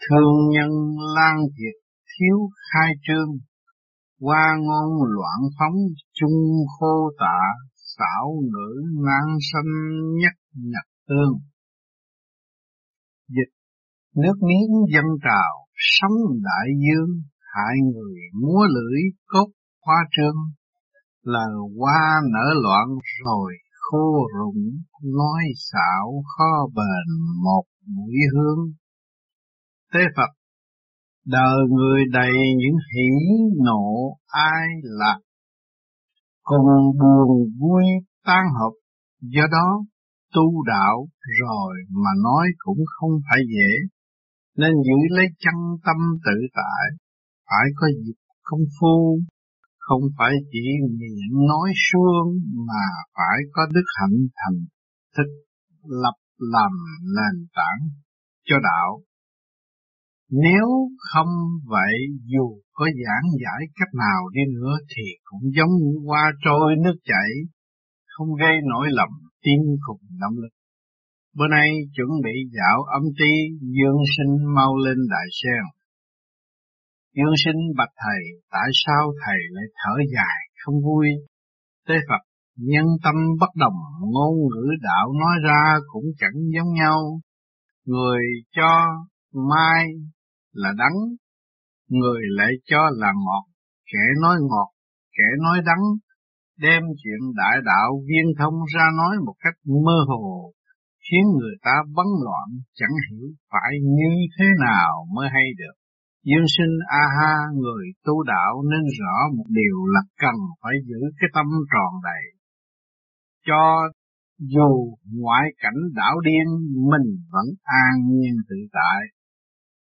Thương 0.09 0.51
nhân 0.51 0.71
lan 1.17 1.37
diệt 1.47 1.83
thiếu 2.07 2.37
khai 2.73 2.93
trương. 3.03 3.29
Hoa 4.21 4.57
ngôn 4.59 5.11
loạn 5.15 5.41
phóng 5.59 5.77
chung 6.13 6.67
khô 6.79 7.11
tạ 7.19 7.41
Xảo 7.75 8.41
nữ 8.53 8.83
nan 9.05 9.39
sanh 9.53 9.73
nhất 10.21 10.42
nhập 10.55 10.87
tương 11.09 11.41
Dịch 13.29 13.53
Nước 14.17 14.35
miếng 14.41 14.73
dân 14.95 15.05
trào, 15.25 15.67
sóng 15.77 16.17
đại 16.43 16.67
dương, 16.85 17.23
hại 17.55 17.75
người 17.93 18.21
múa 18.43 18.67
lưỡi 18.75 19.01
cốt 19.27 19.49
hoa 19.87 19.97
trương. 20.11 20.37
là 21.23 21.47
hoa 21.79 22.21
nở 22.33 22.55
loạn 22.63 22.89
rồi 23.25 23.53
khô 23.73 24.29
rụng, 24.39 24.63
nói 25.03 25.43
xạo 25.57 26.23
khó 26.37 26.69
bền 26.75 27.35
một 27.45 27.65
mũi 27.87 28.17
hương. 28.35 28.73
Tế 29.93 30.01
Phật, 30.17 30.31
đời 31.27 31.59
người 31.71 32.03
đầy 32.13 32.33
những 32.57 32.77
hỷ 32.95 33.09
nộ 33.65 34.17
ai 34.27 34.67
lạc, 34.83 35.19
cùng 36.43 36.67
buồn 37.01 37.53
vui 37.61 37.85
tan 38.25 38.45
hợp, 38.59 38.73
do 39.21 39.43
đó 39.53 39.85
tu 40.35 40.65
đạo 40.67 41.09
rồi 41.41 41.75
mà 41.89 42.11
nói 42.25 42.47
cũng 42.59 42.79
không 42.97 43.11
phải 43.29 43.41
dễ 43.55 43.71
nên 44.57 44.73
giữ 44.87 44.99
lấy 45.17 45.27
chân 45.39 45.55
tâm 45.85 45.97
tự 46.25 46.37
tại, 46.55 46.85
phải 47.47 47.67
có 47.77 47.87
dịp 48.05 48.19
công 48.43 48.65
phu, 48.81 49.19
không 49.79 50.03
phải 50.19 50.33
chỉ 50.53 50.65
miệng 50.99 51.47
nói 51.49 51.73
suông 51.87 52.29
mà 52.69 52.85
phải 53.17 53.39
có 53.53 53.63
đức 53.75 53.87
hạnh 54.01 54.19
thành 54.37 54.59
thực 55.17 55.31
lập 56.03 56.17
làm 56.39 56.73
nền 57.17 57.47
tảng 57.55 57.89
cho 58.45 58.57
đạo. 58.63 59.03
Nếu 60.31 60.67
không 61.13 61.33
vậy 61.67 61.95
dù 62.33 62.61
có 62.73 62.85
giảng 62.85 63.27
giải 63.43 63.63
cách 63.75 63.95
nào 63.95 64.21
đi 64.33 64.41
nữa 64.55 64.77
thì 64.97 65.03
cũng 65.25 65.41
giống 65.57 65.73
như 65.81 65.93
hoa 66.07 66.33
trôi 66.45 66.77
nước 66.85 66.97
chảy, 67.05 67.31
không 68.07 68.29
gây 68.41 68.55
nổi 68.71 68.87
lầm 68.91 69.09
tiến 69.43 69.61
cùng 69.87 70.01
động 70.21 70.37
lực. 70.43 70.55
Bữa 71.37 71.49
nay 71.51 71.69
chuẩn 71.97 72.09
bị 72.25 72.35
dạo 72.57 72.83
âm 72.83 73.03
ti 73.19 73.33
Dương 73.61 74.01
sinh 74.17 74.55
mau 74.55 74.77
lên 74.77 74.99
đại 75.11 75.27
sen. 75.43 75.63
Dương 77.17 77.35
sinh 77.45 77.61
bạch 77.77 77.95
thầy, 78.03 78.23
tại 78.51 78.69
sao 78.73 79.13
thầy 79.27 79.39
lại 79.51 79.65
thở 79.79 79.95
dài, 80.15 80.39
không 80.65 80.75
vui? 80.85 81.07
Tế 81.89 81.95
Phật, 82.09 82.23
nhân 82.57 82.87
tâm 83.05 83.15
bất 83.41 83.53
đồng, 83.57 83.79
ngôn 84.01 84.35
ngữ 84.49 84.67
đạo 84.83 85.13
nói 85.21 85.37
ra 85.45 85.79
cũng 85.93 86.05
chẳng 86.19 86.39
giống 86.55 86.73
nhau. 86.75 87.21
Người 87.87 88.23
cho 88.57 88.71
mai 89.51 89.87
là 90.53 90.73
đắng, 90.79 90.97
người 91.89 92.21
lại 92.29 92.53
cho 92.65 92.91
là 92.93 93.13
ngọt, 93.25 93.45
kẻ 93.93 94.05
nói 94.23 94.37
ngọt, 94.41 94.71
kẻ 95.19 95.25
nói 95.43 95.59
đắng, 95.67 95.83
đem 96.65 96.83
chuyện 97.01 97.23
đại 97.41 97.57
đạo 97.71 97.91
viên 98.09 98.27
thông 98.39 98.57
ra 98.75 98.87
nói 99.01 99.15
một 99.27 99.37
cách 99.45 99.59
mơ 99.87 99.99
hồ, 100.09 100.53
khiến 101.05 101.25
người 101.39 101.57
ta 101.67 101.75
bấn 101.97 102.09
loạn 102.25 102.49
chẳng 102.79 102.95
hiểu 103.07 103.27
phải 103.51 103.73
như 103.99 104.13
thế 104.35 104.47
nào 104.67 105.07
mới 105.15 105.29
hay 105.35 105.49
được. 105.59 105.77
Dương 106.29 106.47
sinh 106.57 106.75
a 107.03 107.05
ha 107.17 107.35
người 107.63 107.85
tu 108.05 108.23
đạo 108.23 108.53
nên 108.71 108.85
rõ 108.99 109.15
một 109.37 109.49
điều 109.49 109.77
là 109.95 110.01
cần 110.23 110.37
phải 110.63 110.73
giữ 110.89 111.01
cái 111.19 111.29
tâm 111.35 111.47
tròn 111.73 111.93
đầy. 112.03 112.25
Cho 113.47 113.63
dù 114.39 114.97
ngoại 115.21 115.47
cảnh 115.63 115.81
đảo 115.95 116.21
điên 116.21 116.47
mình 116.91 117.09
vẫn 117.33 117.47
an 117.63 117.95
nhiên 118.09 118.35
tự 118.49 118.57
tại. 118.73 119.01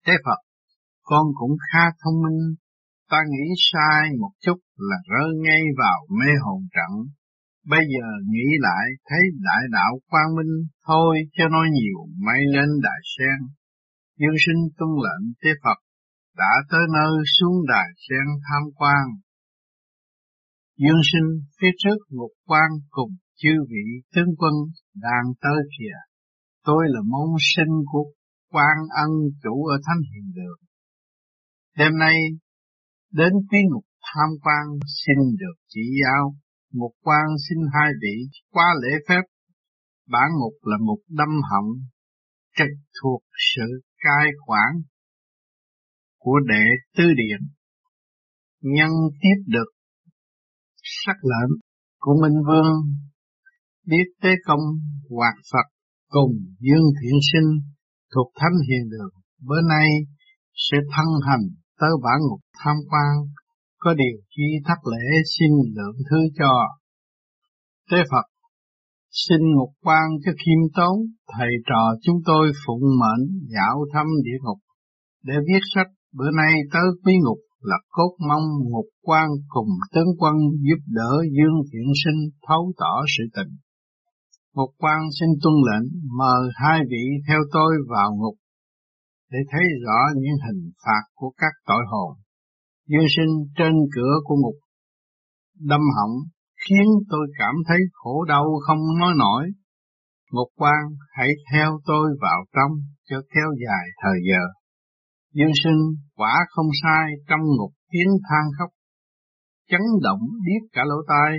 Thế 0.06 0.12
Phật, 0.24 0.40
con 1.02 1.26
cũng 1.34 1.56
khá 1.72 1.84
thông 2.04 2.22
minh, 2.22 2.54
ta 3.11 3.18
nghĩ 3.31 3.46
sai 3.73 4.03
một 4.20 4.33
chút 4.44 4.59
là 4.77 4.99
rơi 5.11 5.31
ngay 5.44 5.62
vào 5.79 5.99
mê 6.18 6.31
hồn 6.44 6.61
trận 6.75 6.92
Bây 7.66 7.81
giờ 7.92 8.07
nghĩ 8.33 8.49
lại, 8.59 8.87
thấy 9.09 9.20
đại 9.40 9.62
đạo 9.73 10.01
quang 10.11 10.37
minh 10.37 10.55
thôi, 10.87 11.16
cho 11.33 11.49
nói 11.49 11.66
nhiều 11.73 11.99
may 12.27 12.40
lên 12.55 12.68
đại 12.83 13.01
sen. 13.14 13.38
Dương 14.18 14.38
sinh 14.46 14.62
tuân 14.79 14.90
lệnh 15.05 15.33
tế 15.42 15.51
Phật, 15.64 15.79
đã 16.37 16.53
tới 16.70 16.81
nơi 16.94 17.12
xuống 17.38 17.57
đài 17.68 17.88
sen 18.09 18.27
tham 18.46 18.62
quan. 18.75 19.05
Dương 20.79 21.03
sinh 21.12 21.29
phía 21.61 21.70
trước 21.79 21.99
một 22.11 22.31
quan 22.46 22.70
cùng 22.90 23.11
chư 23.37 23.51
vị 23.68 23.87
tướng 24.14 24.35
quân 24.38 24.55
đang 24.94 25.25
tới 25.40 25.59
kìa. 25.79 25.99
Tôi 26.65 26.85
là 26.88 27.00
môn 27.04 27.31
sinh 27.54 27.75
của 27.92 28.04
quan 28.52 28.77
ân 29.04 29.11
chủ 29.42 29.65
ở 29.67 29.77
Thánh 29.87 30.02
Hiền 30.13 30.33
Đường. 30.35 30.58
Đêm 31.79 31.98
nay 31.98 32.17
đến 33.11 33.33
quý 33.50 33.58
ngục 33.71 33.85
tham 34.02 34.29
quan 34.42 34.65
xin 34.87 35.17
được 35.38 35.56
chỉ 35.69 35.81
giáo 36.02 36.35
một 36.73 36.92
quan 37.00 37.27
xin 37.48 37.58
hai 37.75 37.90
vị 38.02 38.17
qua 38.50 38.75
lễ 38.83 38.88
phép, 39.08 39.23
bản 40.08 40.29
mục 40.40 40.54
là 40.63 40.77
một 40.87 40.98
đâm 41.08 41.29
họng, 41.50 41.71
trực 42.56 42.73
thuộc 43.02 43.23
sự 43.54 43.81
cai 43.98 44.27
quản 44.46 44.73
của 46.19 46.38
đệ 46.48 46.65
tư 46.96 47.04
điện. 47.17 47.48
Nhân 48.61 48.90
tiếp 49.21 49.42
được 49.46 49.71
sắc 50.83 51.17
lệnh 51.23 51.61
của 51.98 52.15
Minh 52.23 52.42
Vương, 52.48 52.75
biết 53.87 54.04
tế 54.23 54.31
công 54.44 54.61
hoạt 55.11 55.35
Phật 55.52 55.67
cùng 56.08 56.33
Dương 56.58 56.87
Thiện 57.02 57.19
Sinh 57.33 57.73
thuộc 58.15 58.33
Thánh 58.40 58.56
Hiền 58.69 58.90
Đường. 58.90 59.15
Bữa 59.48 59.61
nay 59.69 59.88
sẽ 60.54 60.77
thân 60.96 61.06
hành 61.29 61.46
tới 61.81 61.90
bản 62.04 62.18
ngục 62.28 62.40
tham 62.64 62.76
quan 62.90 63.12
có 63.78 63.94
điều 63.94 64.16
chi 64.31 64.46
thất 64.66 64.81
lễ 64.92 65.06
xin 65.38 65.50
lượng 65.76 65.96
thứ 66.10 66.18
cho. 66.38 66.52
Tế 67.90 67.98
Phật, 68.10 68.26
Xin 69.12 69.40
ngục 69.54 69.72
quan 69.83 70.06
cho 70.24 70.33
khiêm 70.33 70.60
tốn, 70.76 70.96
thầy 71.33 71.52
trò 71.66 71.83
chúng 72.02 72.16
tôi 72.24 72.52
phụng 72.66 72.85
mệnh 73.00 73.24
dạo 73.54 73.76
thăm 73.92 74.06
địa 74.24 74.38
ngục, 74.42 74.58
để 75.24 75.35
viết 75.46 75.62
sách 75.74 75.87
bữa 76.12 76.31
nay 76.37 76.52
tới 76.72 76.83
quý 77.04 77.14
ngục 77.24 77.38
là 77.60 77.76
cốt 77.88 78.12
mong 78.28 78.46
ngục 78.70 78.88
quan 79.02 79.28
cùng 79.48 79.68
tướng 79.94 80.10
quân 80.18 80.35
giúp 80.66 80.81
đỡ 80.87 81.12
Dương 81.37 81.58
Thiện 81.72 81.88
Sinh 82.04 82.20
thấu 82.48 82.72
tỏ 82.78 83.02
sự 83.18 83.24
tình. 83.37 83.56
Ngục 84.54 84.70
quan 84.78 85.00
xin 85.20 85.28
tuân 85.42 85.54
lệnh 85.68 85.88
mời 86.18 86.50
hai 86.54 86.81
vị 86.90 87.04
theo 87.28 87.40
tôi 87.52 87.72
vào 87.88 88.10
ngục 88.16 88.35
để 89.31 89.38
thấy 89.50 89.64
rõ 89.85 90.00
những 90.14 90.37
hình 90.46 90.70
phạt 90.85 91.04
của 91.14 91.33
các 91.37 91.52
tội 91.66 91.83
hồn. 91.90 92.16
Dương 92.88 93.10
sinh 93.16 93.33
trên 93.56 93.72
cửa 93.94 94.14
của 94.24 94.35
ngục 94.42 94.54
đâm 95.60 95.81
họng 95.96 96.16
khiến 96.64 96.87
tôi 97.10 97.26
cảm 97.38 97.54
thấy 97.68 97.78
khổ 97.92 98.24
đau 98.24 98.44
không 98.66 98.78
nói 98.98 99.14
nổi. 99.18 99.44
Ngục 100.33 100.48
quan 100.56 100.83
hãy 101.10 101.28
theo 101.52 101.81
tôi 101.87 102.08
vào 102.20 102.44
trong 102.54 102.72
cho 103.08 103.16
kéo 103.35 103.48
dài 103.66 103.87
thời 104.02 104.18
giờ. 104.31 104.42
Dương 105.35 105.52
sinh 105.64 105.81
quả 106.16 106.35
không 106.50 106.66
sai 106.83 107.06
trong 107.28 107.40
ngục 107.58 107.72
tiếng 107.90 108.08
than 108.28 108.44
khóc. 108.58 108.70
Chấn 109.70 109.81
động 110.02 110.20
điếc 110.46 110.72
cả 110.72 110.83
lỗ 110.85 110.96
tai, 111.08 111.38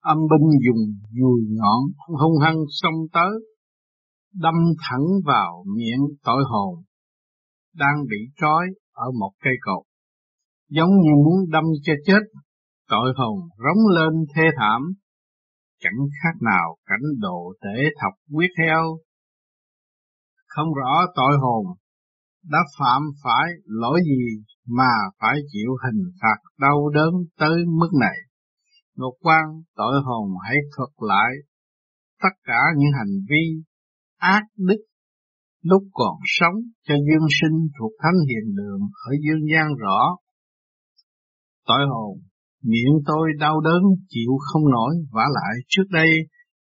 âm 0.00 0.18
binh 0.18 0.48
dùng 0.66 0.82
dùi 1.20 1.40
nhọn 1.50 1.80
hung 2.20 2.38
hăng 2.44 2.58
xông 2.82 2.94
tới, 3.12 3.32
đâm 4.34 4.54
thẳng 4.88 5.06
vào 5.24 5.64
miệng 5.76 6.04
tội 6.24 6.42
hồn, 6.50 6.84
đang 7.74 8.04
bị 8.10 8.16
trói 8.40 8.66
ở 8.92 9.06
một 9.20 9.32
cây 9.44 9.54
cột, 9.60 9.84
giống 10.68 10.90
như 10.90 11.10
muốn 11.24 11.50
đâm 11.50 11.64
cho 11.82 11.92
chết 12.06 12.20
tội 12.88 13.12
hồn 13.16 13.38
rống 13.58 13.96
lên 13.96 14.12
thê 14.36 14.42
thảm, 14.58 14.82
chẳng 15.80 15.98
khác 16.22 16.38
nào 16.40 16.76
cảnh 16.86 17.06
độ 17.20 17.52
tể 17.62 17.84
thọc 18.00 18.12
quyết 18.32 18.50
heo. 18.58 18.98
Không 20.46 20.68
rõ 20.74 21.06
tội 21.14 21.38
hồn 21.40 21.66
đã 22.44 22.58
phạm 22.78 23.02
phải 23.24 23.50
lỗi 23.64 24.00
gì 24.04 24.44
mà 24.66 24.92
phải 25.20 25.36
chịu 25.52 25.70
hình 25.84 26.02
phạt 26.22 26.38
đau 26.58 26.88
đớn 26.94 27.12
tới 27.38 27.64
mức 27.80 27.90
này. 28.00 28.16
Ngục 28.96 29.14
quan 29.20 29.44
tội 29.76 30.00
hồn 30.04 30.28
hãy 30.46 30.56
thuật 30.76 30.90
lại 30.98 31.30
tất 32.22 32.34
cả 32.44 32.60
những 32.76 32.90
hành 32.98 33.14
vi 33.30 33.62
ác 34.18 34.42
đức 34.56 34.84
lúc 35.62 35.82
còn 35.92 36.16
sống 36.24 36.54
cho 36.86 36.94
dương 36.94 37.28
sinh 37.40 37.56
thuộc 37.78 37.92
thánh 38.02 38.18
hiền 38.28 38.54
đường 38.54 38.80
ở 39.08 39.10
dương 39.24 39.44
gian 39.52 39.68
rõ. 39.74 40.16
Tội 41.66 41.86
hồn 41.90 42.18
Miệng 42.64 42.96
tôi 43.06 43.28
đau 43.38 43.60
đớn 43.60 43.82
chịu 44.08 44.32
không 44.38 44.70
nổi, 44.70 44.94
vả 45.12 45.24
lại 45.34 45.54
trước 45.68 45.82
đây 45.90 46.10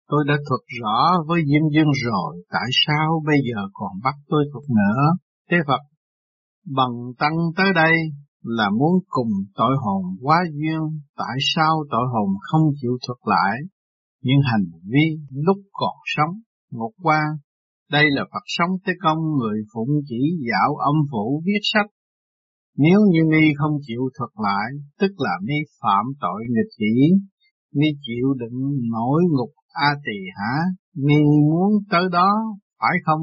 tôi 0.08 0.24
đã 0.28 0.34
thuật 0.48 0.60
rõ 0.80 1.22
với 1.26 1.40
Diêm 1.48 1.62
Dương 1.74 1.92
rồi, 2.04 2.42
tại 2.50 2.68
sao 2.86 3.22
bây 3.26 3.36
giờ 3.46 3.60
còn 3.72 3.92
bắt 4.04 4.14
tôi 4.28 4.44
thuật 4.52 4.64
nữa? 4.70 5.02
Thế 5.50 5.56
Phật, 5.66 5.82
bằng 6.76 6.94
tăng 7.18 7.36
tới 7.56 7.66
đây 7.74 7.94
là 8.42 8.70
muốn 8.70 8.92
cùng 9.08 9.28
tội 9.54 9.76
hồn 9.80 10.02
quá 10.22 10.36
duyên, 10.52 10.80
tại 11.16 11.36
sao 11.54 11.84
tội 11.90 12.06
hồn 12.12 12.28
không 12.40 12.62
chịu 12.80 12.98
thuật 13.06 13.18
lại 13.24 13.58
những 14.22 14.40
hành 14.52 14.64
vi 14.84 15.06
lúc 15.30 15.56
còn 15.72 15.96
sống, 16.16 16.34
ngục 16.70 16.92
quan? 17.02 17.26
Đây 17.90 18.04
là 18.10 18.24
Phật 18.32 18.44
sống 18.46 18.70
tới 18.86 18.94
công 19.02 19.18
người 19.38 19.58
phụng 19.74 19.88
chỉ 20.08 20.20
dạo 20.50 20.76
âm 20.76 20.94
phủ 21.10 21.42
viết 21.46 21.60
sách, 21.62 21.90
nếu 22.76 23.00
như 23.12 23.20
mi 23.30 23.44
không 23.58 23.76
chịu 23.86 24.02
thuật 24.18 24.30
lại, 24.34 24.70
tức 25.00 25.12
là 25.16 25.30
mi 25.42 25.54
phạm 25.82 26.04
tội 26.20 26.42
nghịch 26.48 26.72
chỉ, 26.78 26.94
mi 27.74 27.86
chịu 28.06 28.34
đựng 28.38 28.60
nổi 28.92 29.22
ngục 29.30 29.52
A 29.68 29.90
tỳ 30.04 30.18
hả? 30.36 30.54
Mi 30.94 31.16
muốn 31.48 31.72
tới 31.90 32.04
đó, 32.12 32.30
phải 32.80 32.96
không? 33.04 33.20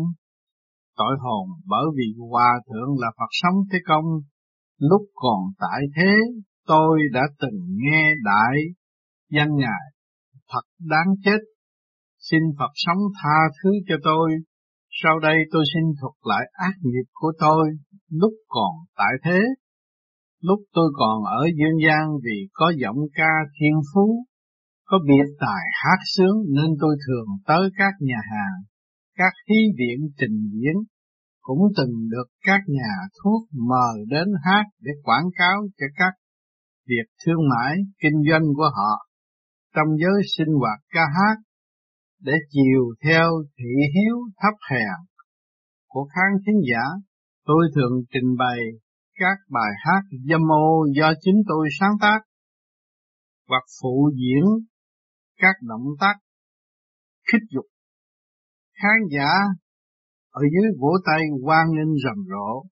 Tội 0.97 1.15
hồn 1.19 1.49
bởi 1.65 1.85
vì 1.97 2.03
Hòa 2.29 2.49
Thượng 2.67 2.99
là 2.99 3.07
Phật 3.17 3.29
sống 3.31 3.55
thế 3.71 3.79
công, 3.87 4.05
lúc 4.79 5.01
còn 5.13 5.39
tại 5.59 5.81
thế, 5.95 6.13
tôi 6.67 6.99
đã 7.13 7.21
từng 7.39 7.59
nghe 7.75 8.11
đại 8.23 8.55
danh 9.31 9.55
Ngài, 9.55 9.85
thật 10.49 10.65
đáng 10.79 11.15
chết. 11.23 11.39
Xin 12.19 12.41
Phật 12.59 12.71
sống 12.73 12.97
tha 13.23 13.37
thứ 13.63 13.69
cho 13.87 13.95
tôi, 14.03 14.31
sau 15.03 15.19
đây 15.19 15.37
tôi 15.51 15.63
xin 15.73 15.83
thuật 15.99 16.15
lại 16.23 16.43
ác 16.53 16.75
nghiệp 16.81 17.07
của 17.13 17.31
tôi 17.39 17.63
lúc 18.09 18.33
còn 18.47 18.73
tại 18.97 19.13
thế. 19.23 19.39
Lúc 20.41 20.59
tôi 20.73 20.91
còn 20.97 21.23
ở 21.23 21.41
dương 21.57 21.79
gian 21.87 22.05
vì 22.23 22.47
có 22.53 22.73
giọng 22.81 22.97
ca 23.13 23.33
thiên 23.59 23.75
phú, 23.93 24.25
có 24.85 24.97
biệt 25.07 25.27
tài 25.39 25.63
hát 25.83 25.99
sướng 26.15 26.37
nên 26.55 26.69
tôi 26.81 26.95
thường 27.07 27.27
tới 27.47 27.69
các 27.77 27.93
nhà 27.99 28.21
hàng, 28.31 28.59
các 29.17 29.33
thí 29.47 29.55
viện 29.77 29.99
trình 30.17 30.49
diễn, 30.53 30.75
cũng 31.41 31.61
từng 31.77 32.09
được 32.09 32.27
các 32.41 32.61
nhà 32.67 32.93
thuốc 33.23 33.41
mời 33.69 34.05
đến 34.07 34.27
hát 34.45 34.63
để 34.81 34.91
quảng 35.03 35.29
cáo 35.37 35.67
cho 35.77 35.85
các 35.95 36.13
việc 36.87 37.07
thương 37.25 37.41
mại, 37.49 37.75
kinh 38.01 38.19
doanh 38.29 38.45
của 38.55 38.69
họ 38.75 39.05
trong 39.75 39.87
giới 40.01 40.21
sinh 40.37 40.53
hoạt 40.59 40.79
ca 40.89 41.01
hát 41.15 41.37
để 42.25 42.33
chiều 42.49 42.83
theo 43.03 43.29
thị 43.57 43.73
hiếu 43.95 44.17
thấp 44.41 44.55
hèn 44.71 44.97
của 45.87 46.07
khán 46.13 46.31
thính 46.45 46.61
giả, 46.69 46.83
tôi 47.45 47.63
thường 47.75 47.93
trình 48.13 48.29
bày 48.39 48.59
các 49.19 49.37
bài 49.49 49.71
hát 49.85 50.01
dâm 50.29 50.41
ô 50.51 50.85
do 50.97 51.13
chính 51.21 51.39
tôi 51.47 51.67
sáng 51.79 51.95
tác 52.01 52.19
hoặc 53.49 53.63
phụ 53.81 54.11
diễn 54.19 54.45
các 55.37 55.55
động 55.61 55.87
tác 55.99 56.15
khích 57.31 57.45
dục. 57.49 57.65
Khán 58.81 58.99
giả 59.15 59.31
ở 60.29 60.41
dưới 60.53 60.71
vỗ 60.79 60.91
tay 61.05 61.21
quan 61.43 61.65
nghênh 61.71 61.93
rầm 62.03 62.25
rộ 62.29 62.63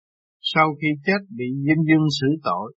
sau 0.41 0.67
khi 0.81 0.87
chết 1.05 1.21
bị 1.37 1.45
diêm 1.65 1.77
dương 1.87 2.07
xử 2.21 2.27
tội 2.43 2.73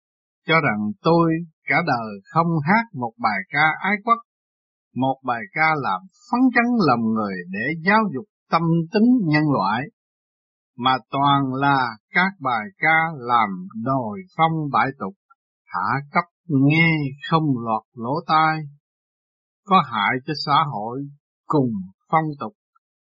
cho 0.46 0.54
rằng 0.54 0.80
tôi 1.02 1.32
cả 1.68 1.76
đời 1.86 2.10
không 2.24 2.46
hát 2.66 2.84
một 2.92 3.12
bài 3.22 3.38
ca 3.48 3.66
ái 3.82 3.94
quốc 4.04 4.18
một 4.96 5.16
bài 5.24 5.42
ca 5.52 5.68
làm 5.82 6.00
phấn 6.30 6.40
chấn 6.54 6.64
lòng 6.88 7.04
người 7.14 7.34
để 7.52 7.66
giáo 7.86 8.00
dục 8.14 8.24
tâm 8.50 8.62
tính 8.92 9.08
nhân 9.24 9.42
loại, 9.52 9.82
mà 10.78 10.96
toàn 11.10 11.54
là 11.54 11.88
các 12.14 12.30
bài 12.40 12.66
ca 12.78 12.98
làm 13.16 13.48
đồi 13.84 14.18
phong 14.36 14.52
bại 14.72 14.86
tục, 14.98 15.14
hạ 15.64 15.88
cấp 16.12 16.24
nghe 16.48 16.88
không 17.30 17.44
lọt 17.66 17.82
lỗ 17.94 18.14
tai, 18.26 18.58
có 19.66 19.82
hại 19.92 20.12
cho 20.26 20.32
xã 20.46 20.64
hội 20.72 21.00
cùng 21.46 21.70
phong 22.12 22.28
tục, 22.40 22.52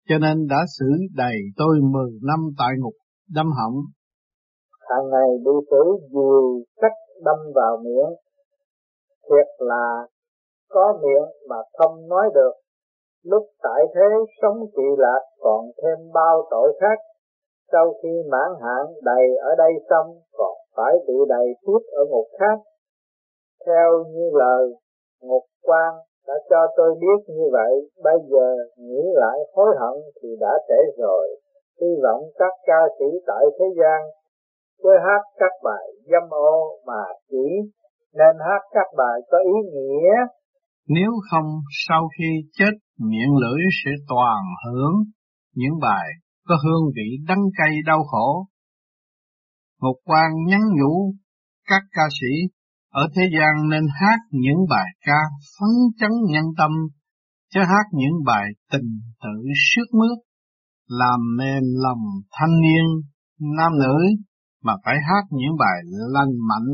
cho 0.08 0.18
nên 0.18 0.46
đã 0.46 0.56
xử 0.78 0.86
đầy 1.14 1.36
tôi 1.56 1.80
mười 1.92 2.10
năm 2.22 2.40
tại 2.58 2.72
ngục 2.78 2.94
đâm 3.34 3.46
họng. 3.46 3.74
Hàng 4.80 5.06
ngày 5.10 5.28
bị 5.44 5.52
xử 5.70 5.84
vì 6.12 6.64
cách 6.76 6.98
đâm 7.24 7.36
vào 7.54 7.76
miệng, 7.84 8.14
thiệt 9.28 9.48
là 9.58 9.84
có 10.70 10.98
miệng 11.02 11.28
mà 11.48 11.56
không 11.78 12.08
nói 12.08 12.30
được. 12.34 12.52
Lúc 13.24 13.42
tại 13.62 13.82
thế 13.94 14.08
sống 14.42 14.58
kỳ 14.76 14.82
lạc 14.98 15.20
còn 15.40 15.64
thêm 15.82 16.12
bao 16.14 16.46
tội 16.50 16.78
khác. 16.80 16.98
Sau 17.72 17.94
khi 18.02 18.08
mãn 18.30 18.50
hạn 18.60 18.86
đầy 19.02 19.36
ở 19.40 19.54
đây 19.58 19.72
xong 19.90 20.06
còn 20.32 20.54
phải 20.76 20.94
bị 21.06 21.14
đầy 21.28 21.46
tiếp 21.66 21.82
ở 21.92 22.04
ngục 22.10 22.26
khác. 22.38 22.58
Theo 23.66 24.04
như 24.08 24.30
lời 24.32 24.72
ngục 25.22 25.44
quan 25.62 25.94
đã 26.26 26.34
cho 26.50 26.66
tôi 26.76 26.94
biết 27.00 27.34
như 27.34 27.48
vậy, 27.52 27.90
bây 28.02 28.18
giờ 28.30 28.56
nghĩ 28.76 29.02
lại 29.14 29.38
hối 29.54 29.76
hận 29.80 30.02
thì 30.22 30.28
đã 30.40 30.58
trễ 30.68 31.02
rồi. 31.02 31.28
Hy 31.80 31.88
vọng 32.02 32.22
các 32.38 32.52
ca 32.66 32.80
sĩ 32.98 33.06
tại 33.26 33.44
thế 33.58 33.66
gian 33.80 34.00
tôi 34.82 34.96
hát 35.04 35.22
các 35.38 35.52
bài 35.64 35.86
dâm 36.10 36.30
ô 36.30 36.78
mà 36.86 37.02
chỉ 37.30 37.46
nên 38.14 38.36
hát 38.38 38.62
các 38.70 38.86
bài 38.96 39.20
có 39.30 39.38
ý 39.38 39.70
nghĩa 39.72 40.14
nếu 40.88 41.10
không, 41.30 41.60
sau 41.88 42.08
khi 42.18 42.48
chết, 42.52 42.72
miệng 42.98 43.34
lưỡi 43.42 43.60
sẽ 43.84 43.90
toàn 44.08 44.42
hưởng. 44.64 44.94
Những 45.54 45.78
bài 45.82 46.08
có 46.48 46.56
hương 46.64 46.84
vị 46.96 47.24
đắng 47.28 47.42
cay 47.56 47.70
đau 47.86 48.04
khổ. 48.10 48.46
Một 49.80 49.94
quan 50.04 50.30
nhắn 50.46 50.60
nhủ 50.78 51.14
các 51.66 51.82
ca 51.92 52.02
sĩ 52.20 52.58
ở 52.90 53.08
thế 53.16 53.22
gian 53.32 53.68
nên 53.70 53.86
hát 54.00 54.18
những 54.30 54.58
bài 54.70 54.86
ca 55.06 55.20
phấn 55.58 55.70
chấn 56.00 56.10
nhân 56.30 56.44
tâm, 56.58 56.70
chứ 57.54 57.60
hát 57.60 57.86
những 57.92 58.24
bài 58.26 58.46
tình 58.72 59.00
tự 59.22 59.42
sướt 59.70 59.98
mướt, 59.98 60.18
làm 60.88 61.20
mềm 61.38 61.62
lòng 61.84 62.02
thanh 62.32 62.60
niên, 62.60 62.84
nam 63.56 63.72
nữ, 63.78 63.96
mà 64.62 64.72
phải 64.84 64.94
hát 64.94 65.24
những 65.30 65.56
bài 65.58 65.78
lành 66.14 66.34
mạnh 66.48 66.68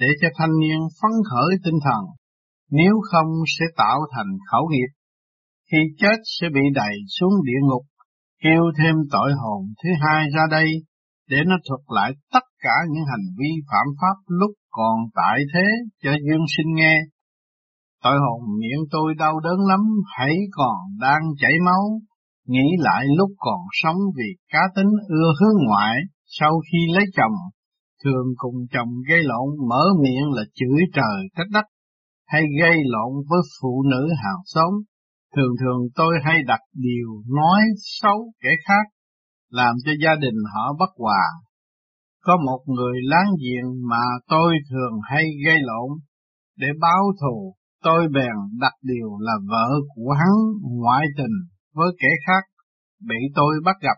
để 0.00 0.06
cho 0.20 0.28
thanh 0.38 0.58
niên 0.60 0.78
phấn 1.02 1.12
khởi 1.30 1.56
tinh 1.64 1.78
thần 1.84 2.02
nếu 2.70 2.94
không 3.12 3.30
sẽ 3.58 3.64
tạo 3.76 3.98
thành 4.16 4.32
khẩu 4.50 4.68
nghiệp. 4.70 4.90
Khi 5.72 5.78
chết 5.98 6.18
sẽ 6.40 6.46
bị 6.54 6.60
đẩy 6.74 6.94
xuống 7.20 7.32
địa 7.44 7.60
ngục, 7.68 7.82
kêu 8.42 8.62
thêm 8.78 8.94
tội 9.12 9.32
hồn 9.32 9.62
thứ 9.82 9.90
hai 10.00 10.26
ra 10.34 10.42
đây 10.50 10.68
để 11.30 11.36
nó 11.46 11.56
thuật 11.68 11.80
lại 11.88 12.12
tất 12.32 12.44
cả 12.58 12.76
những 12.90 13.04
hành 13.10 13.26
vi 13.38 13.50
phạm 13.70 13.86
pháp 14.00 14.16
lúc 14.26 14.50
còn 14.70 14.96
tại 15.14 15.38
thế 15.54 15.66
cho 16.02 16.10
dương 16.10 16.44
sinh 16.56 16.74
nghe. 16.74 16.96
Tội 18.02 18.18
hồn 18.18 18.40
miệng 18.60 18.82
tôi 18.90 19.14
đau 19.18 19.40
đớn 19.40 19.58
lắm, 19.68 19.80
hãy 20.18 20.36
còn 20.52 20.76
đang 21.00 21.22
chảy 21.40 21.52
máu. 21.64 22.00
Nghĩ 22.46 22.68
lại 22.78 23.04
lúc 23.16 23.30
còn 23.38 23.60
sống 23.82 23.96
vì 24.16 24.28
cá 24.52 24.60
tính 24.76 24.90
ưa 25.08 25.32
hướng 25.40 25.66
ngoại, 25.66 25.96
sau 26.26 26.60
khi 26.60 26.78
lấy 26.94 27.04
chồng, 27.16 27.36
thường 28.04 28.26
cùng 28.36 28.54
chồng 28.72 28.88
gây 29.08 29.22
lộn, 29.22 29.68
mở 29.68 29.84
miệng 30.02 30.30
là 30.32 30.42
chửi 30.54 30.80
trời 30.94 31.28
trách 31.36 31.50
đất, 31.52 31.64
hay 32.26 32.42
gây 32.60 32.76
lộn 32.84 33.12
với 33.28 33.40
phụ 33.60 33.82
nữ 33.82 34.08
hàng 34.24 34.42
xóm. 34.44 34.72
Thường 35.36 35.54
thường 35.60 35.80
tôi 35.94 36.14
hay 36.24 36.42
đặt 36.46 36.60
điều 36.72 37.08
nói 37.36 37.60
xấu 38.00 38.32
kẻ 38.42 38.50
khác, 38.68 38.84
làm 39.50 39.74
cho 39.84 39.92
gia 40.04 40.14
đình 40.14 40.38
họ 40.54 40.76
bất 40.78 40.90
hòa. 40.98 41.22
Có 42.24 42.36
một 42.46 42.60
người 42.66 43.00
láng 43.02 43.30
giềng 43.42 43.88
mà 43.90 44.04
tôi 44.28 44.54
thường 44.70 45.00
hay 45.10 45.24
gây 45.46 45.56
lộn, 45.60 45.98
để 46.58 46.66
báo 46.80 47.02
thù, 47.20 47.54
tôi 47.82 48.08
bèn 48.14 48.36
đặt 48.60 48.72
điều 48.82 49.18
là 49.20 49.32
vợ 49.50 49.68
của 49.94 50.10
hắn 50.10 50.34
ngoại 50.62 51.06
tình 51.18 51.36
với 51.74 51.88
kẻ 52.00 52.08
khác, 52.26 52.44
bị 53.08 53.16
tôi 53.34 53.54
bắt 53.64 53.76
gặp. 53.82 53.96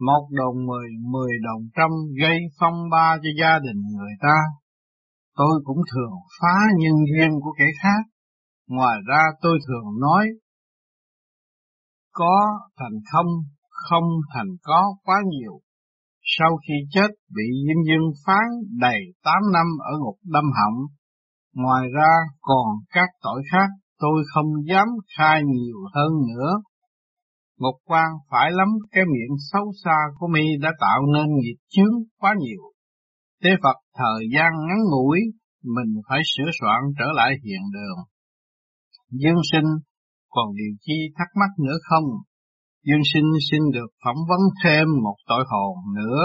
Một 0.00 0.28
đồng 0.30 0.66
mười, 0.66 0.88
mười 1.12 1.32
đồng 1.44 1.62
trăm 1.76 1.90
gây 2.20 2.38
phong 2.60 2.74
ba 2.90 3.16
cho 3.22 3.28
gia 3.40 3.58
đình 3.58 3.80
người 3.96 4.12
ta. 4.20 4.36
Tôi 5.36 5.60
cũng 5.64 5.78
thường 5.94 6.12
phá 6.40 6.56
nhân 6.78 6.96
duyên 7.10 7.30
của 7.42 7.54
kẻ 7.58 7.64
khác. 7.82 8.02
Ngoài 8.68 8.98
ra 9.08 9.22
tôi 9.42 9.58
thường 9.68 10.00
nói, 10.00 10.26
có 12.12 12.60
thành 12.78 12.98
không, 13.12 13.26
không 13.68 14.04
thành 14.34 14.48
có 14.62 14.94
quá 15.04 15.16
nhiều. 15.30 15.60
Sau 16.22 16.56
khi 16.68 16.74
chết 16.90 17.08
bị 17.34 17.42
Diêm 17.66 17.82
Dương 17.88 18.12
phán 18.26 18.48
đầy 18.80 19.00
tám 19.24 19.42
năm 19.52 19.66
ở 19.78 19.92
ngục 19.98 20.18
đâm 20.24 20.44
họng. 20.44 20.78
Ngoài 21.54 21.88
ra 21.94 22.12
còn 22.40 22.66
các 22.90 23.08
tội 23.22 23.42
khác 23.52 23.68
tôi 23.98 24.24
không 24.34 24.46
dám 24.68 24.88
khai 25.18 25.42
nhiều 25.44 25.76
hơn 25.94 26.12
nữa. 26.28 26.52
Ngục 27.58 27.74
quan 27.84 28.08
phải 28.30 28.50
lắm 28.52 28.68
cái 28.90 29.04
miệng 29.04 29.36
xấu 29.52 29.64
xa 29.84 29.96
của 30.18 30.26
mi 30.26 30.44
đã 30.60 30.70
tạo 30.80 31.00
nên 31.14 31.26
nghiệp 31.26 31.56
chướng 31.68 31.94
quá 32.18 32.34
nhiều. 32.38 32.73
Tế 33.44 33.50
Phật 33.62 33.78
thời 33.98 34.20
gian 34.34 34.50
ngắn 34.66 34.80
ngủi, 34.90 35.18
mình 35.76 36.02
phải 36.08 36.20
sửa 36.32 36.50
soạn 36.60 36.80
trở 36.98 37.04
lại 37.14 37.30
hiện 37.44 37.62
đường. 37.72 37.98
Dương 39.10 39.40
sinh 39.52 39.68
còn 40.30 40.46
điều 40.56 40.74
chi 40.80 40.98
thắc 41.16 41.28
mắc 41.40 41.50
nữa 41.66 41.78
không? 41.88 42.04
Dương 42.86 43.04
sinh 43.14 43.28
xin 43.50 43.60
được 43.74 43.90
phỏng 44.04 44.20
vấn 44.28 44.40
thêm 44.64 44.86
một 45.04 45.16
tội 45.28 45.44
hồn 45.50 45.76
nữa 45.94 46.22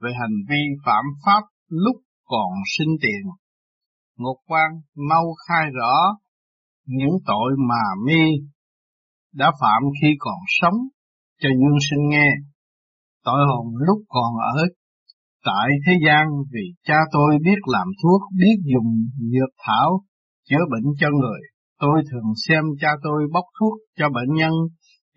về 0.00 0.10
hành 0.20 0.36
vi 0.48 0.62
phạm 0.86 1.04
pháp 1.24 1.42
lúc 1.68 1.96
còn 2.24 2.50
sinh 2.78 2.92
tiền. 3.02 3.22
Ngục 4.16 4.36
quan 4.46 4.70
mau 5.10 5.24
khai 5.48 5.70
rõ 5.74 5.94
những 6.86 7.14
tội 7.26 7.52
mà 7.68 7.84
mi 8.06 8.22
đã 9.32 9.52
phạm 9.60 9.82
khi 10.02 10.08
còn 10.18 10.38
sống 10.60 10.78
cho 11.40 11.48
dương 11.48 11.78
sinh 11.90 12.08
nghe. 12.08 12.28
Tội 13.24 13.40
hồn 13.48 13.66
lúc 13.86 13.98
còn 14.08 14.32
ở 14.54 14.66
tại 15.44 15.68
thế 15.86 15.92
gian 16.06 16.26
vì 16.52 16.64
cha 16.86 16.98
tôi 17.12 17.30
biết 17.44 17.60
làm 17.66 17.88
thuốc, 18.02 18.20
biết 18.40 18.56
dùng 18.72 18.90
dược 19.32 19.52
thảo 19.66 20.00
chữa 20.48 20.64
bệnh 20.72 20.88
cho 21.00 21.08
người. 21.20 21.40
Tôi 21.80 22.02
thường 22.10 22.30
xem 22.48 22.64
cha 22.80 22.90
tôi 23.02 23.22
bốc 23.32 23.44
thuốc 23.60 23.74
cho 23.98 24.08
bệnh 24.08 24.34
nhân, 24.34 24.52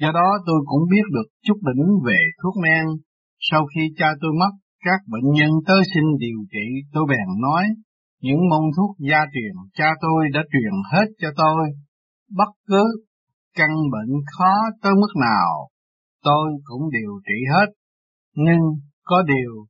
do 0.01 0.11
đó 0.11 0.29
tôi 0.45 0.59
cũng 0.65 0.81
biết 0.91 1.05
được 1.11 1.27
chút 1.45 1.57
đỉnh 1.67 1.85
về 2.05 2.19
thuốc 2.43 2.53
men. 2.63 2.85
Sau 3.51 3.65
khi 3.75 3.81
cha 3.97 4.07
tôi 4.21 4.31
mất, 4.39 4.51
các 4.85 4.99
bệnh 5.07 5.31
nhân 5.31 5.49
tới 5.67 5.81
xin 5.93 6.03
điều 6.19 6.39
trị, 6.51 6.67
tôi 6.93 7.03
bèn 7.09 7.41
nói, 7.41 7.63
những 8.21 8.49
môn 8.49 8.63
thuốc 8.77 8.91
gia 9.09 9.21
truyền 9.33 9.55
cha 9.73 9.89
tôi 10.01 10.25
đã 10.33 10.41
truyền 10.51 10.73
hết 10.91 11.07
cho 11.21 11.29
tôi, 11.35 11.67
bất 12.31 12.51
cứ 12.67 12.83
căn 13.57 13.69
bệnh 13.91 14.13
khó 14.37 14.53
tới 14.81 14.93
mức 14.93 15.21
nào, 15.21 15.67
tôi 16.23 16.47
cũng 16.63 16.81
điều 16.91 17.11
trị 17.27 17.37
hết. 17.53 17.67
Nhưng 18.35 18.61
có 19.03 19.23
điều, 19.27 19.65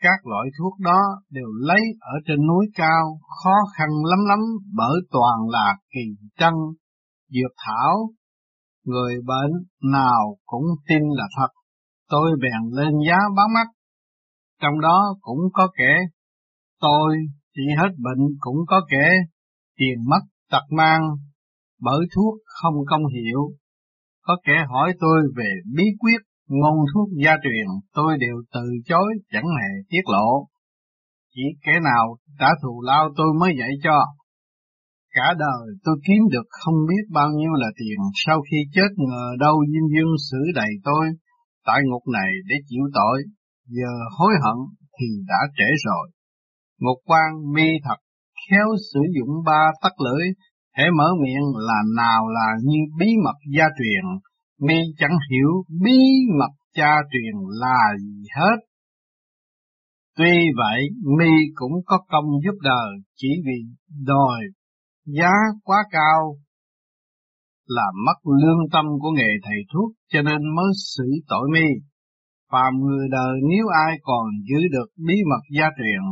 các 0.00 0.26
loại 0.26 0.46
thuốc 0.58 0.78
đó 0.78 1.00
đều 1.30 1.48
lấy 1.60 1.80
ở 2.00 2.12
trên 2.26 2.46
núi 2.46 2.66
cao, 2.74 3.18
khó 3.42 3.54
khăn 3.76 3.88
lắm 4.04 4.18
lắm 4.28 4.38
bởi 4.76 5.00
toàn 5.10 5.38
là 5.48 5.76
kỳ 5.94 6.00
trân, 6.38 6.54
dược 7.28 7.52
thảo. 7.66 8.10
Người 8.84 9.14
bệnh 9.26 9.52
nào 9.92 10.36
cũng 10.46 10.64
tin 10.88 11.02
là 11.02 11.24
thật, 11.36 11.48
tôi 12.08 12.30
bèn 12.42 12.70
lên 12.72 12.92
giá 13.08 13.16
bán 13.36 13.46
mắt. 13.54 13.66
Trong 14.62 14.80
đó 14.80 15.16
cũng 15.20 15.38
có 15.52 15.68
kẻ 15.78 15.98
tôi 16.80 17.16
chỉ 17.54 17.62
hết 17.78 17.88
bệnh 17.98 18.26
cũng 18.38 18.56
có 18.66 18.80
kẻ 18.90 19.08
tiền 19.76 19.98
mất 20.08 20.20
tật 20.50 20.62
mang 20.70 21.02
bởi 21.80 22.00
thuốc 22.14 22.34
không 22.44 22.74
công 22.86 23.06
hiệu. 23.06 23.40
Có 24.22 24.36
kẻ 24.44 24.64
hỏi 24.68 24.92
tôi 25.00 25.22
về 25.36 25.50
bí 25.76 25.84
quyết 25.98 26.18
ngôn 26.58 26.76
thuốc 26.94 27.08
gia 27.24 27.32
truyền, 27.42 27.66
tôi 27.94 28.18
đều 28.18 28.36
từ 28.54 28.64
chối 28.84 29.08
chẳng 29.32 29.48
hề 29.58 29.70
tiết 29.90 30.04
lộ. 30.14 30.30
Chỉ 31.34 31.42
kẻ 31.64 31.72
nào 31.80 32.16
đã 32.38 32.50
thù 32.62 32.82
lao 32.82 33.04
tôi 33.16 33.26
mới 33.40 33.50
dạy 33.60 33.70
cho. 33.84 33.98
Cả 35.14 35.34
đời 35.38 35.62
tôi 35.84 35.96
kiếm 36.06 36.22
được 36.30 36.46
không 36.50 36.74
biết 36.88 37.04
bao 37.10 37.28
nhiêu 37.28 37.52
là 37.52 37.66
tiền, 37.76 37.98
sau 38.26 38.40
khi 38.50 38.56
chết 38.74 38.90
ngờ 38.96 39.26
đâu 39.40 39.64
Diêm 39.66 39.86
Dương 39.94 40.14
xử 40.30 40.38
đầy 40.54 40.70
tôi 40.84 41.06
tại 41.66 41.80
ngục 41.84 42.02
này 42.12 42.30
để 42.48 42.54
chịu 42.68 42.84
tội, 42.94 43.22
giờ 43.66 43.92
hối 44.18 44.32
hận 44.42 44.58
thì 45.00 45.06
đã 45.28 45.40
trễ 45.56 45.68
rồi. 45.86 46.10
Ngục 46.80 46.98
quan 47.06 47.52
mi 47.54 47.68
thật 47.84 47.96
khéo 48.50 48.68
sử 48.92 49.00
dụng 49.16 49.44
ba 49.46 49.62
tắc 49.82 49.92
lưỡi 50.00 50.26
Hễ 50.78 50.84
mở 50.98 51.08
miệng 51.22 51.46
là 51.68 51.80
nào 51.96 52.28
là 52.28 52.48
như 52.64 52.78
bí 52.98 53.06
mật 53.24 53.38
gia 53.56 53.64
truyền, 53.78 54.04
mi 54.60 54.78
chẳng 54.98 55.16
hiểu 55.30 55.64
bí 55.82 55.98
mật 56.38 56.52
cha 56.74 56.92
truyền 57.12 57.34
là 57.60 57.80
gì 58.00 58.22
hết. 58.36 58.56
Tuy 60.16 60.32
vậy, 60.56 60.80
mi 61.18 61.30
cũng 61.54 61.72
có 61.86 61.98
công 62.08 62.24
giúp 62.44 62.58
đời 62.62 62.90
chỉ 63.16 63.28
vì 63.46 63.58
đòi 64.06 64.40
giá 65.06 65.30
quá 65.64 65.76
cao 65.90 66.36
là 67.66 67.86
mất 68.06 68.18
lương 68.42 68.62
tâm 68.72 68.84
của 69.00 69.10
nghề 69.16 69.30
thầy 69.42 69.58
thuốc 69.72 69.90
cho 70.12 70.22
nên 70.22 70.54
mới 70.56 70.70
xử 70.96 71.04
tội 71.28 71.48
mi. 71.52 71.66
Phàm 72.52 72.72
người 72.80 73.08
đời 73.10 73.34
nếu 73.50 73.66
ai 73.86 73.98
còn 74.02 74.24
giữ 74.48 74.68
được 74.72 74.88
bí 75.06 75.14
mật 75.30 75.42
gia 75.58 75.66
truyền, 75.78 76.02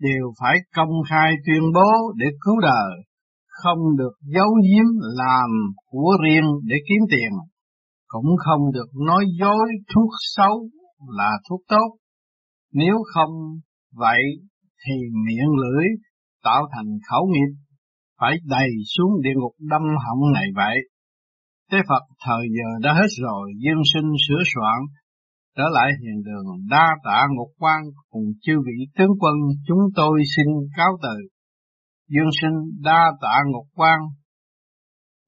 đều 0.00 0.32
phải 0.40 0.56
công 0.76 0.94
khai 1.10 1.32
tuyên 1.46 1.62
bố 1.74 2.12
để 2.16 2.26
cứu 2.40 2.60
đời, 2.60 2.92
không 3.46 3.96
được 3.98 4.14
giấu 4.20 4.48
giếm 4.54 4.86
làm 5.16 5.50
của 5.90 6.16
riêng 6.24 6.48
để 6.64 6.76
kiếm 6.88 7.00
tiền, 7.10 7.30
cũng 8.14 8.36
không 8.44 8.72
được 8.72 8.90
nói 9.06 9.24
dối 9.40 9.68
thuốc 9.94 10.10
xấu 10.36 10.68
là 11.18 11.30
thuốc 11.48 11.60
tốt. 11.68 11.88
Nếu 12.72 12.96
không 13.14 13.30
vậy 13.92 14.22
thì 14.86 14.94
miệng 15.26 15.52
lưỡi 15.62 15.86
tạo 16.44 16.62
thành 16.76 16.90
khẩu 17.10 17.26
nghiệp, 17.26 17.52
phải 18.20 18.36
đầy 18.44 18.68
xuống 18.96 19.22
địa 19.22 19.34
ngục 19.36 19.54
đâm 19.70 19.82
họng 19.82 20.32
này 20.34 20.46
vậy. 20.56 20.76
thế 21.72 21.78
Phật 21.88 22.02
thời 22.26 22.46
giờ 22.56 22.68
đã 22.82 22.94
hết 22.94 23.10
rồi, 23.22 23.52
dương 23.64 23.82
sinh 23.94 24.10
sửa 24.28 24.42
soạn, 24.54 24.78
trở 25.56 25.64
lại 25.72 25.90
hiện 26.02 26.22
đường 26.24 26.46
đa 26.70 26.86
tạ 27.04 27.26
ngục 27.30 27.48
quan 27.58 27.80
cùng 28.10 28.24
chư 28.42 28.52
vị 28.66 28.78
tướng 28.98 29.12
quân 29.20 29.34
chúng 29.66 29.82
tôi 29.96 30.20
xin 30.36 30.46
cáo 30.76 30.90
từ. 31.02 31.16
Dương 32.08 32.30
sinh 32.42 32.82
đa 32.82 33.12
tạ 33.20 33.38
ngục 33.46 33.66
quan 33.74 33.98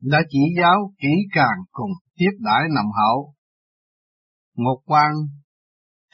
đã 0.02 0.18
chỉ 0.28 0.40
giáo 0.60 0.92
kỹ 1.00 1.14
càng 1.32 1.58
cùng 1.72 1.90
tiếp 2.18 2.34
đãi 2.38 2.62
nằm 2.74 2.84
hậu. 3.00 3.34
Ngục 4.56 4.82
quan 4.84 5.12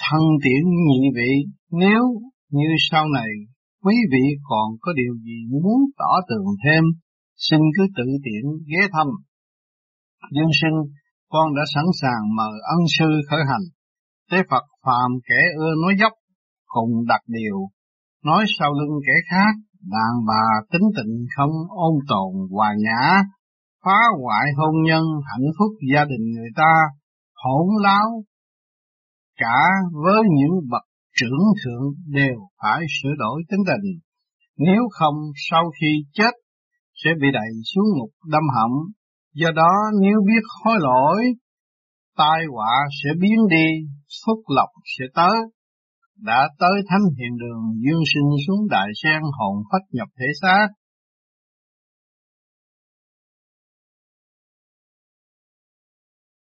thân 0.02 0.20
tiễn 0.44 0.62
nhị 0.88 1.00
vị 1.16 1.32
nếu 1.70 2.02
như 2.50 2.68
sau 2.90 3.04
này 3.08 3.30
quý 3.84 3.94
vị 4.12 4.24
còn 4.48 4.66
có 4.80 4.92
điều 4.92 5.14
gì 5.26 5.38
muốn 5.62 5.80
tỏ 5.98 6.12
tường 6.28 6.46
thêm, 6.64 6.84
xin 7.36 7.60
cứ 7.76 7.82
tự 7.96 8.04
tiện 8.24 8.44
ghé 8.70 8.88
thăm. 8.92 9.06
Dương 10.34 10.52
sinh, 10.60 10.78
con 11.28 11.54
đã 11.54 11.62
sẵn 11.74 11.84
sàng 12.00 12.22
mời 12.36 12.56
ân 12.74 12.80
sư 12.98 13.08
khởi 13.30 13.40
hành. 13.50 13.66
Tế 14.30 14.38
Phật 14.50 14.64
phàm 14.86 15.10
kẻ 15.28 15.40
ưa 15.58 15.72
nói 15.82 15.94
dốc, 16.00 16.12
cùng 16.66 17.06
đặt 17.08 17.20
điều, 17.26 17.56
nói 18.24 18.44
sau 18.58 18.72
lưng 18.72 18.96
kẻ 19.06 19.12
khác, 19.30 19.52
đàn 19.80 20.12
bà 20.28 20.44
tính 20.72 20.86
tịnh 20.96 21.26
không 21.36 21.50
ôn 21.68 21.94
tồn 22.08 22.32
hòa 22.50 22.74
nhã, 22.78 23.22
phá 23.84 24.00
hoại 24.22 24.46
hôn 24.56 24.74
nhân 24.86 25.04
hạnh 25.30 25.48
phúc 25.58 25.72
gia 25.94 26.04
đình 26.04 26.24
người 26.34 26.50
ta, 26.56 26.74
hỗn 27.34 27.66
láo. 27.82 28.24
Cả 29.36 29.60
với 30.04 30.22
những 30.38 30.54
bậc 30.70 30.82
trưởng 31.16 31.44
thượng 31.64 31.84
đều 32.06 32.36
phải 32.62 32.80
sửa 33.02 33.14
đổi 33.18 33.42
tính 33.48 33.60
tình, 33.66 34.00
nếu 34.56 34.82
không 34.90 35.14
sau 35.50 35.62
khi 35.80 36.04
chết 36.12 36.34
sẽ 37.04 37.10
bị 37.20 37.28
đẩy 37.32 37.50
xuống 37.74 37.84
ngục 37.98 38.10
đâm 38.26 38.42
họng. 38.56 38.76
Do 39.34 39.50
đó 39.56 39.72
nếu 40.00 40.18
biết 40.26 40.42
hối 40.64 40.76
lỗi, 40.80 41.24
tai 42.16 42.40
họa 42.52 42.74
sẽ 43.02 43.10
biến 43.20 43.38
đi, 43.50 43.66
phúc 44.26 44.38
lộc 44.56 44.68
sẽ 44.98 45.04
tới 45.14 45.36
đã 46.22 46.48
tới 46.58 46.76
thánh 46.88 47.04
hiện 47.18 47.32
đường 47.42 47.62
dương 47.84 48.02
sinh 48.14 48.30
xuống 48.46 48.68
đại 48.70 48.88
sen 49.02 49.22
hồn 49.38 49.56
phách 49.72 49.86
nhập 49.92 50.08
thể 50.18 50.26
xác 50.42 50.68